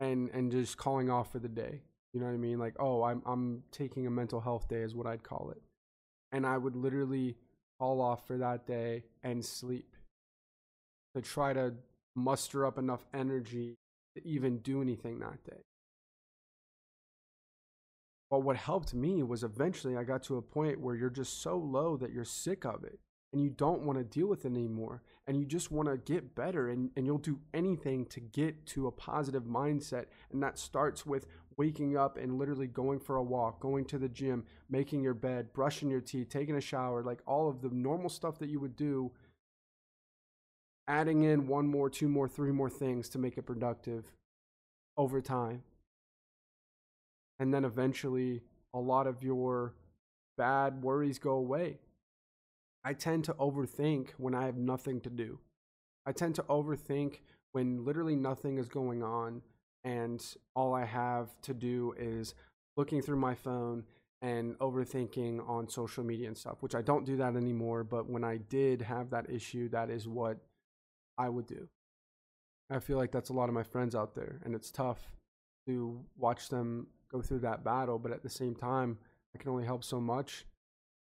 and 0.00 0.30
and 0.30 0.50
just 0.50 0.76
calling 0.76 1.10
off 1.10 1.32
for 1.32 1.38
the 1.38 1.48
day. 1.48 1.82
You 2.12 2.20
know 2.20 2.26
what 2.26 2.32
I 2.32 2.38
mean? 2.38 2.58
Like, 2.58 2.74
oh, 2.78 3.02
I'm 3.02 3.22
I'm 3.26 3.62
taking 3.72 4.06
a 4.06 4.10
mental 4.10 4.40
health 4.40 4.68
day 4.68 4.80
is 4.80 4.94
what 4.94 5.06
I'd 5.06 5.22
call 5.22 5.50
it. 5.50 5.62
And 6.32 6.46
I 6.46 6.58
would 6.58 6.76
literally 6.76 7.36
call 7.78 8.00
off 8.00 8.26
for 8.26 8.38
that 8.38 8.66
day 8.66 9.04
and 9.22 9.44
sleep 9.44 9.96
to 11.14 11.22
try 11.22 11.52
to 11.52 11.74
muster 12.14 12.64
up 12.64 12.78
enough 12.78 13.04
energy 13.14 13.76
to 14.16 14.26
even 14.26 14.58
do 14.58 14.80
anything 14.80 15.18
that 15.20 15.44
day. 15.44 15.62
But 18.30 18.40
what 18.40 18.56
helped 18.56 18.92
me 18.92 19.22
was 19.22 19.44
eventually 19.44 19.96
I 19.96 20.02
got 20.02 20.22
to 20.24 20.36
a 20.36 20.42
point 20.42 20.80
where 20.80 20.96
you're 20.96 21.10
just 21.10 21.42
so 21.42 21.56
low 21.56 21.96
that 21.98 22.12
you're 22.12 22.24
sick 22.24 22.64
of 22.64 22.82
it 22.82 22.98
and 23.32 23.42
you 23.42 23.50
don't 23.50 23.82
want 23.82 23.98
to 23.98 24.04
deal 24.04 24.28
with 24.28 24.44
it 24.44 24.48
anymore 24.48 25.02
and 25.26 25.38
you 25.38 25.44
just 25.44 25.70
want 25.70 25.88
to 25.88 25.96
get 25.96 26.34
better 26.34 26.68
and, 26.70 26.90
and 26.96 27.06
you'll 27.06 27.18
do 27.18 27.40
anything 27.52 28.06
to 28.06 28.20
get 28.20 28.66
to 28.66 28.86
a 28.86 28.92
positive 28.92 29.44
mindset. 29.44 30.06
And 30.32 30.42
that 30.42 30.58
starts 30.58 31.04
with 31.04 31.26
waking 31.56 31.96
up 31.96 32.16
and 32.16 32.38
literally 32.38 32.66
going 32.66 33.00
for 33.00 33.16
a 33.16 33.22
walk, 33.22 33.60
going 33.60 33.84
to 33.86 33.98
the 33.98 34.08
gym, 34.08 34.44
making 34.70 35.02
your 35.02 35.14
bed, 35.14 35.52
brushing 35.52 35.90
your 35.90 36.00
teeth, 36.00 36.28
taking 36.28 36.56
a 36.56 36.60
shower, 36.60 37.02
like 37.02 37.20
all 37.26 37.48
of 37.48 37.60
the 37.60 37.70
normal 37.70 38.08
stuff 38.08 38.38
that 38.38 38.48
you 38.48 38.60
would 38.60 38.76
do 38.76 39.10
adding 40.88 41.24
in 41.24 41.46
one 41.46 41.66
more, 41.66 41.90
two 41.90 42.08
more, 42.08 42.28
three 42.28 42.52
more 42.52 42.70
things 42.70 43.08
to 43.10 43.18
make 43.18 43.36
it 43.36 43.42
productive 43.42 44.12
over 44.96 45.20
time. 45.20 45.62
And 47.38 47.52
then 47.52 47.64
eventually, 47.64 48.42
a 48.72 48.78
lot 48.78 49.06
of 49.06 49.22
your 49.22 49.74
bad 50.38 50.82
worries 50.82 51.18
go 51.18 51.32
away. 51.32 51.78
I 52.86 52.92
tend 52.92 53.24
to 53.24 53.34
overthink 53.34 54.10
when 54.16 54.32
I 54.32 54.46
have 54.46 54.56
nothing 54.56 55.00
to 55.00 55.10
do. 55.10 55.40
I 56.06 56.12
tend 56.12 56.36
to 56.36 56.42
overthink 56.44 57.18
when 57.50 57.84
literally 57.84 58.14
nothing 58.14 58.58
is 58.58 58.68
going 58.68 59.02
on 59.02 59.42
and 59.82 60.24
all 60.54 60.72
I 60.72 60.84
have 60.84 61.30
to 61.42 61.52
do 61.52 61.94
is 61.98 62.34
looking 62.76 63.02
through 63.02 63.16
my 63.16 63.34
phone 63.34 63.82
and 64.22 64.56
overthinking 64.60 65.48
on 65.48 65.68
social 65.68 66.04
media 66.04 66.28
and 66.28 66.38
stuff, 66.38 66.58
which 66.60 66.76
I 66.76 66.82
don't 66.82 67.04
do 67.04 67.16
that 67.16 67.34
anymore. 67.34 67.82
But 67.82 68.08
when 68.08 68.22
I 68.22 68.36
did 68.36 68.82
have 68.82 69.10
that 69.10 69.28
issue, 69.28 69.68
that 69.70 69.90
is 69.90 70.06
what 70.06 70.38
I 71.18 71.28
would 71.28 71.48
do. 71.48 71.68
I 72.70 72.78
feel 72.78 72.98
like 72.98 73.10
that's 73.10 73.30
a 73.30 73.32
lot 73.34 73.48
of 73.48 73.54
my 73.54 73.64
friends 73.64 73.96
out 73.96 74.14
there, 74.14 74.40
and 74.44 74.54
it's 74.54 74.70
tough 74.70 75.10
to 75.66 76.04
watch 76.16 76.50
them 76.50 76.86
go 77.10 77.20
through 77.20 77.40
that 77.40 77.64
battle. 77.64 77.98
But 77.98 78.12
at 78.12 78.22
the 78.22 78.30
same 78.30 78.54
time, 78.54 78.98
I 79.34 79.38
can 79.38 79.50
only 79.50 79.64
help 79.64 79.82
so 79.82 80.00
much, 80.00 80.46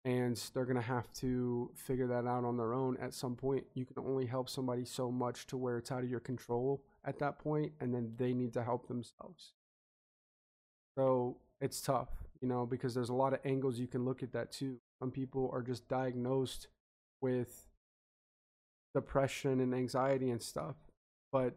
and 0.06 0.36
they're 0.54 0.64
gonna 0.64 0.80
have 0.80 1.12
to 1.14 1.68
figure 1.74 2.06
that 2.06 2.26
out 2.26 2.44
on 2.44 2.56
their 2.56 2.72
own 2.72 2.96
at 2.98 3.12
some 3.12 3.34
point. 3.34 3.66
You 3.74 3.84
can 3.84 3.98
only 3.98 4.24
help 4.24 4.48
somebody 4.48 4.84
so 4.84 5.10
much 5.10 5.48
to 5.48 5.56
where 5.56 5.78
it's 5.78 5.90
out 5.90 6.04
of 6.04 6.08
your 6.08 6.20
control 6.20 6.84
at 7.04 7.18
that 7.18 7.40
point, 7.40 7.72
and 7.80 7.92
then 7.92 8.14
they 8.16 8.32
need 8.32 8.52
to 8.52 8.62
help 8.62 8.86
themselves. 8.86 9.52
So 10.96 11.38
it's 11.60 11.80
tough, 11.80 12.08
you 12.40 12.46
know, 12.46 12.64
because 12.66 12.94
there's 12.94 13.08
a 13.08 13.14
lot 13.14 13.32
of 13.32 13.40
angles 13.44 13.80
you 13.80 13.88
can 13.88 14.04
look 14.04 14.22
at 14.22 14.32
that 14.32 14.52
too. 14.52 14.76
Some 15.00 15.10
people 15.10 15.50
are 15.52 15.60
just 15.60 15.88
diagnosed 15.88 16.68
with 17.20 17.66
depression 18.94 19.58
and 19.58 19.74
anxiety 19.74 20.30
and 20.30 20.40
stuff. 20.40 20.76
But 21.32 21.56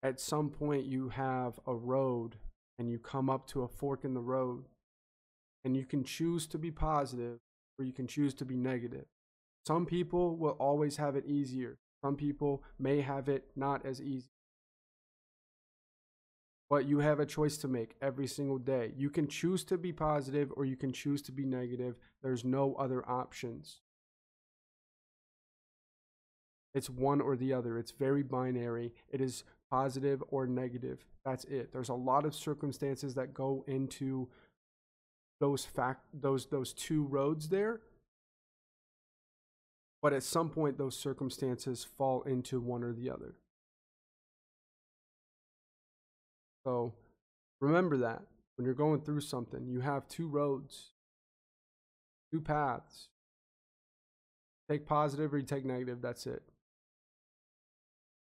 at 0.00 0.20
some 0.20 0.48
point, 0.48 0.84
you 0.84 1.08
have 1.08 1.58
a 1.66 1.74
road 1.74 2.36
and 2.78 2.88
you 2.88 3.00
come 3.00 3.28
up 3.28 3.48
to 3.48 3.62
a 3.62 3.68
fork 3.68 4.04
in 4.04 4.14
the 4.14 4.20
road, 4.20 4.66
and 5.64 5.76
you 5.76 5.84
can 5.84 6.04
choose 6.04 6.46
to 6.46 6.58
be 6.58 6.70
positive 6.70 7.40
or 7.78 7.84
you 7.84 7.92
can 7.92 8.06
choose 8.06 8.34
to 8.34 8.44
be 8.44 8.56
negative. 8.56 9.06
Some 9.66 9.86
people 9.86 10.36
will 10.36 10.56
always 10.60 10.96
have 10.96 11.16
it 11.16 11.26
easier, 11.26 11.78
some 12.02 12.16
people 12.16 12.62
may 12.78 13.00
have 13.00 13.28
it 13.28 13.46
not 13.56 13.86
as 13.86 14.00
easy. 14.00 14.28
But 16.70 16.86
you 16.86 16.98
have 16.98 17.20
a 17.20 17.26
choice 17.26 17.56
to 17.58 17.68
make 17.68 17.94
every 18.02 18.26
single 18.26 18.58
day. 18.58 18.92
You 18.96 19.10
can 19.10 19.28
choose 19.28 19.64
to 19.64 19.78
be 19.78 19.92
positive 19.92 20.52
or 20.56 20.64
you 20.64 20.76
can 20.76 20.92
choose 20.92 21.22
to 21.22 21.32
be 21.32 21.44
negative. 21.44 21.96
There's 22.22 22.44
no 22.44 22.74
other 22.74 23.08
options. 23.08 23.80
It's 26.74 26.90
one 26.90 27.20
or 27.20 27.36
the 27.36 27.52
other. 27.52 27.78
It's 27.78 27.92
very 27.92 28.22
binary. 28.22 28.92
It 29.08 29.20
is 29.20 29.44
positive 29.70 30.22
or 30.28 30.46
negative. 30.46 31.04
That's 31.24 31.44
it. 31.44 31.72
There's 31.72 31.88
a 31.88 31.94
lot 31.94 32.26
of 32.26 32.34
circumstances 32.34 33.14
that 33.14 33.32
go 33.32 33.64
into 33.66 34.28
those 35.44 35.66
fact 35.66 36.00
those 36.14 36.46
those 36.46 36.72
two 36.72 37.04
roads 37.04 37.50
there. 37.50 37.82
But 40.00 40.14
at 40.14 40.22
some 40.22 40.48
point 40.48 40.78
those 40.78 40.96
circumstances 40.96 41.84
fall 41.84 42.22
into 42.22 42.60
one 42.60 42.82
or 42.82 42.94
the 42.94 43.10
other. 43.10 43.34
So 46.64 46.94
remember 47.60 47.98
that 47.98 48.22
when 48.56 48.64
you're 48.64 48.74
going 48.74 49.02
through 49.02 49.20
something, 49.20 49.66
you 49.66 49.80
have 49.80 50.08
two 50.08 50.28
roads, 50.28 50.92
two 52.32 52.40
paths. 52.40 53.08
Take 54.70 54.86
positive 54.86 55.34
or 55.34 55.36
you 55.36 55.44
take 55.44 55.66
negative. 55.66 56.00
That's 56.00 56.26
it. 56.26 56.42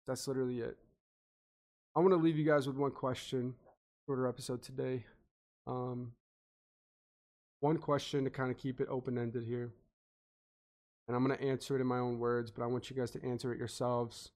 That's 0.07 0.27
literally 0.27 0.59
it. 0.59 0.77
I 1.95 2.01
want 2.01 2.11
to 2.11 2.17
leave 2.17 2.37
you 2.37 2.43
guys 2.43 2.67
with 2.67 2.75
one 2.75 2.91
question. 2.91 3.53
Shorter 4.05 4.27
episode 4.27 4.61
today. 4.61 5.05
Um, 5.65 6.11
one 7.63 7.77
question 7.77 8.25
to 8.25 8.29
kind 8.29 8.51
of 8.51 8.57
keep 8.57 8.81
it 8.81 8.89
open 8.89 9.17
ended 9.17 9.45
here. 9.45 9.71
And 11.07 11.15
I'm 11.15 11.25
going 11.25 11.37
to 11.37 11.43
answer 11.43 11.77
it 11.77 11.81
in 11.81 11.87
my 11.87 11.97
own 11.97 12.19
words, 12.19 12.51
but 12.51 12.61
I 12.61 12.65
want 12.67 12.89
you 12.89 12.95
guys 12.95 13.11
to 13.11 13.23
answer 13.23 13.53
it 13.53 13.57
yourselves. 13.57 14.31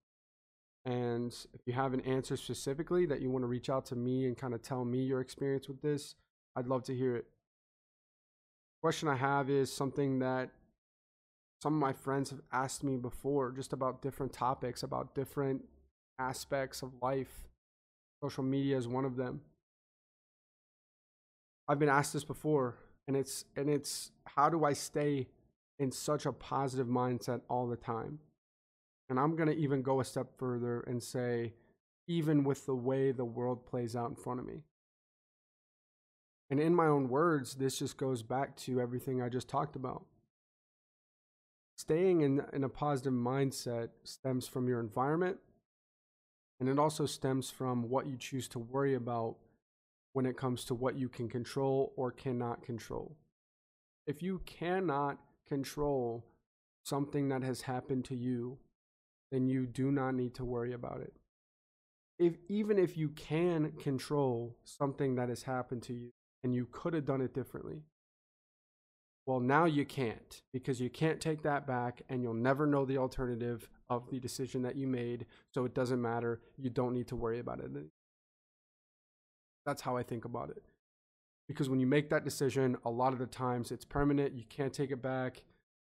And 0.86 1.34
if 1.54 1.60
you 1.66 1.74
have 1.74 1.94
an 1.94 2.00
answer 2.02 2.38
specifically 2.38 3.06
that 3.08 3.20
you 3.20 3.30
want 3.30 3.44
to 3.44 3.48
reach 3.48 3.70
out 3.70 3.86
to 3.88 3.98
me 3.98 4.26
and 4.26 4.38
kind 4.38 4.54
of 4.54 4.62
tell 4.62 4.86
me 4.86 5.00
your 5.00 5.20
experience 5.20 5.68
with 5.68 5.82
this, 5.82 6.16
I'd 6.56 6.68
love 6.68 6.84
to 6.84 6.96
hear 6.96 7.18
it. 7.18 7.26
Question 8.82 9.10
I 9.10 9.16
have 9.16 9.50
is 9.50 9.74
something 9.74 10.20
that 10.20 10.52
some 11.62 11.74
of 11.74 11.82
my 11.82 11.92
friends 11.92 12.30
have 12.30 12.42
asked 12.54 12.82
me 12.82 12.96
before 12.96 13.52
just 13.52 13.74
about 13.74 14.02
different 14.02 14.32
topics, 14.32 14.84
about 14.84 15.16
different 15.16 15.66
aspects 16.18 16.82
of 16.82 16.94
life. 17.02 17.50
Social 18.24 18.44
media 18.44 18.78
is 18.78 18.88
one 18.88 19.04
of 19.04 19.18
them. 19.18 19.42
I've 21.68 21.80
been 21.80 21.90
asked 21.90 22.14
this 22.14 22.24
before 22.24 22.78
and 23.08 23.16
it's 23.16 23.45
and 23.55 23.70
it's 23.70 24.12
how 24.26 24.49
do 24.49 24.66
I 24.66 24.74
stay 24.74 25.28
in 25.80 25.91
such 25.91 26.26
a 26.26 26.32
positive 26.32 26.88
mindset 26.88 27.41
all 27.49 27.68
the 27.68 27.76
time? 27.76 28.20
And 29.10 29.20
I'm 29.20 29.36
going 29.36 29.47
to 29.47 29.55
even 29.55 29.82
go 29.82 30.01
a 30.01 30.05
step 30.05 30.28
further 30.38 30.82
and 30.82 31.01
say 31.01 31.53
even 32.08 32.43
with 32.43 32.66
the 32.66 32.76
way 32.76 33.12
the 33.12 33.26
world 33.26 33.66
plays 33.66 33.95
out 33.95 34.10
in 34.10 34.16
front 34.16 34.39
of 34.39 34.45
me. 34.45 34.64
And 36.49 36.60
in 36.60 36.74
my 36.74 36.88
own 36.88 37.10
words, 37.10 37.55
this 37.55 37.80
just 37.80 37.97
goes 37.97 38.24
back 38.24 38.55
to 38.58 38.80
everything 38.80 39.22
I 39.22 39.30
just 39.30 39.49
talked 39.49 39.76
about 39.76 40.05
staying 41.78 42.22
in, 42.22 42.43
in 42.53 42.64
a 42.64 42.70
positive 42.70 43.14
mindset 43.14 43.89
stems 44.03 44.47
from 44.47 44.68
your 44.68 44.80
environment 44.80 45.38
and 46.60 46.68
it 46.68 46.80
also 46.80 47.05
stems 47.05 47.51
from 47.51 47.88
what 47.88 48.08
you 48.08 48.18
choose 48.18 48.47
to 48.47 48.60
worry 48.60 48.95
about 48.95 49.36
when 50.18 50.26
it 50.26 50.36
comes 50.36 50.65
to 50.65 50.74
what 50.74 50.97
you 50.97 51.07
can 51.07 51.30
control 51.30 51.93
or 51.95 52.09
cannot 52.11 52.63
control. 52.63 53.15
If 54.07 54.24
you 54.24 54.41
cannot 54.47 55.20
control 55.47 56.26
something 56.84 57.30
that 57.30 57.43
has 57.43 57.61
happened 57.61 58.03
to 58.05 58.15
you, 58.15 58.57
then 59.32 59.47
you 59.47 59.68
do 59.68 59.91
not 59.91 60.15
need 60.15 60.34
to 60.34 60.43
worry 60.43 60.74
about 60.74 61.01
it. 61.01 61.13
If 62.18 62.38
even 62.49 62.80
if 62.80 62.97
you 62.97 63.09
can 63.09 63.74
control 63.74 64.57
something 64.63 65.13
that 65.18 65.30
has 65.30 65.43
happened 65.43 65.84
to 65.84 65.93
you 65.93 66.09
and 66.43 66.55
you 66.55 66.68
could 66.72 66.95
have 66.95 67.05
done 67.05 67.22
it 67.22 67.36
differently, 67.36 67.84
well, 69.28 69.39
now 69.39 69.65
you 69.65 69.86
can't 69.86 70.41
because 70.51 70.82
you 70.82 70.89
can't 70.89 71.22
take 71.22 71.43
that 71.43 71.68
back 71.68 72.01
and 72.09 72.24
you'll 72.24 72.34
never 72.34 72.65
know 72.65 72.86
the 72.86 72.97
alternative 72.97 73.70
of 73.88 74.09
the 74.09 74.20
decision 74.20 74.63
that 74.63 74.78
you 74.78 74.88
made. 74.88 75.28
So 75.53 75.63
it 75.65 75.76
doesn't 75.76 76.01
matter. 76.01 76.41
You 76.57 76.72
don't 76.72 76.95
need 76.95 77.07
to 77.09 77.15
worry 77.15 77.38
about 77.38 77.59
it. 77.59 77.70
That's 79.68 79.84
how 79.84 79.95
I 79.95 80.01
think 80.01 80.26
about 80.26 80.49
it. 80.49 80.63
Because 81.47 81.70
when 81.70 81.80
you 81.80 81.86
make 81.86 82.09
that 82.09 82.26
decision, 82.26 82.76
a 82.86 82.89
lot 82.89 83.13
of 83.13 83.20
the 83.20 83.28
times 83.28 83.72
it's 83.72 83.86
permanent. 83.86 84.34
You 84.36 84.45
can't 84.49 84.74
take 84.74 84.89
it 84.89 85.03
back. 85.03 85.43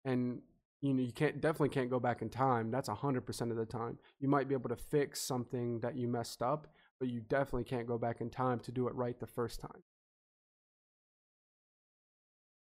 And 0.06 0.44
you 0.82 0.94
know, 0.94 1.02
you 1.02 1.12
can't 1.12 1.42
definitely 1.42 1.70
can't 1.70 1.90
go 1.90 2.00
back 2.00 2.22
in 2.22 2.30
time. 2.30 2.70
That's 2.70 2.88
100% 2.88 3.52
of 3.52 3.58
the 3.58 3.66
time. 3.66 3.98
You 4.20 4.30
might 4.30 4.48
be 4.48 4.54
able 4.54 4.70
to 4.70 4.76
fix 4.76 5.20
something 5.20 5.80
that 5.80 5.96
you 5.96 6.08
messed 6.08 6.44
up, 6.44 6.68
but 7.00 7.10
you 7.10 7.22
definitely 7.22 7.64
can't 7.64 7.88
go 7.88 7.98
back 7.98 8.22
in 8.22 8.30
time 8.30 8.60
to 8.60 8.72
do 8.72 8.88
it 8.88 8.94
right 8.94 9.20
the 9.20 9.28
first 9.28 9.60
time. 9.60 9.82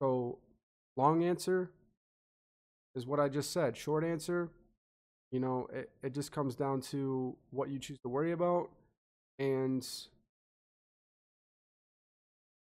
So 0.00 0.38
Long 0.96 1.24
answer 1.24 1.70
is 2.94 3.06
what 3.06 3.18
I 3.18 3.28
just 3.28 3.52
said. 3.52 3.76
Short 3.76 4.04
answer, 4.04 4.50
you 5.32 5.40
know, 5.40 5.66
it, 5.72 5.90
it 6.02 6.14
just 6.14 6.30
comes 6.30 6.54
down 6.54 6.80
to 6.82 7.36
what 7.50 7.68
you 7.68 7.78
choose 7.78 7.98
to 8.00 8.08
worry 8.08 8.32
about 8.32 8.70
and 9.38 9.86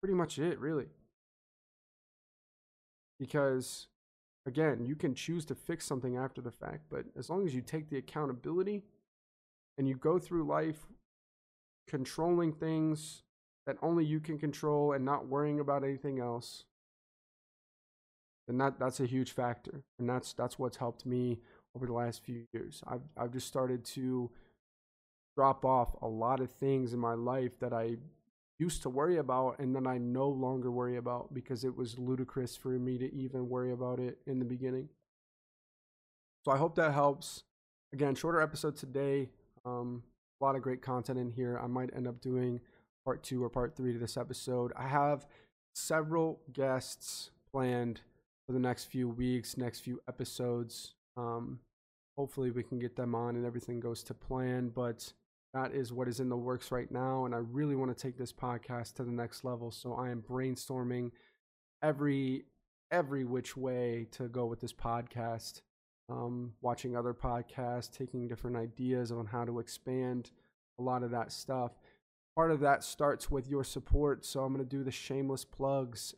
pretty 0.04 0.14
much 0.14 0.38
it, 0.38 0.60
really. 0.60 0.84
Because 3.18 3.86
again, 4.44 4.84
you 4.84 4.94
can 4.94 5.14
choose 5.14 5.46
to 5.46 5.54
fix 5.54 5.86
something 5.86 6.14
after 6.14 6.42
the 6.42 6.50
fact, 6.50 6.82
but 6.90 7.06
as 7.18 7.30
long 7.30 7.46
as 7.46 7.54
you 7.54 7.62
take 7.62 7.88
the 7.88 7.96
accountability 7.96 8.82
and 9.78 9.88
you 9.88 9.96
go 9.96 10.18
through 10.18 10.44
life 10.44 10.84
controlling 11.88 12.52
things 12.52 13.22
that 13.66 13.78
only 13.80 14.04
you 14.04 14.20
can 14.20 14.38
control 14.38 14.92
and 14.92 15.06
not 15.06 15.26
worrying 15.26 15.58
about 15.58 15.82
anything 15.82 16.20
else, 16.20 16.64
then 18.46 18.58
that 18.58 18.78
that's 18.78 19.00
a 19.00 19.06
huge 19.06 19.32
factor, 19.32 19.84
and 19.98 20.06
that's 20.06 20.34
that's 20.34 20.58
what's 20.58 20.76
helped 20.76 21.06
me 21.06 21.40
over 21.74 21.86
the 21.86 21.94
last 21.94 22.22
few 22.22 22.44
years. 22.52 22.82
I've 22.86 23.08
I've 23.16 23.32
just 23.32 23.46
started 23.46 23.86
to 23.86 24.30
drop 25.34 25.64
off 25.64 25.96
a 26.02 26.06
lot 26.06 26.40
of 26.40 26.50
things 26.50 26.92
in 26.92 26.98
my 26.98 27.14
life 27.14 27.58
that 27.60 27.72
I 27.72 27.96
used 28.58 28.82
to 28.82 28.88
worry 28.88 29.16
about 29.16 29.58
and 29.58 29.74
then 29.74 29.86
I 29.86 29.98
no 29.98 30.28
longer 30.28 30.70
worry 30.70 30.96
about 30.96 31.34
because 31.34 31.64
it 31.64 31.76
was 31.76 31.98
ludicrous 31.98 32.56
for 32.56 32.68
me 32.68 32.98
to 32.98 33.12
even 33.14 33.48
worry 33.48 33.72
about 33.72 33.98
it 33.98 34.18
in 34.26 34.38
the 34.38 34.44
beginning. 34.44 34.88
So 36.44 36.52
I 36.52 36.58
hope 36.58 36.74
that 36.76 36.92
helps. 36.92 37.42
Again, 37.92 38.14
shorter 38.14 38.40
episode 38.40 38.76
today. 38.76 39.30
Um, 39.64 40.02
a 40.40 40.44
lot 40.44 40.56
of 40.56 40.62
great 40.62 40.82
content 40.82 41.18
in 41.18 41.30
here. 41.30 41.58
I 41.62 41.66
might 41.66 41.90
end 41.96 42.06
up 42.06 42.20
doing 42.20 42.60
part 43.04 43.22
two 43.22 43.42
or 43.42 43.48
part 43.48 43.76
three 43.76 43.92
to 43.92 43.98
this 43.98 44.16
episode. 44.16 44.72
I 44.76 44.86
have 44.88 45.26
several 45.74 46.40
guests 46.52 47.30
planned 47.50 48.00
for 48.46 48.52
the 48.52 48.58
next 48.58 48.84
few 48.84 49.08
weeks, 49.08 49.56
next 49.56 49.80
few 49.80 50.00
episodes. 50.08 50.94
Um, 51.16 51.60
hopefully, 52.18 52.50
we 52.50 52.62
can 52.62 52.78
get 52.78 52.96
them 52.96 53.14
on 53.14 53.36
and 53.36 53.46
everything 53.46 53.80
goes 53.80 54.02
to 54.04 54.14
plan. 54.14 54.68
But 54.68 55.12
that 55.54 55.72
is 55.72 55.92
what 55.92 56.08
is 56.08 56.20
in 56.20 56.28
the 56.28 56.36
works 56.36 56.70
right 56.70 56.90
now. 56.90 57.24
And 57.24 57.34
I 57.34 57.38
really 57.38 57.76
want 57.76 57.96
to 57.96 58.02
take 58.02 58.18
this 58.18 58.32
podcast 58.32 58.94
to 58.94 59.04
the 59.04 59.12
next 59.12 59.44
level. 59.44 59.70
So 59.70 59.94
I 59.94 60.10
am 60.10 60.22
brainstorming 60.22 61.10
every 61.82 62.44
every 62.90 63.24
which 63.24 63.56
way 63.56 64.06
to 64.12 64.28
go 64.28 64.46
with 64.46 64.60
this 64.60 64.72
podcast. 64.72 65.62
Um, 66.10 66.52
watching 66.60 66.96
other 66.96 67.14
podcasts, 67.14 67.90
taking 67.90 68.28
different 68.28 68.56
ideas 68.56 69.10
on 69.10 69.24
how 69.24 69.46
to 69.46 69.58
expand 69.58 70.32
a 70.78 70.82
lot 70.82 71.02
of 71.02 71.10
that 71.12 71.32
stuff. 71.32 71.72
Part 72.36 72.50
of 72.50 72.60
that 72.60 72.84
starts 72.84 73.30
with 73.30 73.48
your 73.48 73.64
support. 73.64 74.26
So 74.26 74.44
I'm 74.44 74.52
going 74.52 74.62
to 74.62 74.76
do 74.76 74.84
the 74.84 74.90
shameless 74.90 75.46
plugs 75.46 76.14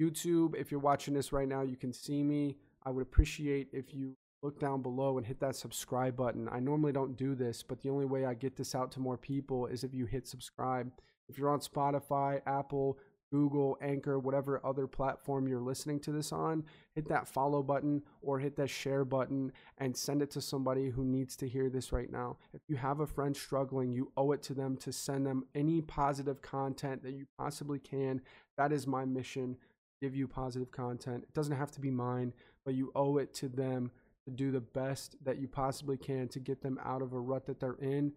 YouTube, 0.00 0.54
if 0.54 0.70
you're 0.70 0.80
watching 0.80 1.14
this 1.14 1.32
right 1.32 1.48
now, 1.48 1.62
you 1.62 1.76
can 1.76 1.92
see 1.92 2.22
me. 2.22 2.56
I 2.84 2.90
would 2.90 3.02
appreciate 3.02 3.68
if 3.72 3.92
you 3.92 4.14
look 4.42 4.60
down 4.60 4.82
below 4.82 5.18
and 5.18 5.26
hit 5.26 5.40
that 5.40 5.56
subscribe 5.56 6.16
button. 6.16 6.48
I 6.50 6.60
normally 6.60 6.92
don't 6.92 7.16
do 7.16 7.34
this, 7.34 7.62
but 7.62 7.82
the 7.82 7.90
only 7.90 8.06
way 8.06 8.24
I 8.24 8.34
get 8.34 8.56
this 8.56 8.74
out 8.74 8.92
to 8.92 9.00
more 9.00 9.16
people 9.16 9.66
is 9.66 9.84
if 9.84 9.94
you 9.94 10.06
hit 10.06 10.28
subscribe. 10.28 10.90
If 11.28 11.38
you're 11.38 11.50
on 11.50 11.60
Spotify, 11.60 12.40
Apple, 12.46 12.98
Google, 13.30 13.76
Anchor, 13.82 14.18
whatever 14.18 14.64
other 14.64 14.86
platform 14.86 15.46
you're 15.48 15.60
listening 15.60 16.00
to 16.00 16.12
this 16.12 16.32
on, 16.32 16.64
hit 16.94 17.08
that 17.08 17.28
follow 17.28 17.62
button 17.62 18.02
or 18.22 18.38
hit 18.38 18.56
that 18.56 18.70
share 18.70 19.04
button 19.04 19.52
and 19.78 19.94
send 19.94 20.22
it 20.22 20.30
to 20.30 20.40
somebody 20.40 20.88
who 20.88 21.04
needs 21.04 21.36
to 21.36 21.48
hear 21.48 21.68
this 21.68 21.92
right 21.92 22.10
now. 22.10 22.38
If 22.54 22.62
you 22.68 22.76
have 22.76 23.00
a 23.00 23.06
friend 23.06 23.36
struggling, 23.36 23.92
you 23.92 24.12
owe 24.16 24.32
it 24.32 24.42
to 24.44 24.54
them 24.54 24.76
to 24.78 24.92
send 24.92 25.26
them 25.26 25.44
any 25.54 25.82
positive 25.82 26.40
content 26.40 27.02
that 27.02 27.12
you 27.12 27.26
possibly 27.36 27.78
can. 27.78 28.22
That 28.56 28.72
is 28.72 28.86
my 28.86 29.04
mission 29.04 29.56
give 30.00 30.14
you 30.14 30.28
positive 30.28 30.70
content. 30.70 31.24
It 31.24 31.34
doesn't 31.34 31.56
have 31.56 31.72
to 31.72 31.80
be 31.80 31.90
mine, 31.90 32.32
but 32.64 32.74
you 32.74 32.92
owe 32.94 33.18
it 33.18 33.34
to 33.34 33.48
them 33.48 33.90
do 34.30 34.50
the 34.50 34.60
best 34.60 35.16
that 35.24 35.38
you 35.38 35.48
possibly 35.48 35.96
can 35.96 36.28
to 36.28 36.40
get 36.40 36.62
them 36.62 36.78
out 36.84 37.02
of 37.02 37.12
a 37.12 37.20
rut 37.20 37.46
that 37.46 37.60
they're 37.60 37.78
in. 37.80 38.12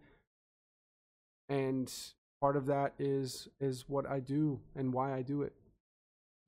And 1.48 1.92
part 2.40 2.56
of 2.56 2.66
that 2.66 2.94
is 2.98 3.48
is 3.60 3.88
what 3.88 4.08
I 4.08 4.20
do 4.20 4.60
and 4.74 4.92
why 4.92 5.14
I 5.14 5.22
do 5.22 5.42
it. 5.42 5.52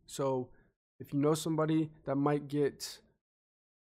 So, 0.06 0.48
if 1.00 1.12
you 1.12 1.18
know 1.18 1.34
somebody 1.34 1.90
that 2.04 2.16
might 2.16 2.48
get 2.48 2.98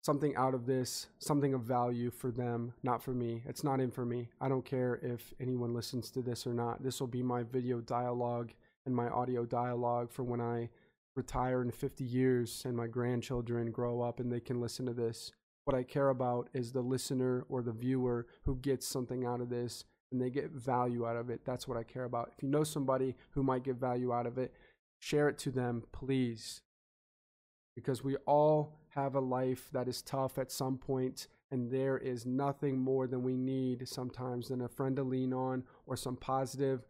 something 0.02 0.34
out 0.36 0.54
of 0.54 0.66
this, 0.66 1.08
something 1.18 1.54
of 1.54 1.62
value 1.62 2.10
for 2.10 2.30
them, 2.30 2.72
not 2.82 3.02
for 3.02 3.12
me. 3.12 3.42
It's 3.46 3.64
not 3.64 3.80
in 3.80 3.90
for 3.90 4.04
me. 4.04 4.28
I 4.40 4.48
don't 4.48 4.64
care 4.64 4.98
if 5.02 5.34
anyone 5.40 5.74
listens 5.74 6.10
to 6.12 6.22
this 6.22 6.46
or 6.46 6.54
not. 6.54 6.82
This 6.82 7.00
will 7.00 7.06
be 7.06 7.22
my 7.22 7.42
video 7.42 7.80
dialogue 7.80 8.52
and 8.86 8.94
my 8.94 9.08
audio 9.08 9.44
dialogue 9.44 10.10
for 10.10 10.22
when 10.22 10.40
I 10.40 10.70
retire 11.16 11.60
in 11.60 11.70
50 11.70 12.04
years 12.04 12.62
and 12.64 12.76
my 12.76 12.86
grandchildren 12.86 13.70
grow 13.70 14.00
up 14.00 14.20
and 14.20 14.32
they 14.32 14.40
can 14.40 14.60
listen 14.60 14.86
to 14.86 14.94
this. 14.94 15.32
What 15.64 15.76
I 15.76 15.82
care 15.82 16.08
about 16.08 16.48
is 16.52 16.72
the 16.72 16.80
listener 16.80 17.44
or 17.48 17.62
the 17.62 17.72
viewer 17.72 18.26
who 18.44 18.56
gets 18.56 18.86
something 18.86 19.24
out 19.24 19.40
of 19.40 19.50
this 19.50 19.84
and 20.10 20.20
they 20.20 20.30
get 20.30 20.50
value 20.50 21.06
out 21.06 21.16
of 21.16 21.30
it. 21.30 21.42
That's 21.44 21.68
what 21.68 21.76
I 21.76 21.82
care 21.82 22.04
about. 22.04 22.32
If 22.36 22.42
you 22.42 22.48
know 22.48 22.64
somebody 22.64 23.14
who 23.30 23.42
might 23.42 23.62
get 23.62 23.76
value 23.76 24.12
out 24.12 24.26
of 24.26 24.38
it, 24.38 24.52
share 24.98 25.28
it 25.28 25.38
to 25.38 25.50
them, 25.50 25.84
please. 25.92 26.62
Because 27.76 28.02
we 28.02 28.16
all 28.26 28.80
have 28.90 29.14
a 29.14 29.20
life 29.20 29.68
that 29.72 29.86
is 29.86 30.02
tough 30.02 30.38
at 30.38 30.50
some 30.50 30.76
point, 30.76 31.28
and 31.50 31.70
there 31.70 31.96
is 31.96 32.26
nothing 32.26 32.78
more 32.78 33.06
than 33.06 33.22
we 33.22 33.36
need 33.36 33.86
sometimes 33.88 34.48
than 34.48 34.62
a 34.62 34.68
friend 34.68 34.96
to 34.96 35.02
lean 35.02 35.32
on 35.32 35.64
or 35.86 35.96
some 35.96 36.16
positive 36.16 36.84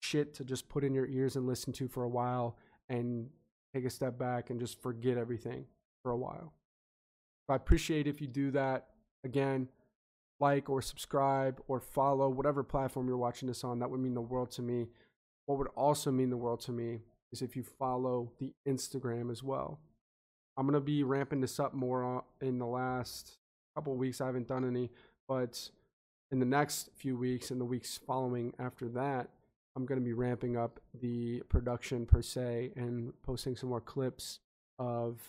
shit 0.00 0.34
to 0.34 0.44
just 0.44 0.68
put 0.68 0.84
in 0.84 0.94
your 0.94 1.06
ears 1.06 1.36
and 1.36 1.46
listen 1.46 1.72
to 1.72 1.88
for 1.88 2.04
a 2.04 2.08
while 2.08 2.58
and 2.90 3.30
take 3.74 3.86
a 3.86 3.90
step 3.90 4.18
back 4.18 4.50
and 4.50 4.60
just 4.60 4.80
forget 4.82 5.16
everything 5.16 5.64
for 6.02 6.12
a 6.12 6.16
while. 6.16 6.52
I 7.48 7.56
appreciate 7.56 8.06
if 8.06 8.20
you 8.20 8.26
do 8.26 8.50
that. 8.52 8.88
Again, 9.24 9.68
like 10.40 10.68
or 10.68 10.82
subscribe 10.82 11.60
or 11.68 11.80
follow 11.80 12.28
whatever 12.28 12.62
platform 12.62 13.08
you're 13.08 13.16
watching 13.16 13.48
this 13.48 13.64
on. 13.64 13.78
That 13.78 13.90
would 13.90 14.00
mean 14.00 14.14
the 14.14 14.20
world 14.20 14.50
to 14.52 14.62
me. 14.62 14.88
What 15.46 15.58
would 15.58 15.68
also 15.76 16.10
mean 16.10 16.30
the 16.30 16.36
world 16.36 16.60
to 16.62 16.72
me 16.72 17.00
is 17.32 17.42
if 17.42 17.56
you 17.56 17.62
follow 17.62 18.32
the 18.38 18.52
Instagram 18.68 19.30
as 19.30 19.42
well. 19.42 19.80
I'm 20.56 20.66
going 20.66 20.74
to 20.74 20.80
be 20.80 21.02
ramping 21.02 21.40
this 21.40 21.58
up 21.58 21.74
more 21.74 22.24
in 22.40 22.58
the 22.58 22.66
last 22.66 23.38
couple 23.74 23.96
weeks. 23.96 24.20
I 24.20 24.26
haven't 24.26 24.48
done 24.48 24.64
any, 24.64 24.90
but 25.28 25.68
in 26.30 26.38
the 26.38 26.46
next 26.46 26.90
few 26.96 27.16
weeks 27.16 27.50
and 27.50 27.60
the 27.60 27.64
weeks 27.64 27.98
following 28.06 28.52
after 28.58 28.88
that, 28.90 29.30
I'm 29.76 29.86
going 29.86 30.00
to 30.00 30.04
be 30.04 30.12
ramping 30.12 30.56
up 30.56 30.78
the 31.00 31.42
production 31.48 32.06
per 32.06 32.22
se 32.22 32.70
and 32.76 33.12
posting 33.24 33.56
some 33.56 33.70
more 33.70 33.80
clips 33.80 34.38
of 34.78 35.20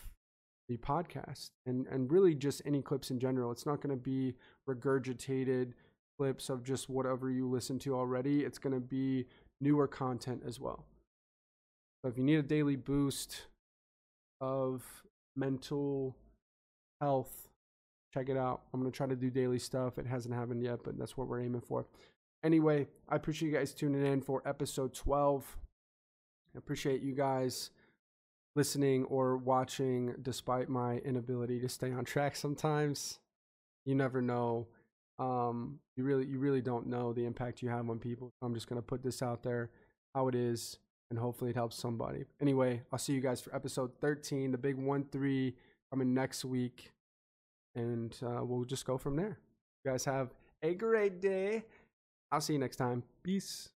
the 0.68 0.76
podcast 0.76 1.50
and 1.66 1.86
and 1.86 2.10
really 2.10 2.34
just 2.34 2.62
any 2.64 2.82
clips 2.82 3.10
in 3.10 3.18
general. 3.18 3.50
It's 3.52 3.66
not 3.66 3.80
going 3.80 3.96
to 3.96 4.02
be 4.02 4.34
regurgitated 4.68 5.72
clips 6.18 6.48
of 6.48 6.64
just 6.64 6.88
whatever 6.88 7.30
you 7.30 7.48
listen 7.48 7.78
to 7.80 7.94
already. 7.94 8.40
It's 8.40 8.58
going 8.58 8.74
to 8.74 8.80
be 8.80 9.26
newer 9.60 9.86
content 9.86 10.42
as 10.46 10.60
well. 10.60 10.84
So 12.02 12.10
if 12.10 12.18
you 12.18 12.24
need 12.24 12.36
a 12.36 12.42
daily 12.42 12.76
boost 12.76 13.46
of 14.40 14.82
mental 15.34 16.16
health, 17.00 17.48
check 18.12 18.28
it 18.28 18.36
out. 18.36 18.62
I'm 18.72 18.80
going 18.80 18.90
to 18.90 18.96
try 18.96 19.06
to 19.06 19.16
do 19.16 19.30
daily 19.30 19.58
stuff. 19.58 19.98
It 19.98 20.06
hasn't 20.06 20.34
happened 20.34 20.62
yet, 20.62 20.80
but 20.84 20.98
that's 20.98 21.16
what 21.16 21.28
we're 21.28 21.40
aiming 21.40 21.62
for. 21.62 21.86
Anyway, 22.44 22.86
I 23.08 23.16
appreciate 23.16 23.50
you 23.50 23.54
guys 23.54 23.72
tuning 23.72 24.04
in 24.06 24.20
for 24.20 24.42
episode 24.46 24.94
12. 24.94 25.56
I 26.54 26.58
appreciate 26.58 27.02
you 27.02 27.14
guys 27.14 27.70
listening 28.56 29.04
or 29.04 29.36
watching 29.36 30.14
despite 30.22 30.68
my 30.68 30.96
inability 30.98 31.60
to 31.60 31.68
stay 31.68 31.92
on 31.92 32.04
track 32.04 32.34
sometimes. 32.34 33.20
You 33.84 33.94
never 33.94 34.20
know. 34.20 34.66
Um, 35.18 35.78
you 35.96 36.04
really 36.04 36.26
you 36.26 36.38
really 36.38 36.60
don't 36.60 36.88
know 36.88 37.12
the 37.12 37.24
impact 37.24 37.62
you 37.62 37.68
have 37.68 37.88
on 37.88 37.98
people. 37.98 38.32
I'm 38.42 38.54
just 38.54 38.68
going 38.68 38.80
to 38.80 38.86
put 38.86 39.02
this 39.02 39.22
out 39.22 39.42
there 39.42 39.70
how 40.14 40.28
it 40.28 40.34
is 40.34 40.78
and 41.10 41.18
hopefully 41.18 41.50
it 41.50 41.56
helps 41.56 41.76
somebody. 41.76 42.24
Anyway, 42.40 42.82
I'll 42.90 42.98
see 42.98 43.12
you 43.12 43.20
guys 43.20 43.40
for 43.40 43.54
episode 43.54 43.92
13, 44.00 44.50
the 44.50 44.58
big 44.58 44.76
1-3 44.76 45.52
coming 45.90 46.14
next 46.14 46.44
week 46.44 46.90
and 47.74 48.16
uh, 48.22 48.42
we'll 48.42 48.64
just 48.64 48.86
go 48.86 48.98
from 48.98 49.16
there. 49.16 49.38
You 49.84 49.92
guys 49.92 50.04
have 50.06 50.34
a 50.62 50.74
great 50.74 51.20
day. 51.20 51.64
I'll 52.32 52.40
see 52.40 52.54
you 52.54 52.58
next 52.58 52.76
time. 52.76 53.04
Peace. 53.22 53.68